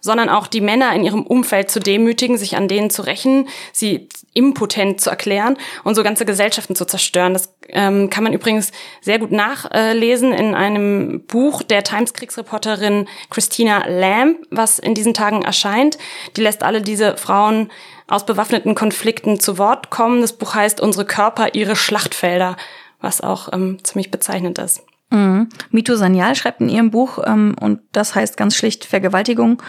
sondern 0.05 0.29
auch 0.29 0.45
die 0.45 0.61
Männer 0.61 0.93
in 0.93 1.03
ihrem 1.03 1.23
Umfeld 1.23 1.71
zu 1.71 1.79
demütigen, 1.79 2.37
sich 2.37 2.55
an 2.55 2.67
denen 2.67 2.91
zu 2.91 3.01
rächen, 3.01 3.49
sie 3.73 4.07
impotent 4.33 5.01
zu 5.01 5.09
erklären 5.09 5.57
und 5.83 5.95
so 5.95 6.03
ganze 6.03 6.25
Gesellschaften 6.25 6.75
zu 6.75 6.85
zerstören. 6.85 7.33
Das 7.33 7.55
ähm, 7.69 8.11
kann 8.11 8.23
man 8.23 8.31
übrigens 8.31 8.71
sehr 9.01 9.17
gut 9.17 9.31
nachlesen 9.31 10.31
in 10.31 10.53
einem 10.53 11.25
Buch 11.25 11.63
der 11.63 11.83
Times-Kriegsreporterin 11.83 13.07
Christina 13.31 13.87
Lamb, 13.87 14.37
was 14.51 14.77
in 14.77 14.93
diesen 14.93 15.15
Tagen 15.15 15.41
erscheint. 15.41 15.97
Die 16.37 16.41
lässt 16.41 16.61
alle 16.61 16.83
diese 16.83 17.17
Frauen 17.17 17.71
aus 18.07 18.27
bewaffneten 18.27 18.75
Konflikten 18.75 19.39
zu 19.39 19.57
Wort 19.57 19.89
kommen. 19.89 20.21
Das 20.21 20.33
Buch 20.33 20.53
heißt 20.53 20.81
Unsere 20.81 21.05
Körper, 21.05 21.55
ihre 21.55 21.75
Schlachtfelder, 21.75 22.57
was 23.01 23.21
auch 23.21 23.51
ähm, 23.53 23.83
ziemlich 23.83 24.11
bezeichnend 24.11 24.59
ist. 24.59 24.83
Mhm. 25.15 25.49
Mito 25.71 25.95
Sanyal 25.95 26.35
schreibt 26.35 26.61
in 26.61 26.69
ihrem 26.69 26.91
Buch, 26.91 27.19
ähm, 27.25 27.55
und 27.59 27.79
das 27.93 28.15
heißt 28.15 28.35
ganz 28.37 28.55
schlicht 28.55 28.85
Vergewaltigung, 28.85 29.61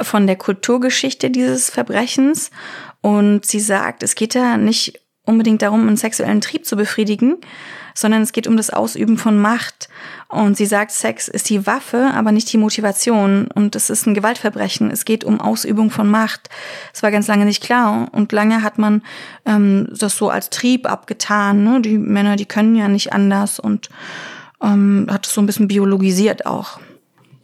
von 0.00 0.26
der 0.26 0.36
Kulturgeschichte 0.36 1.30
dieses 1.30 1.70
Verbrechens. 1.70 2.50
Und 3.00 3.44
sie 3.46 3.60
sagt, 3.60 4.02
es 4.02 4.14
geht 4.14 4.34
da 4.34 4.56
nicht 4.56 5.00
unbedingt 5.24 5.62
darum, 5.62 5.88
einen 5.88 5.96
sexuellen 5.96 6.40
Trieb 6.40 6.64
zu 6.66 6.76
befriedigen, 6.76 7.38
sondern 7.94 8.22
es 8.22 8.32
geht 8.32 8.46
um 8.46 8.56
das 8.56 8.70
Ausüben 8.70 9.18
von 9.18 9.40
Macht. 9.40 9.88
Und 10.28 10.56
sie 10.56 10.66
sagt, 10.66 10.92
Sex 10.92 11.28
ist 11.28 11.48
die 11.50 11.66
Waffe, 11.66 12.10
aber 12.14 12.30
nicht 12.30 12.52
die 12.52 12.58
Motivation. 12.58 13.48
Und 13.54 13.74
es 13.74 13.90
ist 13.90 14.06
ein 14.06 14.14
Gewaltverbrechen. 14.14 14.90
Es 14.90 15.04
geht 15.04 15.24
um 15.24 15.40
Ausübung 15.40 15.90
von 15.90 16.08
Macht. 16.08 16.48
Das 16.92 17.02
war 17.02 17.10
ganz 17.10 17.26
lange 17.26 17.44
nicht 17.44 17.62
klar. 17.62 18.08
Und 18.12 18.32
lange 18.32 18.62
hat 18.62 18.78
man 18.78 19.02
ähm, 19.46 19.88
das 19.98 20.16
so 20.16 20.28
als 20.28 20.50
Trieb 20.50 20.88
abgetan. 20.88 21.64
Ne? 21.64 21.80
Die 21.80 21.98
Männer, 21.98 22.36
die 22.36 22.46
können 22.46 22.76
ja 22.76 22.86
nicht 22.86 23.12
anders 23.12 23.58
und 23.58 23.88
ähm, 24.62 25.06
hat 25.10 25.26
es 25.26 25.34
so 25.34 25.40
ein 25.40 25.46
bisschen 25.46 25.68
biologisiert 25.68 26.46
auch. 26.46 26.78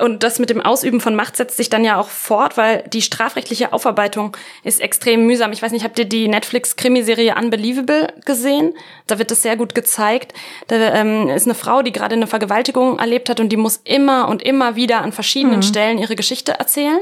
Und 0.03 0.25
das 0.25 0.40
mit 0.40 0.51
dem 0.51 0.61
Ausüben 0.61 1.01
von 1.01 1.14
Macht 1.14 1.37
setzt 1.37 1.57
sich 1.57 1.70
dann 1.70 1.85
ja 1.85 1.96
auch 1.96 2.09
fort, 2.09 2.57
weil 2.57 2.83
die 2.92 3.03
strafrechtliche 3.03 3.72
Aufarbeitung 3.72 4.37
ist 4.64 4.81
extrem 4.81 5.29
mühsam. 5.29 5.53
Ich 5.53 5.62
weiß 5.62 5.70
nicht, 5.70 5.85
habt 5.85 5.96
ihr 5.96 6.07
die 6.07 6.27
Netflix-Krimiserie 6.27 7.37
Unbelievable 7.37 8.12
gesehen? 8.25 8.75
Da 9.07 9.20
wird 9.20 9.31
das 9.31 9.42
sehr 9.42 9.57
gut 9.57 9.77
gezeigt. 9.77 10.35
Da 10.66 10.75
ähm, 10.94 11.29
ist 11.29 11.46
eine 11.46 11.55
Frau, 11.55 11.83
die 11.83 11.92
gerade 11.92 12.16
eine 12.16 12.27
Vergewaltigung 12.27 12.98
erlebt 12.98 13.29
hat 13.29 13.38
und 13.38 13.51
die 13.51 13.57
muss 13.57 13.81
immer 13.85 14.29
und 14.29 14.42
immer 14.42 14.75
wieder 14.75 15.03
an 15.03 15.12
verschiedenen 15.12 15.59
mhm. 15.59 15.62
Stellen 15.62 15.98
ihre 15.98 16.16
Geschichte 16.16 16.51
erzählen. 16.51 16.98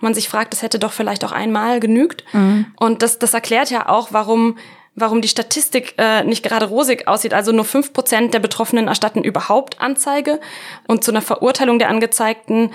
Man 0.00 0.12
sich 0.12 0.28
fragt, 0.28 0.52
das 0.52 0.60
hätte 0.60 0.78
doch 0.78 0.92
vielleicht 0.92 1.24
auch 1.24 1.32
einmal 1.32 1.80
genügt. 1.80 2.24
Mhm. 2.34 2.66
Und 2.76 3.00
das, 3.00 3.18
das 3.18 3.32
erklärt 3.32 3.70
ja 3.70 3.88
auch, 3.88 4.08
warum 4.10 4.58
warum 4.94 5.20
die 5.20 5.28
Statistik 5.28 5.94
äh, 5.98 6.22
nicht 6.24 6.42
gerade 6.42 6.66
rosig 6.66 7.08
aussieht. 7.08 7.34
Also 7.34 7.52
nur 7.52 7.64
fünf 7.64 7.92
Prozent 7.92 8.34
der 8.34 8.38
Betroffenen 8.38 8.88
erstatten 8.88 9.24
überhaupt 9.24 9.80
Anzeige 9.80 10.40
und 10.86 11.04
zu 11.04 11.10
einer 11.10 11.22
Verurteilung 11.22 11.78
der 11.78 11.88
Angezeigten 11.88 12.70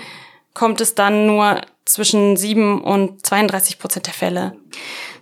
kommt 0.54 0.80
es 0.80 0.94
dann 0.94 1.26
nur 1.26 1.60
zwischen 1.84 2.36
sieben 2.36 2.82
und 2.82 3.24
32 3.26 3.78
Prozent 3.78 4.06
der 4.06 4.14
Fälle. 4.14 4.56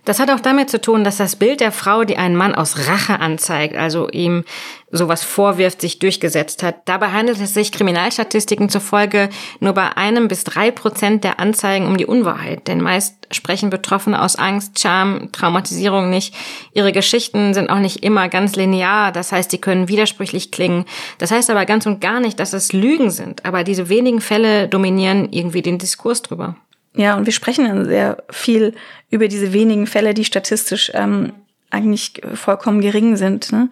Das 0.05 0.19
hat 0.19 0.31
auch 0.31 0.39
damit 0.39 0.69
zu 0.69 0.81
tun, 0.81 1.03
dass 1.03 1.17
das 1.17 1.35
Bild 1.35 1.59
der 1.59 1.71
Frau, 1.71 2.03
die 2.03 2.17
einen 2.17 2.35
Mann 2.35 2.55
aus 2.55 2.87
Rache 2.87 3.19
anzeigt, 3.19 3.75
also 3.75 4.09
ihm 4.09 4.43
sowas 4.91 5.23
vorwirft, 5.23 5.81
sich 5.81 5.99
durchgesetzt 5.99 6.63
hat. 6.63 6.77
Dabei 6.85 7.11
handelt 7.11 7.39
es 7.39 7.53
sich 7.53 7.71
Kriminalstatistiken 7.71 8.69
zufolge 8.69 9.29
nur 9.59 9.73
bei 9.73 9.95
einem 9.97 10.27
bis 10.27 10.43
drei 10.43 10.71
Prozent 10.71 11.23
der 11.23 11.39
Anzeigen 11.39 11.85
um 11.85 11.97
die 11.97 12.05
Unwahrheit. 12.05 12.67
Denn 12.67 12.81
meist 12.81 13.15
sprechen 13.31 13.69
Betroffene 13.69 14.21
aus 14.21 14.35
Angst, 14.35 14.79
Scham, 14.79 15.29
Traumatisierung 15.31 16.09
nicht. 16.09 16.33
Ihre 16.73 16.91
Geschichten 16.91 17.53
sind 17.53 17.69
auch 17.69 17.79
nicht 17.79 18.03
immer 18.03 18.29
ganz 18.29 18.55
linear. 18.55 19.11
Das 19.11 19.31
heißt, 19.31 19.51
sie 19.51 19.59
können 19.59 19.87
widersprüchlich 19.87 20.51
klingen. 20.51 20.85
Das 21.19 21.31
heißt 21.31 21.49
aber 21.49 21.65
ganz 21.65 21.85
und 21.85 22.01
gar 22.01 22.19
nicht, 22.19 22.39
dass 22.39 22.53
es 22.53 22.73
Lügen 22.73 23.11
sind. 23.11 23.45
Aber 23.45 23.63
diese 23.63 23.89
wenigen 23.89 24.21
Fälle 24.21 24.67
dominieren 24.67 25.31
irgendwie 25.31 25.61
den 25.61 25.77
Diskurs 25.77 26.21
drüber. 26.21 26.55
Ja, 26.95 27.15
und 27.15 27.25
wir 27.25 27.33
sprechen 27.33 27.65
dann 27.65 27.85
sehr 27.85 28.23
viel 28.29 28.73
über 29.09 29.27
diese 29.27 29.53
wenigen 29.53 29.87
Fälle, 29.87 30.13
die 30.13 30.25
statistisch 30.25 30.91
ähm, 30.93 31.33
eigentlich 31.69 32.21
vollkommen 32.33 32.81
gering 32.81 33.15
sind. 33.15 33.51
Ne? 33.51 33.69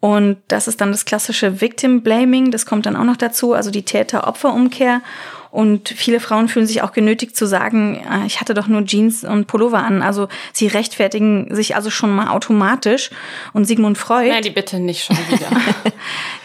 Und 0.00 0.38
das 0.48 0.68
ist 0.68 0.80
dann 0.80 0.92
das 0.92 1.04
klassische 1.04 1.60
Victim 1.60 2.02
Blaming, 2.02 2.50
das 2.50 2.66
kommt 2.66 2.86
dann 2.86 2.96
auch 2.96 3.04
noch 3.04 3.16
dazu, 3.16 3.52
also 3.52 3.70
die 3.70 3.84
Täter-Opfer-Umkehr. 3.84 5.02
Und 5.50 5.88
viele 5.88 6.20
Frauen 6.20 6.48
fühlen 6.48 6.66
sich 6.66 6.80
auch 6.82 6.92
genötigt 6.92 7.36
zu 7.36 7.44
sagen, 7.44 8.06
ah, 8.08 8.24
ich 8.24 8.40
hatte 8.40 8.54
doch 8.54 8.68
nur 8.68 8.84
Jeans 8.84 9.24
und 9.24 9.46
Pullover 9.46 9.82
an. 9.82 10.00
Also 10.00 10.28
sie 10.52 10.68
rechtfertigen 10.68 11.52
sich 11.54 11.74
also 11.74 11.90
schon 11.90 12.14
mal 12.14 12.28
automatisch. 12.28 13.10
Und 13.52 13.64
Sigmund 13.64 13.98
Freud. 13.98 14.30
Nein, 14.30 14.42
die 14.42 14.50
bitte 14.50 14.78
nicht 14.78 15.04
schon 15.04 15.18
wieder. 15.28 15.48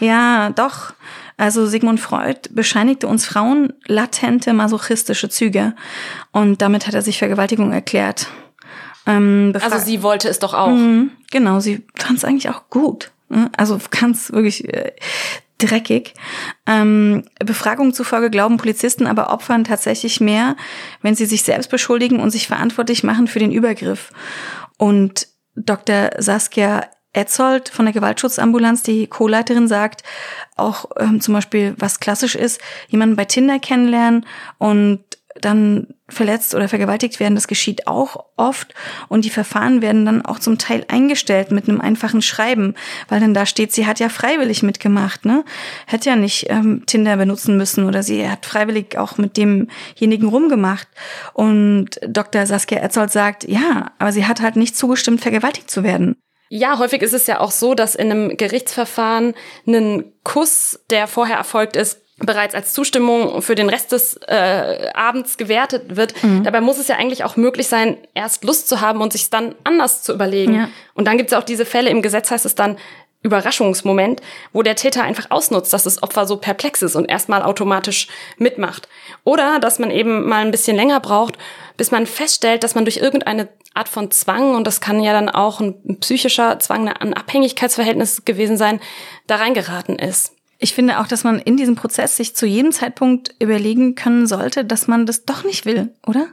ja, 0.00 0.50
doch. 0.50 0.92
Also 1.36 1.66
Sigmund 1.66 2.00
Freud 2.00 2.48
bescheinigte 2.50 3.06
uns 3.06 3.26
Frauen 3.26 3.72
latente 3.86 4.52
masochistische 4.52 5.28
Züge. 5.28 5.74
Und 6.32 6.62
damit 6.62 6.86
hat 6.86 6.94
er 6.94 7.02
sich 7.02 7.18
Vergewaltigung 7.18 7.72
erklärt. 7.72 8.28
Ähm, 9.06 9.52
also 9.60 9.78
sie 9.78 10.02
wollte 10.02 10.28
es 10.28 10.38
doch 10.38 10.54
auch. 10.54 10.68
Mhm, 10.68 11.10
genau, 11.30 11.60
sie 11.60 11.84
fand 11.94 12.18
es 12.18 12.24
eigentlich 12.24 12.48
auch 12.48 12.68
gut. 12.70 13.12
Ne? 13.28 13.50
Also 13.56 13.78
ganz 13.90 14.32
wirklich 14.32 14.72
äh, 14.72 14.92
dreckig. 15.58 16.14
Ähm, 16.66 17.24
Befragungen 17.38 17.94
zufolge 17.94 18.30
glauben 18.30 18.56
Polizisten 18.56 19.06
aber 19.06 19.30
Opfern 19.30 19.64
tatsächlich 19.64 20.20
mehr, 20.20 20.56
wenn 21.02 21.14
sie 21.14 21.26
sich 21.26 21.42
selbst 21.42 21.70
beschuldigen 21.70 22.20
und 22.20 22.30
sich 22.30 22.46
verantwortlich 22.46 23.04
machen 23.04 23.26
für 23.26 23.38
den 23.38 23.52
Übergriff. 23.52 24.10
Und 24.78 25.28
Dr. 25.54 26.10
Saskia 26.18 26.86
Etzold 27.16 27.68
von 27.68 27.86
der 27.86 27.94
Gewaltschutzambulanz, 27.94 28.82
die 28.82 29.06
Co-Leiterin, 29.06 29.68
sagt 29.68 30.02
auch 30.56 30.86
ähm, 30.98 31.20
zum 31.20 31.34
Beispiel, 31.34 31.74
was 31.78 32.00
klassisch 32.00 32.34
ist, 32.34 32.60
jemanden 32.88 33.16
bei 33.16 33.24
Tinder 33.24 33.58
kennenlernen 33.58 34.26
und 34.58 35.00
dann 35.40 35.88
verletzt 36.08 36.54
oder 36.54 36.68
vergewaltigt 36.68 37.18
werden, 37.18 37.34
das 37.34 37.48
geschieht 37.48 37.86
auch 37.86 38.26
oft 38.36 38.74
und 39.08 39.24
die 39.24 39.30
Verfahren 39.30 39.82
werden 39.82 40.06
dann 40.06 40.24
auch 40.24 40.38
zum 40.38 40.56
Teil 40.56 40.84
eingestellt 40.88 41.50
mit 41.50 41.68
einem 41.68 41.80
einfachen 41.80 42.22
Schreiben, 42.22 42.74
weil 43.08 43.20
dann 43.20 43.34
da 43.34 43.44
steht, 43.44 43.72
sie 43.72 43.86
hat 43.86 43.98
ja 43.98 44.08
freiwillig 44.08 44.62
mitgemacht, 44.62 45.24
ne? 45.24 45.44
Hätte 45.86 46.10
ja 46.10 46.16
nicht 46.16 46.46
ähm, 46.48 46.84
Tinder 46.86 47.16
benutzen 47.16 47.56
müssen 47.56 47.84
oder 47.86 48.02
sie 48.02 48.28
hat 48.28 48.46
freiwillig 48.46 48.98
auch 48.98 49.18
mit 49.18 49.36
demjenigen 49.36 50.28
rumgemacht 50.28 50.88
und 51.32 51.98
Dr. 52.06 52.46
Saskia 52.46 52.78
Erzold 52.78 53.10
sagt, 53.10 53.44
ja, 53.48 53.92
aber 53.98 54.12
sie 54.12 54.26
hat 54.26 54.40
halt 54.40 54.56
nicht 54.56 54.76
zugestimmt, 54.76 55.20
vergewaltigt 55.20 55.70
zu 55.70 55.82
werden. 55.82 56.16
Ja, 56.48 56.78
häufig 56.78 57.02
ist 57.02 57.12
es 57.12 57.26
ja 57.26 57.40
auch 57.40 57.50
so, 57.50 57.74
dass 57.74 57.94
in 57.94 58.10
einem 58.10 58.36
Gerichtsverfahren 58.36 59.34
ein 59.66 60.12
Kuss, 60.22 60.80
der 60.90 61.06
vorher 61.06 61.36
erfolgt 61.36 61.76
ist, 61.76 62.00
bereits 62.18 62.54
als 62.54 62.72
Zustimmung 62.72 63.42
für 63.42 63.54
den 63.54 63.68
Rest 63.68 63.92
des 63.92 64.16
äh, 64.26 64.88
Abends 64.94 65.36
gewertet 65.36 65.96
wird. 65.96 66.22
Mhm. 66.22 66.44
Dabei 66.44 66.62
muss 66.62 66.78
es 66.78 66.88
ja 66.88 66.96
eigentlich 66.96 67.24
auch 67.24 67.36
möglich 67.36 67.68
sein, 67.68 67.98
erst 68.14 68.44
Lust 68.44 68.68
zu 68.68 68.80
haben 68.80 69.02
und 69.02 69.12
sich 69.12 69.28
dann 69.28 69.54
anders 69.64 70.02
zu 70.02 70.14
überlegen. 70.14 70.54
Ja. 70.54 70.68
Und 70.94 71.06
dann 71.06 71.18
gibt 71.18 71.30
es 71.30 71.36
auch 71.36 71.42
diese 71.42 71.66
Fälle, 71.66 71.90
im 71.90 72.00
Gesetz 72.00 72.30
heißt 72.30 72.46
es 72.46 72.54
dann 72.54 72.78
Überraschungsmoment, 73.22 74.22
wo 74.52 74.62
der 74.62 74.76
Täter 74.76 75.02
einfach 75.02 75.30
ausnutzt, 75.30 75.72
dass 75.72 75.84
das 75.84 76.02
Opfer 76.02 76.26
so 76.26 76.36
perplex 76.36 76.80
ist 76.82 76.96
und 76.96 77.06
erstmal 77.06 77.42
automatisch 77.42 78.08
mitmacht. 78.38 78.88
Oder 79.24 79.58
dass 79.58 79.78
man 79.78 79.90
eben 79.90 80.26
mal 80.26 80.44
ein 80.44 80.52
bisschen 80.52 80.76
länger 80.76 81.00
braucht, 81.00 81.36
bis 81.76 81.90
man 81.90 82.06
feststellt, 82.06 82.64
dass 82.64 82.74
man 82.74 82.84
durch 82.84 82.98
irgendeine 82.98 83.48
Art 83.74 83.88
von 83.88 84.10
Zwang, 84.10 84.54
und 84.54 84.66
das 84.66 84.80
kann 84.80 85.02
ja 85.02 85.12
dann 85.12 85.28
auch 85.28 85.60
ein 85.60 85.98
psychischer 86.00 86.58
Zwang, 86.58 86.88
ein 86.88 87.14
Abhängigkeitsverhältnis 87.14 88.24
gewesen 88.24 88.56
sein, 88.56 88.80
da 89.26 89.36
reingeraten 89.36 89.98
ist. 89.98 90.32
Ich 90.58 90.74
finde 90.74 91.00
auch, 91.00 91.06
dass 91.06 91.24
man 91.24 91.38
in 91.38 91.56
diesem 91.56 91.74
Prozess 91.74 92.16
sich 92.16 92.34
zu 92.34 92.46
jedem 92.46 92.72
Zeitpunkt 92.72 93.34
überlegen 93.38 93.94
können 93.94 94.26
sollte, 94.26 94.64
dass 94.64 94.88
man 94.88 95.04
das 95.04 95.24
doch 95.24 95.44
nicht 95.44 95.66
will, 95.66 95.94
oder? 96.06 96.28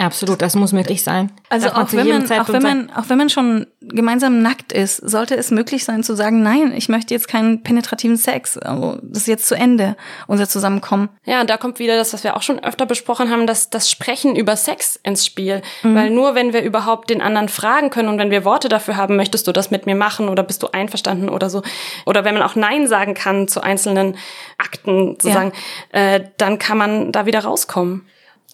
Absolut, 0.00 0.40
das 0.40 0.54
muss 0.54 0.72
möglich 0.72 1.02
sein. 1.02 1.32
Also 1.48 1.70
auch 1.70 1.92
wenn, 1.92 2.08
man, 2.08 2.30
auch 2.30 2.48
wenn 2.48 2.62
man, 2.62 2.90
auch 2.90 3.08
wenn 3.08 3.18
man 3.18 3.28
schon 3.30 3.66
gemeinsam 3.80 4.42
nackt 4.42 4.72
ist, 4.72 4.96
sollte 4.96 5.36
es 5.36 5.50
möglich 5.50 5.84
sein 5.84 6.04
zu 6.04 6.14
sagen, 6.14 6.40
nein, 6.40 6.72
ich 6.76 6.88
möchte 6.88 7.12
jetzt 7.12 7.26
keinen 7.26 7.64
penetrativen 7.64 8.16
Sex. 8.16 8.56
Also 8.58 9.00
das 9.02 9.22
ist 9.22 9.26
jetzt 9.26 9.48
zu 9.48 9.56
Ende, 9.56 9.96
unser 10.28 10.48
Zusammenkommen. 10.48 11.08
Ja, 11.24 11.40
und 11.40 11.50
da 11.50 11.56
kommt 11.56 11.80
wieder 11.80 11.96
das, 11.96 12.12
was 12.12 12.22
wir 12.22 12.36
auch 12.36 12.42
schon 12.42 12.62
öfter 12.62 12.86
besprochen 12.86 13.28
haben, 13.30 13.48
dass 13.48 13.70
das 13.70 13.90
Sprechen 13.90 14.36
über 14.36 14.54
Sex 14.54 15.00
ins 15.02 15.26
Spiel. 15.26 15.62
Mhm. 15.82 15.94
Weil 15.96 16.10
nur 16.10 16.36
wenn 16.36 16.52
wir 16.52 16.62
überhaupt 16.62 17.10
den 17.10 17.20
anderen 17.20 17.48
fragen 17.48 17.90
können 17.90 18.08
und 18.08 18.18
wenn 18.18 18.30
wir 18.30 18.44
Worte 18.44 18.68
dafür 18.68 18.96
haben, 18.96 19.16
möchtest 19.16 19.48
du 19.48 19.52
das 19.52 19.72
mit 19.72 19.86
mir 19.86 19.96
machen 19.96 20.28
oder 20.28 20.44
bist 20.44 20.62
du 20.62 20.68
einverstanden 20.68 21.28
oder 21.28 21.50
so. 21.50 21.62
Oder 22.06 22.24
wenn 22.24 22.34
man 22.34 22.44
auch 22.44 22.54
Nein 22.54 22.86
sagen 22.86 23.14
kann 23.14 23.48
zu 23.48 23.62
einzelnen 23.62 24.16
Akten 24.58 25.16
sozusagen, 25.20 25.52
ja. 25.92 26.14
äh, 26.14 26.24
dann 26.36 26.60
kann 26.60 26.78
man 26.78 27.10
da 27.10 27.26
wieder 27.26 27.40
rauskommen. 27.40 28.06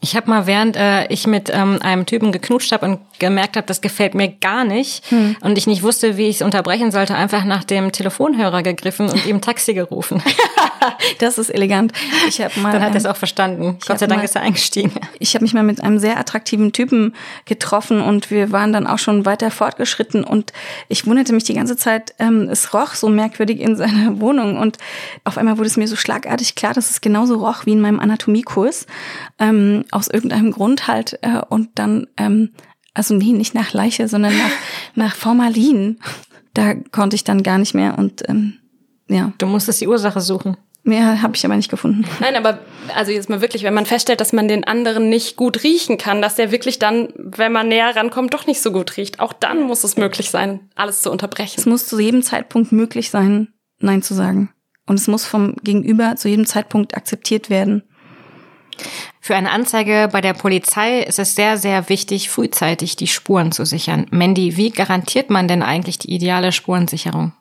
Ich 0.04 0.14
habe 0.16 0.28
mal, 0.28 0.46
während 0.46 0.76
äh, 0.76 1.06
ich 1.06 1.26
mit 1.26 1.48
ähm, 1.50 1.78
einem 1.80 2.04
Typen 2.04 2.30
geknutscht 2.30 2.72
habe 2.72 2.84
und 2.84 3.00
gemerkt 3.18 3.56
habe, 3.56 3.66
das 3.66 3.80
gefällt 3.80 4.14
mir 4.14 4.28
gar 4.28 4.62
nicht 4.64 5.10
hm. 5.10 5.34
und 5.40 5.56
ich 5.56 5.66
nicht 5.66 5.82
wusste, 5.82 6.18
wie 6.18 6.28
ich 6.28 6.36
es 6.36 6.42
unterbrechen 6.42 6.90
sollte, 6.92 7.14
einfach 7.14 7.44
nach 7.44 7.64
dem 7.64 7.90
Telefonhörer 7.90 8.62
gegriffen 8.62 9.08
und 9.08 9.24
ihm 9.24 9.40
Taxi 9.40 9.72
gerufen. 9.72 10.22
das 11.20 11.38
ist 11.38 11.48
elegant. 11.48 11.92
Ich 12.28 12.42
habe 12.42 12.60
mal 12.60 12.72
Dann 12.72 12.82
hat 12.82 12.90
er 12.90 12.96
es 12.96 13.06
auch 13.06 13.16
verstanden. 13.16 13.78
Gott 13.86 13.98
sei 13.98 14.06
Dank 14.06 14.18
mal, 14.20 14.24
ist 14.24 14.36
er 14.36 14.42
eingestiegen. 14.42 14.92
Ich 15.20 15.34
habe 15.34 15.42
mich 15.42 15.54
mal 15.54 15.62
mit 15.62 15.82
einem 15.82 15.98
sehr 15.98 16.18
attraktiven 16.18 16.72
Typen 16.72 17.14
getroffen 17.46 18.02
und 18.02 18.30
wir 18.30 18.52
waren 18.52 18.74
dann 18.74 18.86
auch 18.86 18.98
schon 18.98 19.24
weiter 19.24 19.50
fortgeschritten 19.50 20.22
und 20.22 20.52
ich 20.88 21.06
wunderte 21.06 21.32
mich 21.32 21.44
die 21.44 21.54
ganze 21.54 21.78
Zeit, 21.78 22.14
ähm, 22.18 22.50
es 22.50 22.74
roch 22.74 22.92
so 22.92 23.08
merkwürdig 23.08 23.60
in 23.60 23.74
seiner 23.76 24.20
Wohnung 24.20 24.58
und 24.58 24.76
auf 25.24 25.38
einmal 25.38 25.56
wurde 25.56 25.68
es 25.68 25.78
mir 25.78 25.88
so 25.88 25.96
schlagartig 25.96 26.56
klar, 26.56 26.74
dass 26.74 26.90
es 26.90 27.00
genauso 27.00 27.36
roch 27.36 27.64
wie 27.64 27.72
in 27.72 27.80
meinem 27.80 28.00
Anatomiekurs. 28.00 28.86
Ähm, 29.38 29.86
aus 29.94 30.08
irgendeinem 30.08 30.50
Grund 30.50 30.86
halt 30.88 31.18
äh, 31.22 31.40
und 31.48 31.70
dann, 31.76 32.06
ähm, 32.16 32.50
also 32.94 33.14
nee, 33.14 33.32
nicht 33.32 33.54
nach 33.54 33.72
Leiche, 33.72 34.08
sondern 34.08 34.36
nach, 34.36 34.50
nach 34.94 35.14
Formalin. 35.14 35.98
Da 36.52 36.74
konnte 36.74 37.16
ich 37.16 37.24
dann 37.24 37.42
gar 37.42 37.58
nicht 37.58 37.74
mehr 37.74 37.98
und 37.98 38.28
ähm, 38.28 38.54
ja. 39.08 39.32
Du 39.38 39.46
musstest 39.46 39.80
die 39.80 39.88
Ursache 39.88 40.20
suchen. 40.20 40.56
Mehr 40.86 41.22
habe 41.22 41.34
ich 41.34 41.44
aber 41.46 41.56
nicht 41.56 41.70
gefunden. 41.70 42.04
Nein, 42.20 42.36
aber 42.36 42.58
also 42.94 43.10
jetzt 43.10 43.30
mal 43.30 43.40
wirklich, 43.40 43.62
wenn 43.62 43.72
man 43.72 43.86
feststellt, 43.86 44.20
dass 44.20 44.34
man 44.34 44.48
den 44.48 44.64
anderen 44.64 45.08
nicht 45.08 45.34
gut 45.34 45.62
riechen 45.62 45.96
kann, 45.96 46.20
dass 46.20 46.34
der 46.34 46.50
wirklich 46.50 46.78
dann, 46.78 47.08
wenn 47.16 47.52
man 47.52 47.68
näher 47.68 47.96
rankommt, 47.96 48.34
doch 48.34 48.46
nicht 48.46 48.60
so 48.60 48.70
gut 48.70 48.98
riecht. 48.98 49.18
Auch 49.18 49.32
dann 49.32 49.62
muss 49.62 49.82
es 49.82 49.96
möglich 49.96 50.28
sein, 50.28 50.68
alles 50.74 51.00
zu 51.00 51.10
unterbrechen. 51.10 51.54
Es 51.56 51.64
muss 51.64 51.86
zu 51.86 51.98
jedem 51.98 52.22
Zeitpunkt 52.22 52.70
möglich 52.70 53.08
sein, 53.08 53.48
Nein 53.78 54.02
zu 54.02 54.12
sagen. 54.12 54.50
Und 54.86 54.98
es 54.98 55.08
muss 55.08 55.24
vom 55.24 55.56
Gegenüber 55.62 56.16
zu 56.16 56.28
jedem 56.28 56.44
Zeitpunkt 56.44 56.94
akzeptiert 56.94 57.48
werden. 57.48 57.82
Für 59.20 59.36
eine 59.36 59.50
Anzeige 59.50 60.08
bei 60.12 60.20
der 60.20 60.34
Polizei 60.34 61.00
ist 61.00 61.18
es 61.18 61.34
sehr, 61.34 61.56
sehr 61.56 61.88
wichtig, 61.88 62.30
frühzeitig 62.30 62.96
die 62.96 63.06
Spuren 63.06 63.52
zu 63.52 63.64
sichern. 63.64 64.06
Mandy, 64.10 64.56
wie 64.56 64.70
garantiert 64.70 65.30
man 65.30 65.48
denn 65.48 65.62
eigentlich 65.62 65.98
die 65.98 66.12
ideale 66.12 66.52
Spurensicherung? 66.52 67.32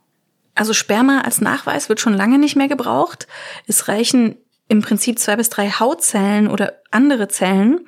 Also 0.55 0.73
Sperma 0.73 1.21
als 1.21 1.41
Nachweis 1.41 1.89
wird 1.89 1.99
schon 1.99 2.13
lange 2.13 2.37
nicht 2.37 2.55
mehr 2.55 2.67
gebraucht. 2.67 3.27
Es 3.67 3.87
reichen 3.87 4.35
im 4.67 4.81
Prinzip 4.81 5.19
zwei 5.19 5.35
bis 5.35 5.49
drei 5.49 5.69
Hautzellen 5.69 6.47
oder 6.47 6.73
andere 6.91 7.27
Zellen 7.27 7.81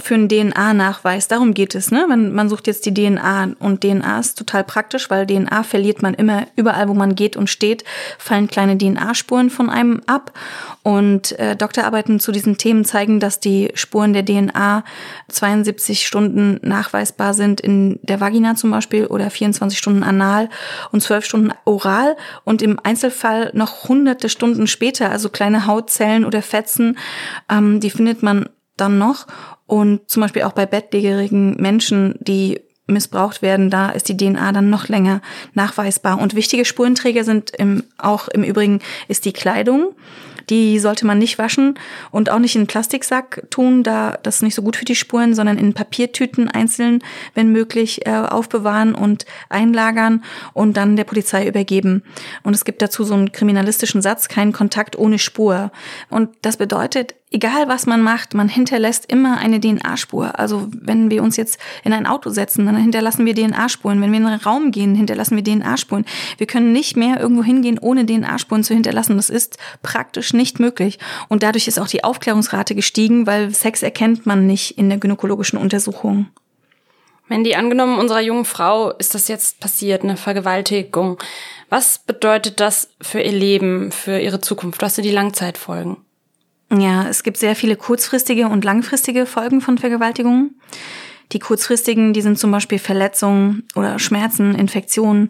für 0.00 0.14
einen 0.14 0.28
DNA-Nachweis. 0.28 1.28
Darum 1.28 1.54
geht 1.54 1.76
es. 1.76 1.92
Ne? 1.92 2.04
Man, 2.08 2.32
man 2.32 2.48
sucht 2.48 2.66
jetzt 2.66 2.84
die 2.84 2.92
DNA 2.92 3.50
und 3.60 3.82
DNA 3.82 4.18
ist 4.18 4.36
total 4.36 4.64
praktisch, 4.64 5.08
weil 5.08 5.24
DNA 5.24 5.62
verliert 5.62 6.02
man 6.02 6.14
immer 6.14 6.46
überall, 6.56 6.88
wo 6.88 6.94
man 6.94 7.14
geht 7.14 7.36
und 7.36 7.48
steht, 7.48 7.84
fallen 8.18 8.48
kleine 8.48 8.76
DNA-Spuren 8.76 9.50
von 9.50 9.70
einem 9.70 10.00
ab. 10.06 10.32
Und 10.82 11.38
äh, 11.38 11.54
Doktorarbeiten 11.54 12.18
zu 12.18 12.32
diesen 12.32 12.56
Themen 12.56 12.84
zeigen, 12.84 13.20
dass 13.20 13.38
die 13.38 13.70
Spuren 13.74 14.14
der 14.14 14.24
DNA 14.24 14.82
72 15.28 16.06
Stunden 16.06 16.58
nachweisbar 16.62 17.34
sind 17.34 17.60
in 17.60 18.00
der 18.02 18.20
Vagina 18.20 18.56
zum 18.56 18.72
Beispiel 18.72 19.06
oder 19.06 19.30
24 19.30 19.78
Stunden 19.78 20.02
anal 20.02 20.48
und 20.90 21.02
12 21.02 21.24
Stunden 21.24 21.52
oral 21.64 22.16
und 22.44 22.62
im 22.62 22.80
Einzelfall 22.82 23.50
noch 23.54 23.88
hunderte 23.88 24.28
Stunden 24.28 24.66
später, 24.66 25.10
also 25.10 25.28
kleine 25.28 25.66
Hautzellen 25.66 26.24
oder 26.24 26.42
Fetzen, 26.42 26.98
ähm, 27.48 27.80
die 27.80 27.90
findet 27.90 28.22
man 28.22 28.48
dann 28.80 28.98
noch. 28.98 29.26
Und 29.66 30.08
zum 30.08 30.22
Beispiel 30.22 30.42
auch 30.42 30.52
bei 30.52 30.66
bettlägerigen 30.66 31.56
Menschen, 31.60 32.14
die 32.20 32.60
missbraucht 32.88 33.42
werden, 33.42 33.70
da 33.70 33.90
ist 33.90 34.08
die 34.08 34.16
DNA 34.16 34.52
dann 34.52 34.70
noch 34.70 34.88
länger 34.88 35.20
nachweisbar. 35.54 36.18
Und 36.18 36.34
wichtige 36.34 36.64
Spurenträger 36.64 37.22
sind 37.22 37.50
im, 37.50 37.84
auch 37.98 38.28
im 38.28 38.42
Übrigen 38.42 38.80
ist 39.08 39.24
die 39.26 39.32
Kleidung. 39.32 39.94
Die 40.48 40.78
sollte 40.78 41.06
man 41.06 41.18
nicht 41.18 41.38
waschen 41.38 41.78
und 42.10 42.30
auch 42.30 42.38
nicht 42.38 42.54
in 42.54 42.62
einen 42.62 42.68
Plastiksack 42.68 43.42
tun, 43.50 43.82
da 43.82 44.18
das 44.22 44.36
ist 44.36 44.42
nicht 44.42 44.54
so 44.54 44.62
gut 44.62 44.76
für 44.76 44.86
die 44.86 44.94
Spuren, 44.94 45.34
sondern 45.34 45.58
in 45.58 45.74
Papiertüten 45.74 46.48
einzeln, 46.48 47.02
wenn 47.34 47.52
möglich, 47.52 48.06
äh, 48.06 48.12
aufbewahren 48.12 48.94
und 48.94 49.26
einlagern 49.50 50.24
und 50.54 50.78
dann 50.78 50.96
der 50.96 51.04
Polizei 51.04 51.46
übergeben. 51.46 52.02
Und 52.42 52.54
es 52.54 52.64
gibt 52.64 52.80
dazu 52.80 53.04
so 53.04 53.12
einen 53.12 53.32
kriminalistischen 53.32 54.00
Satz, 54.00 54.28
kein 54.28 54.52
Kontakt 54.52 54.96
ohne 54.98 55.18
Spur. 55.18 55.70
Und 56.08 56.30
das 56.40 56.56
bedeutet, 56.56 57.14
egal 57.30 57.68
was 57.68 57.86
man 57.86 58.02
macht, 58.02 58.34
man 58.34 58.48
hinterlässt 58.48 59.10
immer 59.10 59.38
eine 59.38 59.60
DNA-Spur. 59.60 60.38
Also 60.38 60.68
wenn 60.72 61.10
wir 61.10 61.22
uns 61.22 61.36
jetzt 61.36 61.58
in 61.84 61.92
ein 61.92 62.06
Auto 62.06 62.30
setzen, 62.30 62.66
dann 62.66 62.76
hinterlassen 62.76 63.26
wir 63.26 63.34
DNA-Spuren. 63.34 64.00
Wenn 64.00 64.12
wir 64.12 64.18
in 64.18 64.26
einen 64.26 64.40
Raum 64.40 64.70
gehen, 64.70 64.94
hinterlassen 64.94 65.36
wir 65.36 65.44
DNA-Spuren. 65.44 66.04
Wir 66.38 66.46
können 66.46 66.72
nicht 66.72 66.96
mehr 66.96 67.20
irgendwo 67.20 67.42
hingehen, 67.42 67.78
ohne 67.78 68.06
DNA-Spuren 68.06 68.64
zu 68.64 68.74
hinterlassen. 68.74 69.16
Das 69.16 69.30
ist 69.30 69.58
praktisch 69.82 70.32
nicht 70.32 70.60
möglich. 70.60 70.98
Und 71.28 71.42
dadurch 71.42 71.68
ist 71.68 71.78
auch 71.78 71.88
die 71.88 72.04
Aufklärungsrate 72.04 72.74
gestiegen, 72.74 73.26
weil 73.26 73.54
Sex 73.54 73.82
erkennt 73.82 74.26
man 74.26 74.46
nicht 74.46 74.78
in 74.78 74.88
der 74.88 74.98
gynäkologischen 74.98 75.58
Untersuchung. 75.58 76.28
Mandy, 77.28 77.54
angenommen, 77.54 77.98
unserer 77.98 78.22
jungen 78.22 78.46
Frau 78.46 78.90
ist 78.92 79.14
das 79.14 79.28
jetzt 79.28 79.60
passiert, 79.60 80.02
eine 80.02 80.16
Vergewaltigung. 80.16 81.18
Was 81.68 81.98
bedeutet 81.98 82.58
das 82.58 82.88
für 83.02 83.20
ihr 83.20 83.32
Leben, 83.32 83.92
für 83.92 84.18
ihre 84.18 84.40
Zukunft? 84.40 84.80
Was 84.80 84.94
sind 84.94 85.04
die 85.04 85.10
Langzeitfolgen? 85.10 85.98
Ja, 86.70 87.08
es 87.08 87.22
gibt 87.22 87.38
sehr 87.38 87.56
viele 87.56 87.76
kurzfristige 87.76 88.48
und 88.48 88.64
langfristige 88.64 89.24
Folgen 89.24 89.60
von 89.60 89.78
Vergewaltigungen. 89.78 90.60
Die 91.32 91.38
kurzfristigen, 91.38 92.12
die 92.12 92.22
sind 92.22 92.38
zum 92.38 92.50
Beispiel 92.50 92.78
Verletzungen 92.78 93.66
oder 93.74 93.98
Schmerzen, 93.98 94.54
Infektionen, 94.54 95.28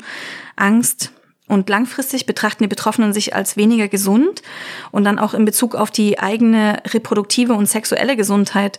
Angst. 0.57 1.12
Und 1.47 1.70
langfristig 1.70 2.26
betrachten 2.26 2.64
die 2.64 2.68
Betroffenen 2.68 3.14
sich 3.14 3.34
als 3.34 3.57
weniger 3.57 3.89
gesund 3.89 4.43
und 4.91 5.05
dann 5.05 5.18
auch 5.18 5.32
in 5.32 5.47
Bezug 5.47 5.76
auf 5.76 5.91
die 5.91 6.18
eigene 6.18 6.82
reproduktive 6.89 7.55
und 7.55 7.66
sexuelle 7.66 8.16
Gesundheit. 8.16 8.78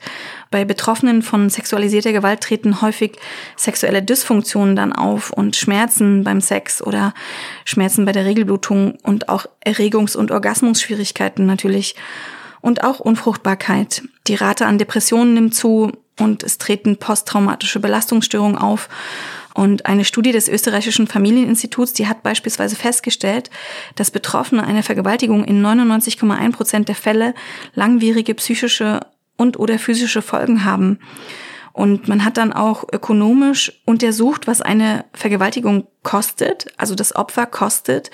Bei 0.52 0.66
Betroffenen 0.66 1.24
von 1.24 1.50
sexualisierter 1.50 2.12
Gewalt 2.12 2.42
treten 2.42 2.82
häufig 2.82 3.18
sexuelle 3.58 4.04
Dysfunktionen 4.04 4.76
dann 4.76 4.94
auf 4.94 5.32
und 5.32 5.56
Schmerzen 5.56 6.24
beim 6.24 6.42
Sex 6.42 6.84
oder 6.84 7.16
Schmerzen 7.66 8.06
bei 8.06 8.12
der 8.12 8.26
Regelblutung 8.26 9.00
und 9.02 9.30
auch 9.30 9.48
Erregungs- 9.66 10.16
und 10.16 10.30
Orgasmusschwierigkeiten 10.30 11.48
natürlich 11.48 11.96
und 12.62 12.84
auch 12.84 13.00
Unfruchtbarkeit. 13.00 14.04
Die 14.28 14.36
Rate 14.36 14.66
an 14.66 14.78
Depressionen 14.78 15.34
nimmt 15.34 15.56
zu 15.56 15.92
und 16.20 16.44
es 16.44 16.58
treten 16.58 16.98
posttraumatische 16.98 17.80
Belastungsstörungen 17.80 18.58
auf. 18.58 18.90
Und 19.54 19.86
eine 19.86 20.06
Studie 20.06 20.32
des 20.32 20.48
österreichischen 20.48 21.08
Familieninstituts, 21.08 21.94
die 21.94 22.08
hat 22.08 22.24
beispielsweise 22.24 22.76
festgestellt, 22.76 23.50
dass 23.96 24.12
Betroffene 24.12 24.64
einer 24.64 24.84
Vergewaltigung 24.84 25.44
in 25.44 25.66
99,1 25.66 26.52
Prozent 26.52 26.88
der 26.88 26.96
Fälle 26.96 27.34
langwierige 27.74 28.36
psychische 28.36 29.00
und 29.38 29.58
oder 29.58 29.80
physische 29.80 30.22
Folgen 30.22 30.66
haben. 30.66 31.00
Und 31.74 32.08
man 32.08 32.26
hat 32.26 32.38
dann 32.38 32.54
auch 32.54 32.84
ökonomisch 32.92 33.82
untersucht, 33.86 34.48
was 34.48 34.62
eine 34.62 35.06
Vergewaltigung 35.14 35.88
kostet, 36.04 36.68
also 36.78 36.96
das 36.96 37.16
Opfer 37.16 37.46
kostet. 37.46 38.12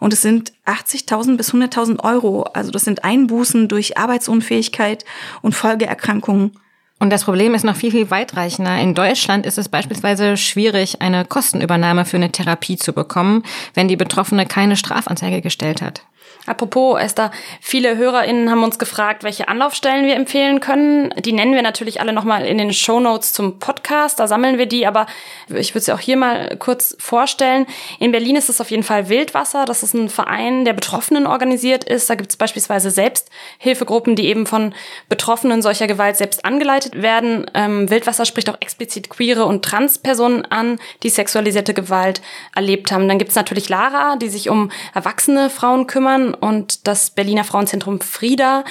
Und 0.00 0.12
es 0.12 0.22
sind 0.22 0.52
80.000 0.66 1.36
bis 1.36 1.52
100.000 1.52 2.02
Euro. 2.02 2.42
Also 2.42 2.70
das 2.70 2.84
sind 2.84 3.04
Einbußen 3.04 3.68
durch 3.68 3.98
Arbeitsunfähigkeit 3.98 5.04
und 5.42 5.54
Folgeerkrankungen. 5.54 6.52
Und 6.98 7.10
das 7.10 7.24
Problem 7.24 7.54
ist 7.54 7.64
noch 7.64 7.76
viel, 7.76 7.90
viel 7.90 8.10
weitreichender. 8.10 8.78
In 8.78 8.94
Deutschland 8.94 9.44
ist 9.44 9.58
es 9.58 9.68
beispielsweise 9.68 10.38
schwierig, 10.38 11.02
eine 11.02 11.26
Kostenübernahme 11.26 12.06
für 12.06 12.16
eine 12.16 12.32
Therapie 12.32 12.76
zu 12.76 12.94
bekommen, 12.94 13.42
wenn 13.74 13.86
die 13.86 13.96
Betroffene 13.96 14.46
keine 14.46 14.76
Strafanzeige 14.76 15.42
gestellt 15.42 15.82
hat. 15.82 16.06
Apropos, 16.46 17.00
Esther, 17.00 17.32
viele 17.60 17.96
HörerInnen 17.96 18.50
haben 18.50 18.62
uns 18.62 18.78
gefragt, 18.78 19.24
welche 19.24 19.48
Anlaufstellen 19.48 20.06
wir 20.06 20.14
empfehlen 20.14 20.60
können. 20.60 21.12
Die 21.18 21.32
nennen 21.32 21.54
wir 21.54 21.62
natürlich 21.62 22.00
alle 22.00 22.12
nochmal 22.12 22.44
in 22.46 22.58
den 22.58 22.72
Show 22.72 23.00
Notes 23.00 23.32
zum 23.32 23.58
Podcast. 23.58 24.20
Da 24.20 24.28
sammeln 24.28 24.56
wir 24.56 24.66
die, 24.66 24.86
aber 24.86 25.06
ich 25.48 25.74
würde 25.74 25.84
sie 25.84 25.92
auch 25.92 25.98
hier 25.98 26.16
mal 26.16 26.56
kurz 26.58 26.96
vorstellen. 27.00 27.66
In 27.98 28.12
Berlin 28.12 28.36
ist 28.36 28.48
es 28.48 28.60
auf 28.60 28.70
jeden 28.70 28.84
Fall 28.84 29.08
Wildwasser. 29.08 29.64
Das 29.64 29.82
ist 29.82 29.94
ein 29.94 30.08
Verein, 30.08 30.64
der 30.64 30.72
Betroffenen 30.72 31.26
organisiert 31.26 31.82
ist. 31.82 32.08
Da 32.08 32.14
gibt 32.14 32.30
es 32.30 32.36
beispielsweise 32.36 32.90
Selbsthilfegruppen, 32.90 34.14
die 34.14 34.26
eben 34.26 34.46
von 34.46 34.72
Betroffenen 35.08 35.62
solcher 35.62 35.88
Gewalt 35.88 36.16
selbst 36.16 36.44
angeleitet 36.44 37.02
werden. 37.02 37.50
Ähm, 37.54 37.90
Wildwasser 37.90 38.24
spricht 38.24 38.48
auch 38.50 38.60
explizit 38.60 39.08
queere 39.08 39.46
und 39.46 39.64
Transpersonen 39.64 40.44
an, 40.44 40.78
die 41.02 41.10
sexualisierte 41.10 41.74
Gewalt 41.74 42.22
erlebt 42.54 42.92
haben. 42.92 43.08
Dann 43.08 43.18
gibt 43.18 43.30
es 43.30 43.36
natürlich 43.36 43.68
Lara, 43.68 44.14
die 44.16 44.28
sich 44.28 44.48
um 44.48 44.70
erwachsene 44.94 45.50
Frauen 45.50 45.88
kümmern 45.88 46.35
und 46.36 46.86
das 46.86 47.10
Berliner 47.10 47.44
Frauenzentrum 47.44 48.00
Frieda, 48.00 48.64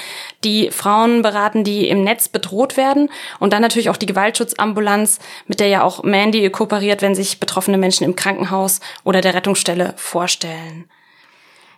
die 0.44 0.72
Frauen 0.72 1.22
beraten, 1.22 1.64
die 1.64 1.88
im 1.90 2.04
Netz 2.04 2.28
bedroht 2.28 2.78
werden. 2.78 3.10
Und 3.40 3.54
dann 3.54 3.62
natürlich 3.62 3.90
auch 3.90 3.98
die 3.98 4.06
Gewaltschutzambulanz, 4.06 5.20
mit 5.48 5.60
der 5.60 5.68
ja 5.68 5.84
auch 5.84 6.04
Mandy 6.04 6.50
kooperiert, 6.50 7.02
wenn 7.02 7.16
sich 7.16 7.40
betroffene 7.40 7.78
Menschen 7.78 8.04
im 8.04 8.16
Krankenhaus 8.16 8.80
oder 9.04 9.22
der 9.22 9.34
Rettungsstelle 9.34 9.94
vorstellen. 9.98 10.90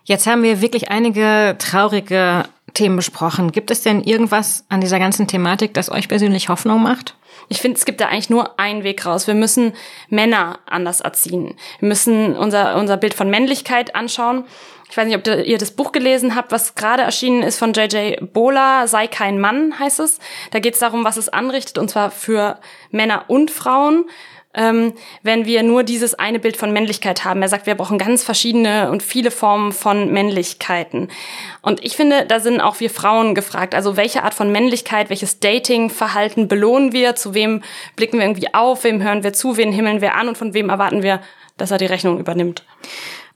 Jetzt 0.04 0.26
haben 0.26 0.42
wir 0.42 0.60
wirklich 0.60 0.90
einige 0.90 1.56
traurige 1.58 2.44
Themen 2.74 2.96
besprochen. 2.96 3.52
Gibt 3.52 3.70
es 3.70 3.82
denn 3.82 4.02
irgendwas 4.02 4.64
an 4.68 4.80
dieser 4.80 4.98
ganzen 4.98 5.26
Thematik, 5.26 5.74
das 5.74 5.90
euch 5.90 6.08
persönlich 6.08 6.48
Hoffnung 6.48 6.82
macht? 6.82 7.14
Ich 7.48 7.60
finde, 7.60 7.78
es 7.78 7.84
gibt 7.84 8.00
da 8.00 8.06
eigentlich 8.06 8.30
nur 8.30 8.58
einen 8.58 8.84
Weg 8.84 9.06
raus. 9.06 9.26
Wir 9.26 9.34
müssen 9.34 9.72
Männer 10.08 10.58
anders 10.66 11.00
erziehen. 11.00 11.54
Wir 11.80 11.88
müssen 11.88 12.36
unser, 12.36 12.76
unser 12.76 12.96
Bild 12.96 13.14
von 13.14 13.30
Männlichkeit 13.30 13.94
anschauen. 13.94 14.44
Ich 14.90 14.96
weiß 14.96 15.06
nicht, 15.06 15.16
ob 15.16 15.26
ihr 15.26 15.58
das 15.58 15.70
Buch 15.70 15.92
gelesen 15.92 16.34
habt, 16.34 16.50
was 16.50 16.74
gerade 16.74 17.02
erschienen 17.02 17.42
ist 17.42 17.58
von 17.58 17.74
J.J. 17.74 18.32
Bola, 18.32 18.86
Sei 18.86 19.06
kein 19.06 19.38
Mann 19.38 19.78
heißt 19.78 20.00
es. 20.00 20.18
Da 20.50 20.60
geht 20.60 20.74
es 20.74 20.80
darum, 20.80 21.04
was 21.04 21.18
es 21.18 21.28
anrichtet, 21.28 21.76
und 21.76 21.90
zwar 21.90 22.10
für 22.10 22.58
Männer 22.90 23.24
und 23.28 23.50
Frauen 23.50 24.06
ähm, 24.54 24.94
wenn 25.22 25.44
wir 25.44 25.62
nur 25.62 25.82
dieses 25.82 26.14
eine 26.14 26.38
Bild 26.38 26.56
von 26.56 26.72
Männlichkeit 26.72 27.24
haben. 27.24 27.42
Er 27.42 27.48
sagt, 27.48 27.66
wir 27.66 27.74
brauchen 27.74 27.98
ganz 27.98 28.24
verschiedene 28.24 28.90
und 28.90 29.02
viele 29.02 29.30
Formen 29.30 29.72
von 29.72 30.10
Männlichkeiten. 30.12 31.08
Und 31.60 31.84
ich 31.84 31.96
finde, 31.96 32.24
da 32.26 32.40
sind 32.40 32.60
auch 32.60 32.80
wir 32.80 32.90
Frauen 32.90 33.34
gefragt. 33.34 33.74
Also 33.74 33.96
welche 33.96 34.22
Art 34.22 34.34
von 34.34 34.50
Männlichkeit, 34.50 35.10
welches 35.10 35.38
Datingverhalten 35.40 36.48
belohnen 36.48 36.92
wir, 36.92 37.14
zu 37.14 37.34
wem 37.34 37.62
blicken 37.94 38.18
wir 38.18 38.24
irgendwie 38.24 38.54
auf, 38.54 38.84
wem 38.84 39.02
hören 39.02 39.22
wir 39.22 39.32
zu, 39.32 39.56
wen 39.56 39.70
himmeln 39.72 40.00
wir 40.00 40.14
an 40.14 40.28
und 40.28 40.38
von 40.38 40.54
wem 40.54 40.70
erwarten 40.70 41.02
wir, 41.02 41.20
dass 41.58 41.70
er 41.70 41.78
die 41.78 41.86
Rechnung 41.86 42.18
übernimmt. 42.18 42.64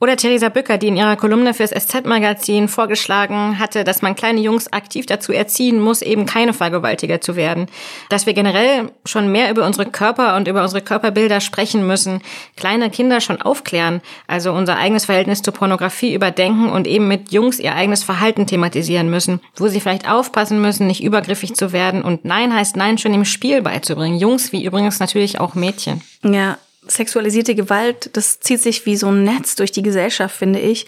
Oder 0.03 0.17
Theresa 0.17 0.49
Bücker, 0.49 0.79
die 0.79 0.89
in 0.89 0.97
ihrer 0.97 1.15
Kolumne 1.15 1.55
fürs 1.55 1.71
SZ-Magazin 1.71 2.67
vorgeschlagen 2.67 3.61
hatte, 3.61 3.85
dass 3.85 4.03
man 4.03 4.17
kleine 4.17 4.41
Jungs 4.41 4.73
aktiv 4.73 5.07
dazu 5.07 5.33
erziehen 5.33 5.79
muss, 5.79 6.03
eben 6.03 6.27
keine 6.27 6.53
Vergewaltiger 6.53 7.21
zu 7.21 7.37
werden. 7.37 7.67
Dass 8.09 8.27
wir 8.27 8.35
generell 8.35 8.91
schon 9.05 9.31
mehr 9.31 9.49
über 9.49 9.65
unsere 9.65 9.87
Körper 9.87 10.35
und 10.35 10.49
über 10.49 10.65
unsere 10.65 10.83
Körperbilder 10.83 11.41
sprechen 11.41 11.87
müssen, 11.87 12.21
kleine 12.57 12.91
Kinder 12.91 13.21
schon 13.21 13.41
aufklären, 13.41 14.01
also 14.27 14.51
unser 14.53 14.77
eigenes 14.77 15.05
Verhältnis 15.05 15.41
zur 15.41 15.55
Pornografie 15.55 16.15
überdenken 16.15 16.73
und 16.73 16.89
eben 16.89 17.07
mit 17.07 17.31
Jungs 17.31 17.61
ihr 17.61 17.77
eigenes 17.77 18.03
Verhalten 18.03 18.49
thematisieren 18.49 19.09
müssen, 19.09 19.41
wo 19.55 19.69
sie 19.69 19.79
vielleicht 19.79 20.11
aufpassen 20.11 20.61
müssen, 20.61 20.89
nicht 20.89 21.05
übergriffig 21.05 21.55
zu 21.55 21.71
werden 21.71 22.03
und 22.03 22.25
Nein 22.25 22.53
heißt 22.53 22.75
Nein 22.75 22.99
schon 22.99 23.15
im 23.15 23.25
Spiel 23.25 23.63
beizubringen. 23.63 24.19
Jungs 24.19 24.51
wie 24.51 24.65
übrigens 24.65 24.99
natürlich 24.99 25.39
auch 25.39 25.55
Mädchen. 25.55 26.03
Ja, 26.25 26.59
sexualisierte 26.89 27.55
Gewalt, 27.55 28.11
das 28.15 28.41
zieht 28.41 28.61
sich 28.61 28.87
wie 28.87 28.97
so 28.97 29.07
ein 29.09 29.23
Netz 29.23 29.55
durch 29.55 29.71
die 29.71 29.83
Gesellschaft, 29.83 30.35
finde 30.35 30.59
ich. 30.59 30.87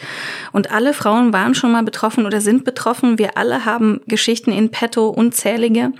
Und 0.51 0.73
alle 0.73 0.93
Frauen 0.93 1.33
waren 1.33 1.55
schon 1.55 1.71
mal 1.71 1.85
betroffen 1.85 2.27
oder 2.27 2.41
sind 2.41 2.65
betroffen. 2.65 3.19
Wir 3.19 3.39
alle 3.39 3.65
haben 3.65 4.01
Geschichten 4.09 4.51
in 4.51 4.71
petto, 4.71 5.09
unzählige. 5.09 5.93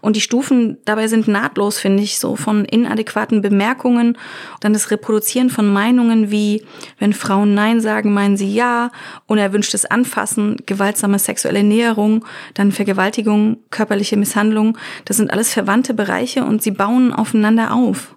Und 0.00 0.16
die 0.16 0.20
Stufen 0.20 0.78
dabei 0.84 1.06
sind 1.06 1.28
nahtlos, 1.28 1.78
finde 1.78 2.02
ich, 2.02 2.18
so 2.18 2.34
von 2.34 2.64
inadäquaten 2.64 3.40
Bemerkungen, 3.40 4.18
dann 4.60 4.72
das 4.72 4.90
Reproduzieren 4.90 5.48
von 5.48 5.72
Meinungen 5.72 6.32
wie, 6.32 6.64
wenn 6.98 7.12
Frauen 7.12 7.54
Nein 7.54 7.80
sagen, 7.80 8.12
meinen 8.12 8.36
sie 8.36 8.52
Ja, 8.52 8.90
unerwünschtes 9.26 9.84
Anfassen, 9.84 10.56
gewaltsame 10.66 11.20
sexuelle 11.20 11.62
Näherung, 11.62 12.24
dann 12.54 12.72
Vergewaltigung, 12.72 13.58
körperliche 13.70 14.16
Misshandlung. 14.16 14.76
Das 15.04 15.18
sind 15.18 15.30
alles 15.30 15.52
verwandte 15.52 15.94
Bereiche 15.94 16.44
und 16.44 16.62
sie 16.62 16.72
bauen 16.72 17.12
aufeinander 17.12 17.72
auf. 17.72 18.15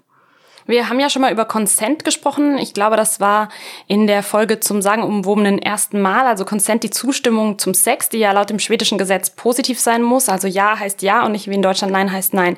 Wir 0.70 0.88
haben 0.88 1.00
ja 1.00 1.10
schon 1.10 1.24
mal 1.24 1.32
über 1.32 1.46
Consent 1.46 2.06
gesprochen. 2.06 2.60
Ich 2.60 2.76
glaube, 2.76 2.96
das 2.96 3.20
war 3.20 3.50
in 3.88 4.06
der 4.06 4.22
Folge 4.22 4.60
zum 4.60 4.84
sagenumwobenen 4.84 5.58
ersten 5.58 6.00
Mal. 6.00 6.28
Also 6.28 6.46
Consent, 6.46 6.84
die 6.84 6.92
Zustimmung 6.92 7.58
zum 7.58 7.74
Sex, 7.74 8.10
die 8.10 8.20
ja 8.20 8.32
laut 8.34 8.52
dem 8.52 8.60
schwedischen 8.60 9.00
Gesetz 9.00 9.32
positiv 9.32 9.80
sein 9.80 10.04
muss. 10.04 10.30
Also 10.30 10.48
Ja 10.48 10.78
heißt 10.78 11.02
Ja 11.02 11.26
und 11.26 11.32
nicht 11.32 11.50
wie 11.50 11.56
in 11.56 11.64
Deutschland 11.64 11.92
Nein 11.92 12.12
heißt 12.12 12.36
Nein. 12.36 12.56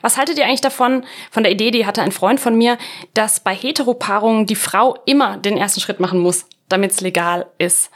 Was 0.00 0.16
haltet 0.16 0.38
ihr 0.38 0.46
eigentlich 0.46 0.62
davon, 0.62 1.04
von 1.30 1.42
der 1.42 1.52
Idee, 1.52 1.70
die 1.70 1.84
hatte 1.84 2.00
ein 2.00 2.12
Freund 2.12 2.40
von 2.40 2.56
mir, 2.56 2.78
dass 3.12 3.40
bei 3.40 3.54
Heteropaarungen 3.54 4.46
die 4.46 4.56
Frau 4.56 4.96
immer 5.04 5.36
den 5.36 5.58
ersten 5.58 5.80
Schritt 5.80 6.00
machen 6.00 6.20
muss, 6.20 6.46
damit 6.70 6.92
es 6.92 7.02
legal 7.02 7.46
ist? 7.58 7.90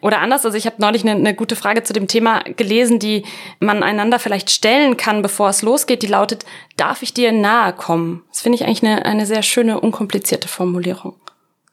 Oder 0.00 0.20
anders, 0.20 0.44
also 0.44 0.56
ich 0.56 0.66
habe 0.66 0.76
neulich 0.78 1.02
eine, 1.02 1.12
eine 1.12 1.34
gute 1.34 1.56
Frage 1.56 1.82
zu 1.82 1.92
dem 1.92 2.06
Thema 2.06 2.40
gelesen, 2.56 2.98
die 2.98 3.24
man 3.58 3.82
einander 3.82 4.18
vielleicht 4.18 4.50
stellen 4.50 4.96
kann, 4.96 5.22
bevor 5.22 5.48
es 5.48 5.62
losgeht. 5.62 6.02
Die 6.02 6.06
lautet, 6.06 6.44
darf 6.76 7.02
ich 7.02 7.14
dir 7.14 7.32
nahe 7.32 7.72
kommen? 7.72 8.22
Das 8.30 8.42
finde 8.42 8.56
ich 8.56 8.64
eigentlich 8.64 8.82
eine, 8.82 9.04
eine 9.04 9.26
sehr 9.26 9.42
schöne, 9.42 9.80
unkomplizierte 9.80 10.48
Formulierung. 10.48 11.14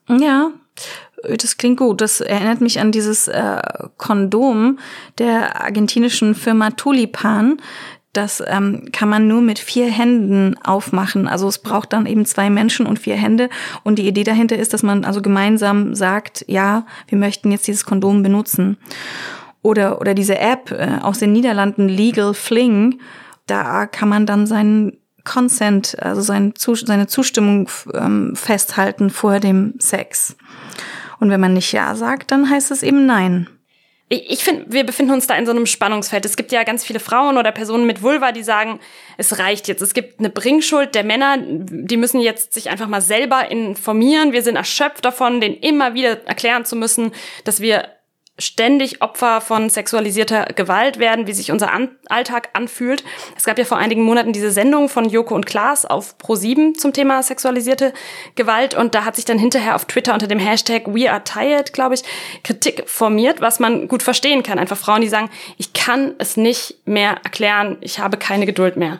Ja, 0.09 0.51
das 1.23 1.57
klingt 1.57 1.77
gut. 1.77 2.01
Das 2.01 2.21
erinnert 2.21 2.61
mich 2.61 2.79
an 2.79 2.91
dieses 2.91 3.27
äh, 3.27 3.61
Kondom 3.97 4.79
der 5.17 5.61
argentinischen 5.61 6.35
Firma 6.35 6.71
Tulipan, 6.71 7.61
das 8.17 8.43
ähm, 8.45 8.89
kann 8.91 9.09
man 9.09 9.27
nur 9.27 9.41
mit 9.41 9.59
vier 9.59 9.89
Händen 9.89 10.55
aufmachen. 10.63 11.27
Also 11.27 11.47
es 11.47 11.59
braucht 11.59 11.93
dann 11.93 12.05
eben 12.05 12.25
zwei 12.25 12.49
Menschen 12.49 12.85
und 12.85 12.99
vier 12.99 13.15
Hände. 13.15 13.49
Und 13.83 13.99
die 13.99 14.07
Idee 14.07 14.23
dahinter 14.23 14.57
ist, 14.57 14.73
dass 14.73 14.83
man 14.83 15.05
also 15.05 15.21
gemeinsam 15.21 15.95
sagt, 15.95 16.45
ja, 16.47 16.85
wir 17.07 17.17
möchten 17.17 17.51
jetzt 17.51 17.67
dieses 17.67 17.85
Kondom 17.85 18.23
benutzen. 18.23 18.77
Oder, 19.61 19.99
oder 19.99 20.13
diese 20.13 20.37
App 20.37 20.71
äh, 20.71 20.99
aus 21.01 21.19
den 21.19 21.33
Niederlanden, 21.33 21.89
Legal 21.89 22.33
Fling, 22.33 22.99
da 23.47 23.87
kann 23.87 24.09
man 24.09 24.25
dann 24.25 24.47
seinen 24.47 24.97
Consent, 25.23 25.97
also 25.99 26.21
sein, 26.21 26.53
seine 26.57 27.07
Zustimmung 27.07 27.67
ähm, 27.93 28.35
festhalten 28.35 29.09
vor 29.09 29.39
dem 29.39 29.73
Sex. 29.79 30.35
Und 31.19 31.31
wenn 31.31 31.41
man 31.41 31.53
nicht 31.53 31.71
Ja 31.71 31.95
sagt, 31.95 32.31
dann 32.31 32.49
heißt 32.49 32.71
es 32.71 32.83
eben 32.83 33.05
Nein 33.05 33.47
ich 34.07 34.43
finde, 34.43 34.65
wir 34.67 34.85
befinden 34.85 35.13
uns 35.13 35.25
da 35.25 35.35
in 35.35 35.47
so 35.47 35.51
einem 35.51 35.65
Spannungsfeld. 35.65 36.25
Es 36.25 36.37
gibt 36.37 36.51
ja 36.51 36.63
ganz 36.63 36.85
viele 36.85 36.99
Frauen 36.99 37.39
oder 37.39 37.51
Personen 37.51 37.87
mit 37.87 38.03
Vulva, 38.03 38.31
die 38.31 38.43
sagen, 38.43 38.79
es 39.17 39.39
reicht 39.39 39.67
jetzt. 39.67 39.81
Es 39.81 39.95
gibt 39.95 40.19
eine 40.19 40.29
Bringschuld 40.29 40.93
der 40.93 41.03
Männer, 41.03 41.37
die 41.39 41.97
müssen 41.97 42.19
jetzt 42.19 42.53
sich 42.53 42.69
einfach 42.69 42.87
mal 42.87 43.01
selber 43.01 43.49
informieren. 43.49 44.31
Wir 44.31 44.43
sind 44.43 44.57
erschöpft 44.57 45.05
davon, 45.05 45.41
denen 45.41 45.55
immer 45.55 45.95
wieder 45.95 46.23
erklären 46.27 46.65
zu 46.65 46.75
müssen, 46.75 47.13
dass 47.45 47.61
wir 47.61 47.94
ständig 48.37 49.01
Opfer 49.01 49.39
von 49.39 49.69
sexualisierter 49.69 50.45
Gewalt 50.55 50.99
werden, 50.99 51.25
wie 51.25 51.33
sich 51.33 51.51
unser 51.51 51.71
An 51.71 51.89
Alltag 52.09 52.49
anfühlt. 52.53 53.03
Es 53.37 53.45
gab 53.45 53.57
ja 53.57 53.63
vor 53.63 53.77
einigen 53.77 54.03
Monaten 54.03 54.33
diese 54.33 54.51
Sendung 54.51 54.89
von 54.89 55.07
Joko 55.07 55.35
und 55.35 55.45
Klaas 55.45 55.85
auf 55.85 56.15
Pro7 56.21 56.73
zum 56.73 56.91
Thema 56.91 57.23
sexualisierte 57.23 57.93
Gewalt 58.35 58.73
und 58.73 58.93
da 58.93 59.05
hat 59.05 59.15
sich 59.15 59.25
dann 59.25 59.39
hinterher 59.39 59.75
auf 59.75 59.85
Twitter 59.85 60.13
unter 60.13 60.27
dem 60.27 60.39
Hashtag 60.39 60.83
We 60.87 61.09
Are 61.09 61.23
Tired, 61.23 61.71
glaube 61.71 61.95
ich, 61.95 62.03
Kritik 62.43 62.83
formiert, 62.87 63.39
was 63.39 63.59
man 63.59 63.87
gut 63.87 64.03
verstehen 64.03 64.43
kann. 64.43 64.59
Einfach 64.59 64.77
Frauen, 64.77 65.01
die 65.01 65.07
sagen, 65.07 65.29
ich 65.57 65.71
kann 65.73 66.13
es 66.17 66.35
nicht 66.35 66.75
mehr 66.85 67.17
erklären, 67.23 67.77
ich 67.81 67.99
habe 67.99 68.17
keine 68.17 68.45
Geduld 68.45 68.75
mehr. 68.75 68.99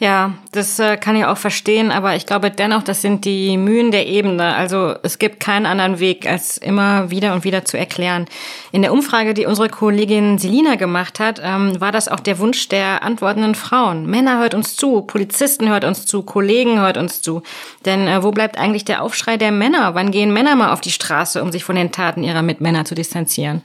Ja, 0.00 0.32
das 0.52 0.78
äh, 0.78 0.96
kann 0.96 1.14
ich 1.14 1.26
auch 1.26 1.36
verstehen, 1.36 1.90
aber 1.90 2.16
ich 2.16 2.24
glaube 2.24 2.50
dennoch, 2.50 2.82
das 2.82 3.02
sind 3.02 3.26
die 3.26 3.58
Mühen 3.58 3.90
der 3.90 4.06
Ebene. 4.06 4.54
Also 4.56 4.94
es 5.02 5.18
gibt 5.18 5.40
keinen 5.40 5.66
anderen 5.66 6.00
Weg, 6.00 6.26
als 6.26 6.56
immer 6.56 7.10
wieder 7.10 7.34
und 7.34 7.44
wieder 7.44 7.66
zu 7.66 7.76
erklären. 7.76 8.24
In 8.72 8.80
der 8.80 8.94
Umfrage, 8.94 9.34
die 9.34 9.44
unsere 9.44 9.68
Kollegin 9.68 10.38
Selina 10.38 10.76
gemacht 10.76 11.20
hat, 11.20 11.38
ähm, 11.44 11.78
war 11.82 11.92
das 11.92 12.08
auch 12.08 12.20
der 12.20 12.38
Wunsch 12.38 12.66
der 12.68 13.02
antwortenden 13.02 13.54
Frauen. 13.54 14.06
Männer 14.06 14.38
hört 14.38 14.54
uns 14.54 14.74
zu, 14.74 15.02
Polizisten 15.02 15.68
hört 15.68 15.84
uns 15.84 16.06
zu, 16.06 16.22
Kollegen 16.22 16.80
hört 16.80 16.96
uns 16.96 17.20
zu. 17.20 17.42
Denn 17.84 18.08
äh, 18.08 18.22
wo 18.22 18.30
bleibt 18.30 18.56
eigentlich 18.56 18.86
der 18.86 19.02
Aufschrei 19.02 19.36
der 19.36 19.52
Männer? 19.52 19.94
Wann 19.94 20.12
gehen 20.12 20.32
Männer 20.32 20.56
mal 20.56 20.72
auf 20.72 20.80
die 20.80 20.92
Straße, 20.92 21.42
um 21.42 21.52
sich 21.52 21.62
von 21.62 21.76
den 21.76 21.92
Taten 21.92 22.22
ihrer 22.22 22.40
Mitmänner 22.40 22.86
zu 22.86 22.94
distanzieren? 22.94 23.60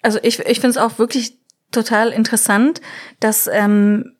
Also 0.00 0.20
ich, 0.22 0.38
ich 0.38 0.60
finde 0.60 0.68
es 0.68 0.76
auch 0.78 1.00
wirklich 1.00 1.38
total 1.72 2.10
interessant, 2.10 2.80
dass 3.18 3.50
ähm, 3.52 4.12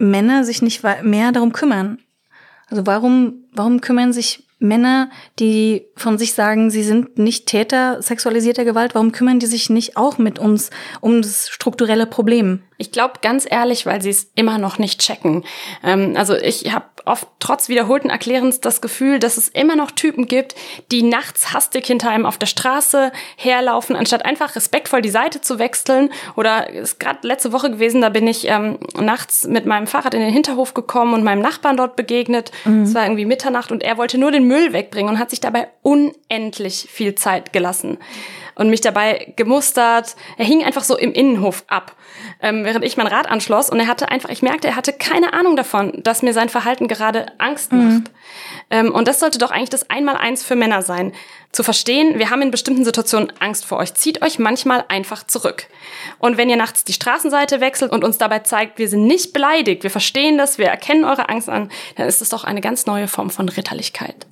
Männer 0.00 0.44
sich 0.44 0.62
nicht 0.62 0.82
mehr 1.02 1.30
darum 1.30 1.52
kümmern. 1.52 1.98
Also 2.68 2.86
warum, 2.86 3.44
warum 3.52 3.80
kümmern 3.80 4.12
sich 4.12 4.46
Männer, 4.58 5.10
die 5.38 5.86
von 5.96 6.18
sich 6.18 6.34
sagen, 6.34 6.70
sie 6.70 6.82
sind 6.82 7.18
nicht 7.18 7.46
Täter 7.46 8.02
sexualisierter 8.02 8.64
Gewalt, 8.64 8.94
warum 8.94 9.12
kümmern 9.12 9.40
die 9.40 9.46
sich 9.46 9.70
nicht 9.70 9.96
auch 9.96 10.18
mit 10.18 10.38
uns 10.38 10.70
um 11.00 11.22
das 11.22 11.48
strukturelle 11.48 12.06
Problem? 12.06 12.62
Ich 12.80 12.92
glaube 12.92 13.14
ganz 13.20 13.46
ehrlich, 13.48 13.84
weil 13.84 14.00
sie 14.00 14.08
es 14.08 14.30
immer 14.34 14.56
noch 14.56 14.78
nicht 14.78 15.00
checken. 15.00 15.44
Ähm, 15.84 16.14
also 16.16 16.34
ich 16.34 16.72
habe 16.72 16.86
oft 17.04 17.28
trotz 17.38 17.68
wiederholten 17.68 18.08
Erklärens 18.08 18.60
das 18.60 18.80
Gefühl, 18.80 19.18
dass 19.18 19.36
es 19.36 19.48
immer 19.48 19.76
noch 19.76 19.90
Typen 19.90 20.26
gibt, 20.26 20.54
die 20.90 21.02
nachts 21.02 21.52
hastig 21.52 21.86
hinter 21.86 22.08
einem 22.08 22.24
auf 22.24 22.38
der 22.38 22.46
Straße 22.46 23.12
herlaufen, 23.36 23.96
anstatt 23.96 24.24
einfach 24.24 24.56
respektvoll 24.56 25.02
die 25.02 25.10
Seite 25.10 25.42
zu 25.42 25.58
wechseln. 25.58 26.10
Oder 26.36 26.70
ist 26.70 26.98
gerade 26.98 27.26
letzte 27.26 27.52
Woche 27.52 27.70
gewesen, 27.70 28.00
da 28.00 28.08
bin 28.08 28.26
ich 28.26 28.48
ähm, 28.48 28.78
nachts 28.98 29.46
mit 29.46 29.66
meinem 29.66 29.86
Fahrrad 29.86 30.14
in 30.14 30.20
den 30.20 30.32
Hinterhof 30.32 30.72
gekommen 30.72 31.12
und 31.12 31.22
meinem 31.22 31.42
Nachbarn 31.42 31.76
dort 31.76 31.96
begegnet. 31.96 32.50
Mhm. 32.64 32.84
Es 32.84 32.94
war 32.94 33.04
irgendwie 33.04 33.26
Mitternacht 33.26 33.72
und 33.72 33.82
er 33.82 33.98
wollte 33.98 34.16
nur 34.16 34.32
den 34.32 34.44
Müll 34.44 34.72
wegbringen 34.72 35.12
und 35.12 35.18
hat 35.18 35.28
sich 35.28 35.40
dabei 35.40 35.68
unendlich 35.82 36.88
viel 36.90 37.14
Zeit 37.14 37.52
gelassen 37.52 37.98
und 38.60 38.68
mich 38.68 38.82
dabei 38.82 39.32
gemustert. 39.36 40.16
Er 40.36 40.44
hing 40.44 40.62
einfach 40.62 40.84
so 40.84 40.96
im 40.96 41.14
Innenhof 41.14 41.64
ab, 41.66 41.96
ähm, 42.42 42.62
während 42.62 42.84
ich 42.84 42.98
mein 42.98 43.06
Rad 43.06 43.26
anschloss 43.26 43.70
und 43.70 43.80
er 43.80 43.86
hatte 43.86 44.10
einfach, 44.10 44.28
ich 44.28 44.42
merkte, 44.42 44.68
er 44.68 44.76
hatte 44.76 44.92
keine 44.92 45.32
Ahnung 45.32 45.56
davon, 45.56 46.02
dass 46.02 46.20
mir 46.20 46.34
sein 46.34 46.50
Verhalten 46.50 46.86
gerade 46.86 47.32
Angst 47.38 47.72
mhm. 47.72 47.88
macht. 47.88 48.10
Ähm, 48.68 48.92
und 48.92 49.08
das 49.08 49.18
sollte 49.18 49.38
doch 49.38 49.50
eigentlich 49.50 49.70
das 49.70 49.88
Einmaleins 49.88 50.44
für 50.44 50.56
Männer 50.56 50.82
sein. 50.82 51.12
Zu 51.52 51.62
verstehen, 51.62 52.18
wir 52.18 52.28
haben 52.28 52.42
in 52.42 52.50
bestimmten 52.50 52.84
Situationen 52.84 53.32
Angst 53.40 53.64
vor 53.64 53.78
euch. 53.78 53.94
Zieht 53.94 54.20
euch 54.20 54.38
manchmal 54.38 54.84
einfach 54.88 55.26
zurück. 55.26 55.66
Und 56.18 56.36
wenn 56.36 56.50
ihr 56.50 56.56
nachts 56.56 56.84
die 56.84 56.92
Straßenseite 56.92 57.62
wechselt 57.62 57.92
und 57.92 58.04
uns 58.04 58.18
dabei 58.18 58.40
zeigt, 58.40 58.78
wir 58.78 58.90
sind 58.90 59.06
nicht 59.06 59.32
beleidigt, 59.32 59.84
wir 59.84 59.90
verstehen 59.90 60.36
das, 60.36 60.58
wir 60.58 60.66
erkennen 60.66 61.06
eure 61.06 61.30
Angst 61.30 61.48
an, 61.48 61.70
dann 61.96 62.06
ist 62.06 62.20
es 62.20 62.28
doch 62.28 62.44
eine 62.44 62.60
ganz 62.60 62.84
neue 62.84 63.08
Form 63.08 63.30
von 63.30 63.48
Ritterlichkeit. 63.48 64.26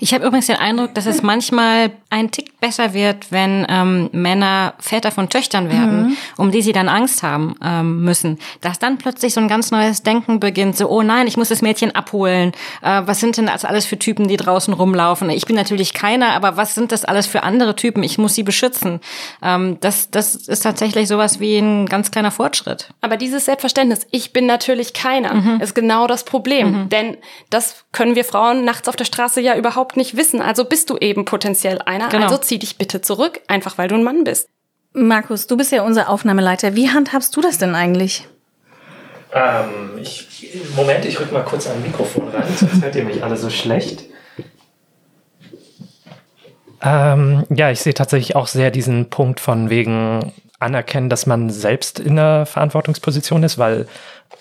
Ich 0.00 0.14
habe 0.14 0.26
übrigens 0.26 0.46
den 0.46 0.56
Eindruck, 0.56 0.94
dass 0.94 1.06
es 1.06 1.22
manchmal 1.22 1.90
ein 2.10 2.30
Tick 2.30 2.45
besser 2.60 2.94
wird, 2.94 3.30
wenn 3.30 3.66
ähm, 3.68 4.08
Männer 4.12 4.74
Väter 4.78 5.10
von 5.10 5.28
Töchtern 5.28 5.70
werden, 5.70 6.02
mhm. 6.02 6.16
um 6.36 6.50
die 6.50 6.62
sie 6.62 6.72
dann 6.72 6.88
Angst 6.88 7.22
haben 7.22 7.54
ähm, 7.62 8.02
müssen. 8.02 8.38
Dass 8.60 8.78
dann 8.78 8.98
plötzlich 8.98 9.34
so 9.34 9.40
ein 9.40 9.48
ganz 9.48 9.70
neues 9.70 10.02
Denken 10.02 10.40
beginnt. 10.40 10.76
So, 10.76 10.88
oh 10.88 11.02
nein, 11.02 11.26
ich 11.26 11.36
muss 11.36 11.50
das 11.50 11.60
Mädchen 11.60 11.94
abholen. 11.94 12.52
Äh, 12.82 13.02
was 13.04 13.20
sind 13.20 13.36
denn 13.36 13.46
das 13.46 13.64
alles 13.64 13.84
für 13.84 13.98
Typen, 13.98 14.26
die 14.28 14.38
draußen 14.38 14.72
rumlaufen? 14.72 15.28
Ich 15.30 15.44
bin 15.44 15.54
natürlich 15.54 15.92
keiner, 15.92 16.30
aber 16.30 16.56
was 16.56 16.74
sind 16.74 16.92
das 16.92 17.04
alles 17.04 17.26
für 17.26 17.42
andere 17.42 17.76
Typen? 17.76 18.02
Ich 18.02 18.16
muss 18.16 18.34
sie 18.34 18.42
beschützen. 18.42 19.00
Ähm, 19.42 19.78
das, 19.80 20.10
das 20.10 20.34
ist 20.34 20.60
tatsächlich 20.60 21.08
sowas 21.08 21.40
wie 21.40 21.58
ein 21.58 21.86
ganz 21.86 22.10
kleiner 22.10 22.30
Fortschritt. 22.30 22.88
Aber 23.02 23.18
dieses 23.18 23.44
Selbstverständnis, 23.44 24.06
ich 24.10 24.32
bin 24.32 24.46
natürlich 24.46 24.94
keiner, 24.94 25.34
mhm. 25.34 25.60
ist 25.60 25.74
genau 25.74 26.06
das 26.06 26.24
Problem. 26.24 26.84
Mhm. 26.84 26.88
Denn 26.88 27.16
das 27.50 27.84
können 27.92 28.14
wir 28.14 28.24
Frauen 28.24 28.64
nachts 28.64 28.88
auf 28.88 28.96
der 28.96 29.04
Straße 29.04 29.40
ja 29.40 29.56
überhaupt 29.56 29.96
nicht 29.96 30.16
wissen. 30.16 30.40
Also 30.40 30.64
bist 30.64 30.88
du 30.88 30.96
eben 30.96 31.26
potenziell 31.26 31.80
einer. 31.84 32.08
Genau. 32.08 32.24
Also 32.24 32.45
zieh 32.46 32.58
dich 32.58 32.78
bitte 32.78 33.00
zurück, 33.00 33.40
einfach 33.48 33.78
weil 33.78 33.88
du 33.88 33.94
ein 33.94 34.04
Mann 34.04 34.24
bist. 34.24 34.48
Markus, 34.92 35.46
du 35.46 35.56
bist 35.56 35.72
ja 35.72 35.82
unser 35.82 36.08
Aufnahmeleiter. 36.08 36.74
Wie 36.74 36.88
handhabst 36.88 37.36
du 37.36 37.40
das 37.40 37.58
denn 37.58 37.74
eigentlich? 37.74 38.26
Ähm, 39.32 39.98
ich, 40.00 40.56
Moment, 40.74 41.04
ich 41.04 41.20
rück 41.20 41.32
mal 41.32 41.44
kurz 41.44 41.66
ein 41.66 41.82
Mikrofon 41.82 42.28
rein, 42.28 42.44
sonst 42.56 42.82
hört 42.82 42.94
ihr 42.94 43.04
mich 43.04 43.22
alle 43.22 43.36
so 43.36 43.50
schlecht. 43.50 44.04
Ähm, 46.82 47.44
ja, 47.50 47.70
ich 47.70 47.80
sehe 47.80 47.94
tatsächlich 47.94 48.36
auch 48.36 48.46
sehr 48.46 48.70
diesen 48.70 49.10
Punkt 49.10 49.40
von 49.40 49.70
wegen 49.70 50.32
anerkennen, 50.58 51.10
dass 51.10 51.26
man 51.26 51.50
selbst 51.50 52.00
in 52.00 52.18
einer 52.18 52.46
Verantwortungsposition 52.46 53.42
ist, 53.42 53.58
weil 53.58 53.86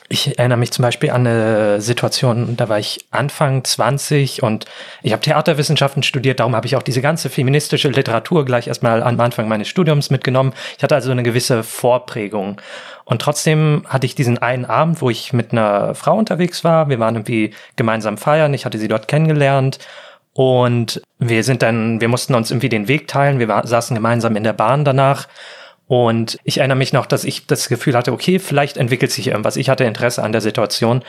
Ich 0.07 0.37
erinnere 0.37 0.59
mich 0.59 0.71
zum 0.71 0.83
Beispiel 0.83 1.09
an 1.09 1.25
eine 1.25 1.81
Situation, 1.81 2.55
da 2.55 2.69
war 2.69 2.77
ich 2.77 3.05
Anfang 3.09 3.63
20 3.63 4.43
und 4.43 4.65
ich 5.01 5.11
habe 5.13 5.21
Theaterwissenschaften 5.21 6.03
studiert, 6.03 6.39
darum 6.39 6.55
habe 6.55 6.67
ich 6.67 6.75
auch 6.75 6.83
diese 6.83 7.01
ganze 7.01 7.31
feministische 7.31 7.89
Literatur 7.89 8.45
gleich 8.45 8.67
erstmal 8.67 9.01
am 9.01 9.19
Anfang 9.19 9.47
meines 9.47 9.67
Studiums 9.67 10.11
mitgenommen. 10.11 10.53
Ich 10.77 10.83
hatte 10.83 10.93
also 10.93 11.09
eine 11.09 11.23
gewisse 11.23 11.63
Vorprägung. 11.63 12.61
Und 13.03 13.21
trotzdem 13.21 13.83
hatte 13.87 14.05
ich 14.05 14.13
diesen 14.13 14.37
einen 14.37 14.65
Abend, 14.65 15.01
wo 15.01 15.09
ich 15.09 15.33
mit 15.33 15.51
einer 15.51 15.95
Frau 15.95 16.15
unterwegs 16.15 16.63
war. 16.63 16.87
Wir 16.87 16.99
waren 16.99 17.15
irgendwie 17.15 17.55
gemeinsam 17.75 18.17
feiern, 18.17 18.53
ich 18.53 18.65
hatte 18.65 18.77
sie 18.77 18.87
dort 18.87 19.07
kennengelernt. 19.07 19.79
Und 20.33 21.01
wir 21.17 21.43
sind 21.43 21.61
dann, 21.61 22.01
wir 22.01 22.09
mussten 22.09 22.35
uns 22.35 22.51
irgendwie 22.51 22.69
den 22.69 22.87
Weg 22.87 23.07
teilen. 23.07 23.39
Wir 23.39 23.47
war, 23.47 23.65
saßen 23.65 23.95
gemeinsam 23.95 24.35
in 24.35 24.43
der 24.43 24.53
Bahn 24.53 24.85
danach. 24.85 25.27
Und 25.87 26.39
ich 26.43 26.57
erinnere 26.57 26.77
mich 26.77 26.93
noch, 26.93 27.05
dass 27.05 27.23
ich 27.23 27.45
das 27.45 27.69
Gefühl 27.69 27.95
hatte, 27.95 28.11
okay, 28.11 28.39
vielleicht 28.39 28.77
entwickelt 28.77 29.11
sich 29.11 29.27
irgendwas. 29.27 29.55
Ich 29.55 29.69
hatte 29.69 29.83
Interesse 29.83 30.23
an 30.23 30.31
der 30.31 30.41
Situation. 30.41 31.03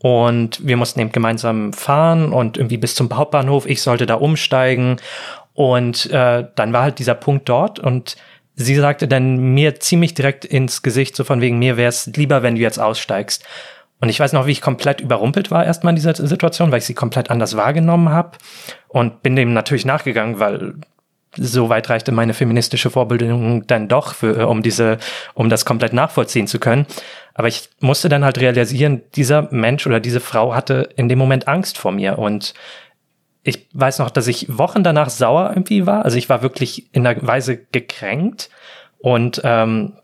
Und 0.00 0.66
wir 0.66 0.76
mussten 0.76 1.00
eben 1.00 1.12
gemeinsam 1.12 1.72
fahren 1.72 2.32
und 2.32 2.56
irgendwie 2.56 2.76
bis 2.76 2.94
zum 2.94 3.14
Hauptbahnhof. 3.14 3.66
Ich 3.66 3.82
sollte 3.82 4.06
da 4.06 4.14
umsteigen. 4.14 4.96
Und 5.54 6.10
äh, 6.12 6.46
dann 6.54 6.72
war 6.72 6.82
halt 6.82 6.98
dieser 6.98 7.14
Punkt 7.14 7.48
dort 7.48 7.80
und 7.80 8.16
sie 8.54 8.76
sagte 8.76 9.08
dann 9.08 9.54
mir 9.54 9.80
ziemlich 9.80 10.14
direkt 10.14 10.44
ins 10.44 10.82
Gesicht, 10.82 11.16
so 11.16 11.24
von 11.24 11.40
wegen 11.40 11.58
mir 11.58 11.76
wäre 11.76 11.88
es 11.88 12.06
lieber, 12.06 12.42
wenn 12.42 12.54
du 12.54 12.60
jetzt 12.60 12.78
aussteigst. 12.78 13.44
Und 14.00 14.08
ich 14.08 14.20
weiß 14.20 14.32
noch, 14.32 14.46
wie 14.46 14.52
ich 14.52 14.60
komplett 14.60 15.00
überrumpelt 15.00 15.50
war 15.50 15.64
erstmal 15.64 15.92
in 15.92 15.96
dieser 15.96 16.14
Situation, 16.14 16.70
weil 16.70 16.78
ich 16.78 16.84
sie 16.84 16.94
komplett 16.94 17.30
anders 17.30 17.56
wahrgenommen 17.56 18.10
habe 18.10 18.38
und 18.86 19.22
bin 19.22 19.34
dem 19.34 19.52
natürlich 19.52 19.84
nachgegangen, 19.84 20.38
weil 20.38 20.74
so 21.36 21.68
weit 21.68 21.90
reichte 21.90 22.12
meine 22.12 22.34
feministische 22.34 22.90
Vorbildung 22.90 23.66
dann 23.66 23.88
doch, 23.88 24.14
für, 24.14 24.48
um 24.48 24.62
diese, 24.62 24.98
um 25.34 25.48
das 25.48 25.64
komplett 25.64 25.92
nachvollziehen 25.92 26.46
zu 26.46 26.58
können. 26.58 26.86
Aber 27.34 27.48
ich 27.48 27.68
musste 27.80 28.08
dann 28.08 28.24
halt 28.24 28.38
realisieren, 28.38 29.02
dieser 29.14 29.48
Mensch 29.52 29.86
oder 29.86 30.00
diese 30.00 30.20
Frau 30.20 30.54
hatte 30.54 30.88
in 30.96 31.08
dem 31.08 31.18
Moment 31.18 31.46
Angst 31.46 31.78
vor 31.78 31.92
mir 31.92 32.18
und 32.18 32.54
ich 33.44 33.68
weiß 33.72 34.00
noch, 34.00 34.10
dass 34.10 34.26
ich 34.26 34.58
Wochen 34.58 34.82
danach 34.82 35.08
sauer 35.08 35.50
irgendwie 35.50 35.86
war. 35.86 36.04
Also 36.04 36.18
ich 36.18 36.28
war 36.28 36.42
wirklich 36.42 36.92
in 36.94 37.06
einer 37.06 37.26
Weise 37.26 37.56
gekränkt 37.56 38.50
und 38.98 39.40
ähm, 39.44 39.94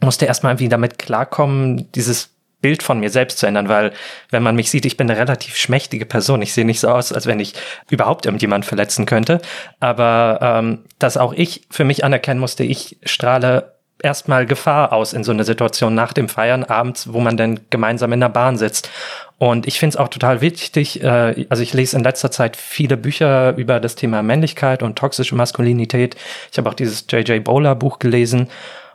musste 0.00 0.26
erstmal 0.26 0.52
irgendwie 0.52 0.68
damit 0.68 0.98
klarkommen, 0.98 1.90
dieses 1.92 2.35
Bild 2.66 2.82
von 2.82 2.98
mir 2.98 3.10
selbst 3.10 3.38
zu 3.38 3.46
ändern, 3.46 3.68
weil 3.68 3.92
wenn 4.30 4.42
man 4.42 4.56
mich 4.56 4.72
sieht, 4.72 4.86
ich 4.86 4.96
bin 4.96 5.08
eine 5.08 5.20
relativ 5.20 5.54
schmächtige 5.56 6.04
Person. 6.04 6.42
Ich 6.42 6.52
sehe 6.52 6.64
nicht 6.64 6.80
so 6.80 6.88
aus, 6.88 7.12
als 7.12 7.26
wenn 7.26 7.38
ich 7.38 7.54
überhaupt 7.90 8.26
irgendjemand 8.26 8.64
verletzen 8.64 9.06
könnte. 9.06 9.40
Aber 9.78 10.40
ähm, 10.42 10.82
dass 10.98 11.16
auch 11.16 11.32
ich 11.32 11.68
für 11.70 11.84
mich 11.84 12.02
anerkennen 12.02 12.40
musste, 12.40 12.64
ich 12.64 12.98
strahle 13.04 13.76
erstmal 14.02 14.46
Gefahr 14.46 14.92
aus 14.92 15.12
in 15.12 15.22
so 15.22 15.30
einer 15.30 15.44
Situation 15.44 15.94
nach 15.94 16.12
dem 16.12 16.28
Feiern 16.28 16.64
abends, 16.64 17.12
wo 17.12 17.20
man 17.20 17.36
dann 17.36 17.60
gemeinsam 17.70 18.12
in 18.12 18.18
der 18.18 18.30
Bahn 18.30 18.58
sitzt. 18.58 18.90
Und 19.38 19.68
ich 19.68 19.78
finde 19.78 19.94
es 19.94 19.96
auch 19.96 20.08
total 20.08 20.40
wichtig, 20.40 21.04
äh, 21.04 21.46
also 21.48 21.62
ich 21.62 21.72
lese 21.72 21.96
in 21.96 22.02
letzter 22.02 22.32
Zeit 22.32 22.56
viele 22.56 22.96
Bücher 22.96 23.54
über 23.56 23.78
das 23.78 23.94
Thema 23.94 24.24
Männlichkeit 24.24 24.82
und 24.82 24.98
toxische 24.98 25.36
Maskulinität. 25.36 26.16
Ich 26.50 26.58
habe 26.58 26.68
auch 26.68 26.74
dieses 26.74 27.06
J.J. 27.08 27.44
Bowler 27.44 27.76
Buch 27.76 28.00
gelesen. 28.00 28.48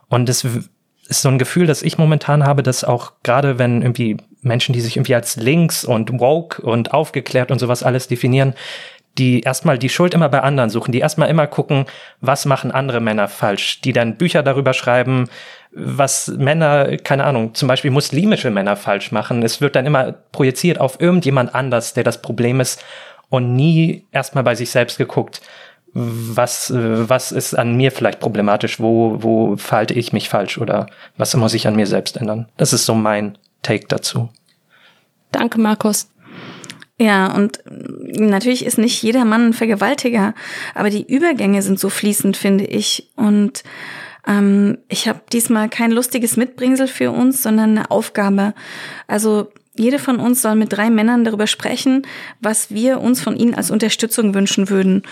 Und 0.09 0.27
es 0.27 0.45
ist 1.11 1.21
so 1.21 1.29
ein 1.29 1.37
Gefühl, 1.37 1.67
das 1.67 1.83
ich 1.83 1.97
momentan 1.97 2.45
habe, 2.45 2.63
dass 2.63 2.83
auch 2.83 3.11
gerade 3.21 3.59
wenn 3.59 3.81
irgendwie 3.81 4.17
Menschen, 4.41 4.73
die 4.73 4.81
sich 4.81 4.95
irgendwie 4.95 5.13
als 5.13 5.35
links 5.35 5.85
und 5.85 6.19
woke 6.19 6.61
und 6.61 6.93
aufgeklärt 6.93 7.51
und 7.51 7.59
sowas 7.59 7.83
alles 7.83 8.07
definieren, 8.07 8.55
die 9.17 9.41
erstmal 9.41 9.77
die 9.77 9.89
Schuld 9.89 10.13
immer 10.13 10.29
bei 10.29 10.41
anderen 10.41 10.69
suchen, 10.69 10.93
die 10.93 10.99
erstmal 10.99 11.29
immer 11.29 11.45
gucken, 11.45 11.85
was 12.21 12.45
machen 12.45 12.71
andere 12.71 13.01
Männer 13.01 13.27
falsch, 13.27 13.81
die 13.81 13.91
dann 13.91 14.15
Bücher 14.15 14.41
darüber 14.41 14.71
schreiben, 14.73 15.27
was 15.73 16.29
Männer, 16.29 16.97
keine 16.97 17.25
Ahnung, 17.25 17.53
zum 17.53 17.67
Beispiel 17.67 17.91
muslimische 17.91 18.49
Männer 18.49 18.77
falsch 18.77 19.11
machen. 19.11 19.43
Es 19.43 19.59
wird 19.59 19.75
dann 19.75 19.85
immer 19.85 20.13
projiziert 20.31 20.79
auf 20.79 21.01
irgendjemand 21.01 21.53
anders, 21.53 21.93
der 21.93 22.05
das 22.05 22.21
Problem 22.21 22.61
ist 22.61 22.83
und 23.29 23.55
nie 23.55 24.05
erstmal 24.11 24.45
bei 24.45 24.55
sich 24.55 24.71
selbst 24.71 24.97
geguckt, 24.97 25.41
was, 25.93 26.69
äh, 26.69 27.09
was 27.09 27.31
ist 27.31 27.53
an 27.53 27.75
mir 27.75 27.91
vielleicht 27.91 28.19
problematisch, 28.19 28.79
wo, 28.79 29.17
wo 29.21 29.57
verhalte 29.57 29.93
ich 29.93 30.13
mich 30.13 30.29
falsch 30.29 30.57
oder 30.57 30.87
was 31.17 31.35
muss 31.35 31.53
ich 31.53 31.67
an 31.67 31.75
mir 31.75 31.87
selbst 31.87 32.17
ändern. 32.17 32.47
Das 32.57 32.73
ist 32.73 32.85
so 32.85 32.95
mein 32.95 33.37
Take 33.61 33.87
dazu. 33.87 34.29
Danke, 35.31 35.59
Markus. 35.59 36.09
Ja, 36.97 37.33
und 37.33 37.59
natürlich 37.65 38.63
ist 38.63 38.77
nicht 38.77 39.01
jeder 39.01 39.25
Mann 39.25 39.47
ein 39.47 39.53
Vergewaltiger, 39.53 40.35
aber 40.75 40.91
die 40.91 41.11
Übergänge 41.11 41.61
sind 41.63 41.79
so 41.79 41.89
fließend, 41.89 42.37
finde 42.37 42.65
ich. 42.65 43.09
Und 43.15 43.63
ähm, 44.27 44.77
ich 44.87 45.07
habe 45.07 45.21
diesmal 45.33 45.67
kein 45.67 45.91
lustiges 45.91 46.37
Mitbringsel 46.37 46.87
für 46.87 47.11
uns, 47.11 47.41
sondern 47.41 47.71
eine 47.71 47.89
Aufgabe. 47.89 48.53
Also 49.07 49.51
jede 49.77 49.99
von 49.99 50.19
uns 50.19 50.41
soll 50.41 50.55
mit 50.55 50.73
drei 50.73 50.89
Männern 50.89 51.23
darüber 51.23 51.47
sprechen, 51.47 52.05
was 52.41 52.71
wir 52.71 52.99
uns 52.99 53.21
von 53.21 53.37
ihnen 53.37 53.55
als 53.55 53.71
Unterstützung 53.71 54.33
wünschen 54.33 54.69
würden. 54.69 55.03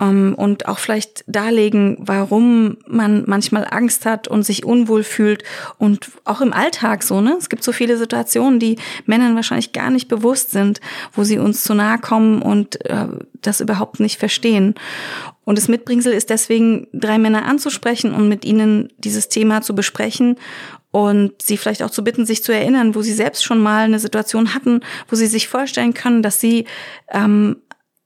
Ähm, 0.00 0.34
und 0.36 0.66
auch 0.66 0.80
vielleicht 0.80 1.22
darlegen, 1.28 1.96
warum 2.00 2.78
man 2.88 3.22
manchmal 3.26 3.68
Angst 3.70 4.06
hat 4.06 4.26
und 4.26 4.42
sich 4.42 4.64
unwohl 4.64 5.04
fühlt. 5.04 5.44
Und 5.78 6.10
auch 6.24 6.40
im 6.40 6.52
Alltag 6.52 7.04
so, 7.04 7.20
ne? 7.20 7.36
Es 7.38 7.48
gibt 7.48 7.62
so 7.62 7.70
viele 7.70 7.96
Situationen, 7.96 8.58
die 8.58 8.78
Männern 9.06 9.36
wahrscheinlich 9.36 9.72
gar 9.72 9.90
nicht 9.90 10.08
bewusst 10.08 10.50
sind, 10.50 10.80
wo 11.12 11.22
sie 11.22 11.38
uns 11.38 11.62
zu 11.62 11.74
nahe 11.74 11.98
kommen 11.98 12.42
und 12.42 12.84
äh, 12.86 13.06
das 13.42 13.60
überhaupt 13.60 14.00
nicht 14.00 14.18
verstehen. 14.18 14.74
Und 15.44 15.56
das 15.56 15.68
Mitbringsel 15.68 16.12
ist 16.12 16.30
deswegen, 16.30 16.88
drei 16.92 17.18
Männer 17.18 17.44
anzusprechen 17.44 18.12
und 18.12 18.28
mit 18.28 18.44
ihnen 18.44 18.92
dieses 18.98 19.28
Thema 19.28 19.62
zu 19.62 19.74
besprechen 19.74 20.36
und 20.90 21.40
sie 21.40 21.56
vielleicht 21.56 21.82
auch 21.82 21.90
zu 21.90 22.02
bitten, 22.02 22.26
sich 22.26 22.42
zu 22.42 22.52
erinnern, 22.52 22.94
wo 22.94 23.02
sie 23.02 23.12
selbst 23.12 23.44
schon 23.44 23.60
mal 23.60 23.84
eine 23.84 23.98
Situation 23.98 24.54
hatten, 24.54 24.80
wo 25.08 25.16
sie 25.16 25.26
sich 25.26 25.48
vorstellen 25.48 25.94
können, 25.94 26.22
dass 26.22 26.40
sie 26.40 26.66
ähm, 27.10 27.56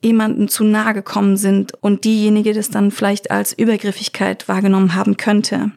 jemanden 0.03 0.49
zu 0.49 0.65
nahe 0.65 0.95
gekommen 0.95 1.37
sind 1.37 1.73
und 1.81 2.05
diejenige 2.05 2.53
das 2.53 2.69
dann 2.71 2.91
vielleicht 2.91 3.31
als 3.31 3.53
Übergriffigkeit 3.53 4.49
wahrgenommen 4.49 4.95
haben 4.95 5.17
könnte. 5.17 5.73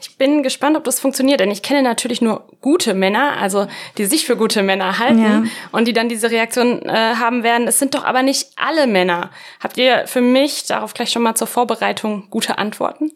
Ich 0.00 0.16
bin 0.16 0.42
gespannt, 0.42 0.78
ob 0.78 0.84
das 0.84 0.98
funktioniert, 0.98 1.40
denn 1.40 1.50
ich 1.50 1.62
kenne 1.62 1.82
natürlich 1.82 2.22
nur 2.22 2.48
gute 2.62 2.94
Männer, 2.94 3.36
also 3.38 3.66
die 3.98 4.06
sich 4.06 4.24
für 4.24 4.34
gute 4.36 4.62
Männer 4.62 4.98
halten 4.98 5.22
ja. 5.22 5.42
und 5.72 5.86
die 5.86 5.92
dann 5.92 6.08
diese 6.08 6.30
Reaktion 6.30 6.82
äh, 6.82 7.14
haben 7.16 7.42
werden. 7.42 7.68
Es 7.68 7.78
sind 7.78 7.94
doch 7.94 8.04
aber 8.04 8.22
nicht 8.22 8.48
alle 8.56 8.86
Männer. 8.86 9.30
Habt 9.62 9.76
ihr 9.76 10.06
für 10.06 10.22
mich 10.22 10.64
darauf 10.66 10.94
gleich 10.94 11.10
schon 11.10 11.22
mal 11.22 11.34
zur 11.34 11.46
Vorbereitung 11.46 12.28
gute 12.30 12.56
Antworten? 12.56 13.12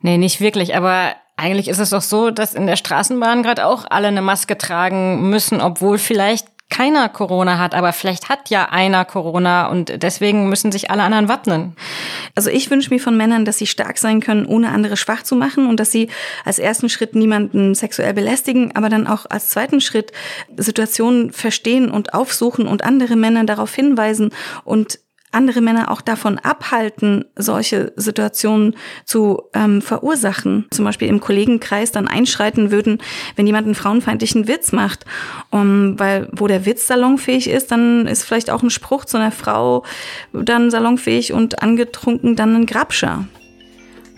Nee, 0.00 0.18
nicht 0.18 0.40
wirklich, 0.40 0.76
aber 0.76 1.16
eigentlich 1.38 1.68
ist 1.68 1.78
es 1.78 1.90
doch 1.90 2.02
so, 2.02 2.30
dass 2.30 2.52
in 2.54 2.66
der 2.66 2.76
Straßenbahn 2.76 3.42
gerade 3.42 3.64
auch 3.64 3.86
alle 3.88 4.08
eine 4.08 4.22
Maske 4.22 4.58
tragen 4.58 5.30
müssen, 5.30 5.60
obwohl 5.60 5.98
vielleicht 5.98 6.48
keiner 6.70 7.08
Corona 7.08 7.58
hat, 7.58 7.74
aber 7.74 7.92
vielleicht 7.92 8.28
hat 8.28 8.50
ja 8.50 8.66
einer 8.70 9.04
Corona 9.04 9.68
und 9.68 10.02
deswegen 10.02 10.50
müssen 10.50 10.70
sich 10.70 10.90
alle 10.90 11.02
anderen 11.02 11.28
wappnen. 11.28 11.76
Also 12.34 12.50
ich 12.50 12.70
wünsche 12.70 12.90
mir 12.90 13.00
von 13.00 13.16
Männern, 13.16 13.44
dass 13.44 13.56
sie 13.56 13.66
stark 13.66 13.96
sein 13.98 14.20
können, 14.20 14.44
ohne 14.44 14.68
andere 14.68 14.96
schwach 14.96 15.22
zu 15.22 15.34
machen 15.34 15.66
und 15.68 15.80
dass 15.80 15.90
sie 15.90 16.10
als 16.44 16.58
ersten 16.58 16.90
Schritt 16.90 17.14
niemanden 17.14 17.74
sexuell 17.74 18.12
belästigen, 18.12 18.76
aber 18.76 18.90
dann 18.90 19.06
auch 19.06 19.24
als 19.30 19.48
zweiten 19.48 19.80
Schritt 19.80 20.12
Situationen 20.56 21.32
verstehen 21.32 21.90
und 21.90 22.12
aufsuchen 22.12 22.66
und 22.66 22.84
andere 22.84 23.16
Männer 23.16 23.44
darauf 23.44 23.74
hinweisen 23.74 24.30
und 24.64 24.98
andere 25.32 25.60
Männer 25.60 25.90
auch 25.90 26.00
davon 26.00 26.38
abhalten, 26.38 27.24
solche 27.36 27.92
Situationen 27.96 28.76
zu 29.04 29.42
ähm, 29.54 29.82
verursachen. 29.82 30.66
Zum 30.70 30.84
Beispiel 30.84 31.08
im 31.08 31.20
Kollegenkreis 31.20 31.92
dann 31.92 32.08
einschreiten 32.08 32.70
würden, 32.70 32.98
wenn 33.36 33.46
jemand 33.46 33.66
einen 33.66 33.74
frauenfeindlichen 33.74 34.48
Witz 34.48 34.72
macht. 34.72 35.04
Um, 35.50 35.98
weil 35.98 36.28
wo 36.32 36.46
der 36.46 36.66
Witz 36.66 36.86
salonfähig 36.86 37.48
ist, 37.48 37.70
dann 37.70 38.06
ist 38.06 38.24
vielleicht 38.24 38.50
auch 38.50 38.62
ein 38.62 38.70
Spruch 38.70 39.04
zu 39.04 39.16
einer 39.16 39.32
Frau 39.32 39.84
dann 40.32 40.70
salonfähig 40.70 41.32
und 41.32 41.62
angetrunken 41.62 42.36
dann 42.36 42.54
ein 42.54 42.66
Grabscher. 42.66 43.26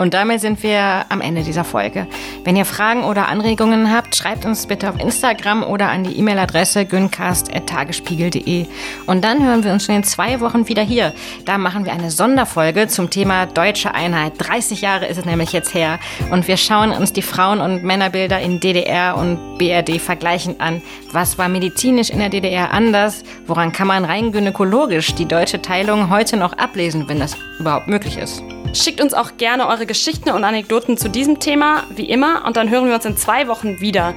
Und 0.01 0.15
damit 0.15 0.41
sind 0.41 0.63
wir 0.63 1.05
am 1.11 1.21
Ende 1.21 1.43
dieser 1.43 1.63
Folge. 1.63 2.07
Wenn 2.43 2.57
ihr 2.57 2.65
Fragen 2.65 3.05
oder 3.05 3.29
Anregungen 3.29 3.95
habt, 3.95 4.17
schreibt 4.17 4.47
uns 4.47 4.67
bitte 4.67 4.89
auf 4.89 4.99
Instagram 4.99 5.63
oder 5.63 5.91
an 5.91 6.05
die 6.05 6.19
E-Mail-Adresse 6.19 6.87
güncast.tagesspiegel.de. 6.87 8.65
Und 9.07 9.23
dann 9.23 9.45
hören 9.45 9.63
wir 9.63 9.73
uns 9.73 9.85
schon 9.85 9.97
in 9.97 10.03
zwei 10.03 10.41
Wochen 10.41 10.69
wieder 10.69 10.83
hier. 10.83 11.13
Da 11.45 11.59
machen 11.59 11.85
wir 11.85 11.93
eine 11.93 12.11
Sonderfolge 12.11 12.89
zum 12.89 13.11
Thema 13.11 13.45
deutsche 13.45 13.95
Einheit. 13.95 14.33
30 14.39 14.81
Jahre 14.81 15.05
ist 15.05 15.19
es 15.19 15.27
nämlich 15.27 15.53
jetzt 15.53 15.75
her. 15.75 15.99
Und 16.31 16.49
wir 16.49 16.57
schauen 16.57 16.93
uns 16.93 17.13
die 17.13 17.21
Frauen- 17.21 17.61
und 17.61 17.85
Männerbilder 17.85 18.41
in 18.41 18.59
DDR 18.59 19.19
und 19.19 19.59
BRD 19.59 20.01
vergleichend 20.01 20.63
an. 20.63 20.81
Was 21.13 21.37
war 21.37 21.51
medizinisch 21.51 22.09
in 22.09 22.21
der 22.21 22.31
DDR 22.31 22.73
anders? 22.73 23.23
Woran 23.47 23.73
kann 23.73 23.89
man 23.89 24.07
rein 24.07 24.33
gynäkologisch 24.33 25.15
die 25.15 25.27
deutsche 25.27 25.61
Teilung 25.61 26.09
heute 26.09 26.39
noch 26.39 26.55
ablesen, 26.55 27.07
wenn 27.07 27.21
das 27.21 27.37
überhaupt 27.59 27.87
möglich 27.87 28.17
ist? 28.17 28.43
Schickt 28.73 29.01
uns 29.01 29.15
auch 29.15 29.37
gerne 29.37 29.67
eure 29.67 29.85
Geschichten 29.85 30.31
und 30.31 30.45
Anekdoten 30.45 30.97
zu 30.97 31.09
diesem 31.09 31.41
Thema, 31.41 31.85
wie 31.91 32.09
immer, 32.09 32.45
und 32.47 32.57
dann 32.57 32.71
hören 32.71 32.87
wir 32.87 32.95
uns 32.95 33.05
in 33.05 33.17
zwei 33.17 33.49
Wochen 33.49 33.81
wieder. 33.81 34.15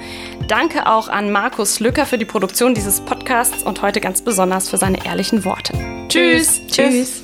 Danke 0.47 0.87
auch 0.87 1.07
an 1.09 1.31
Markus 1.31 1.79
Lücker 1.79 2.05
für 2.05 2.17
die 2.17 2.25
Produktion 2.25 2.73
dieses 2.73 3.01
Podcasts 3.01 3.63
und 3.63 3.81
heute 3.81 3.99
ganz 3.99 4.21
besonders 4.21 4.69
für 4.69 4.77
seine 4.77 5.05
ehrlichen 5.05 5.43
Worte. 5.43 5.73
Tschüss! 6.07 6.61
Tschüss! 6.67 7.23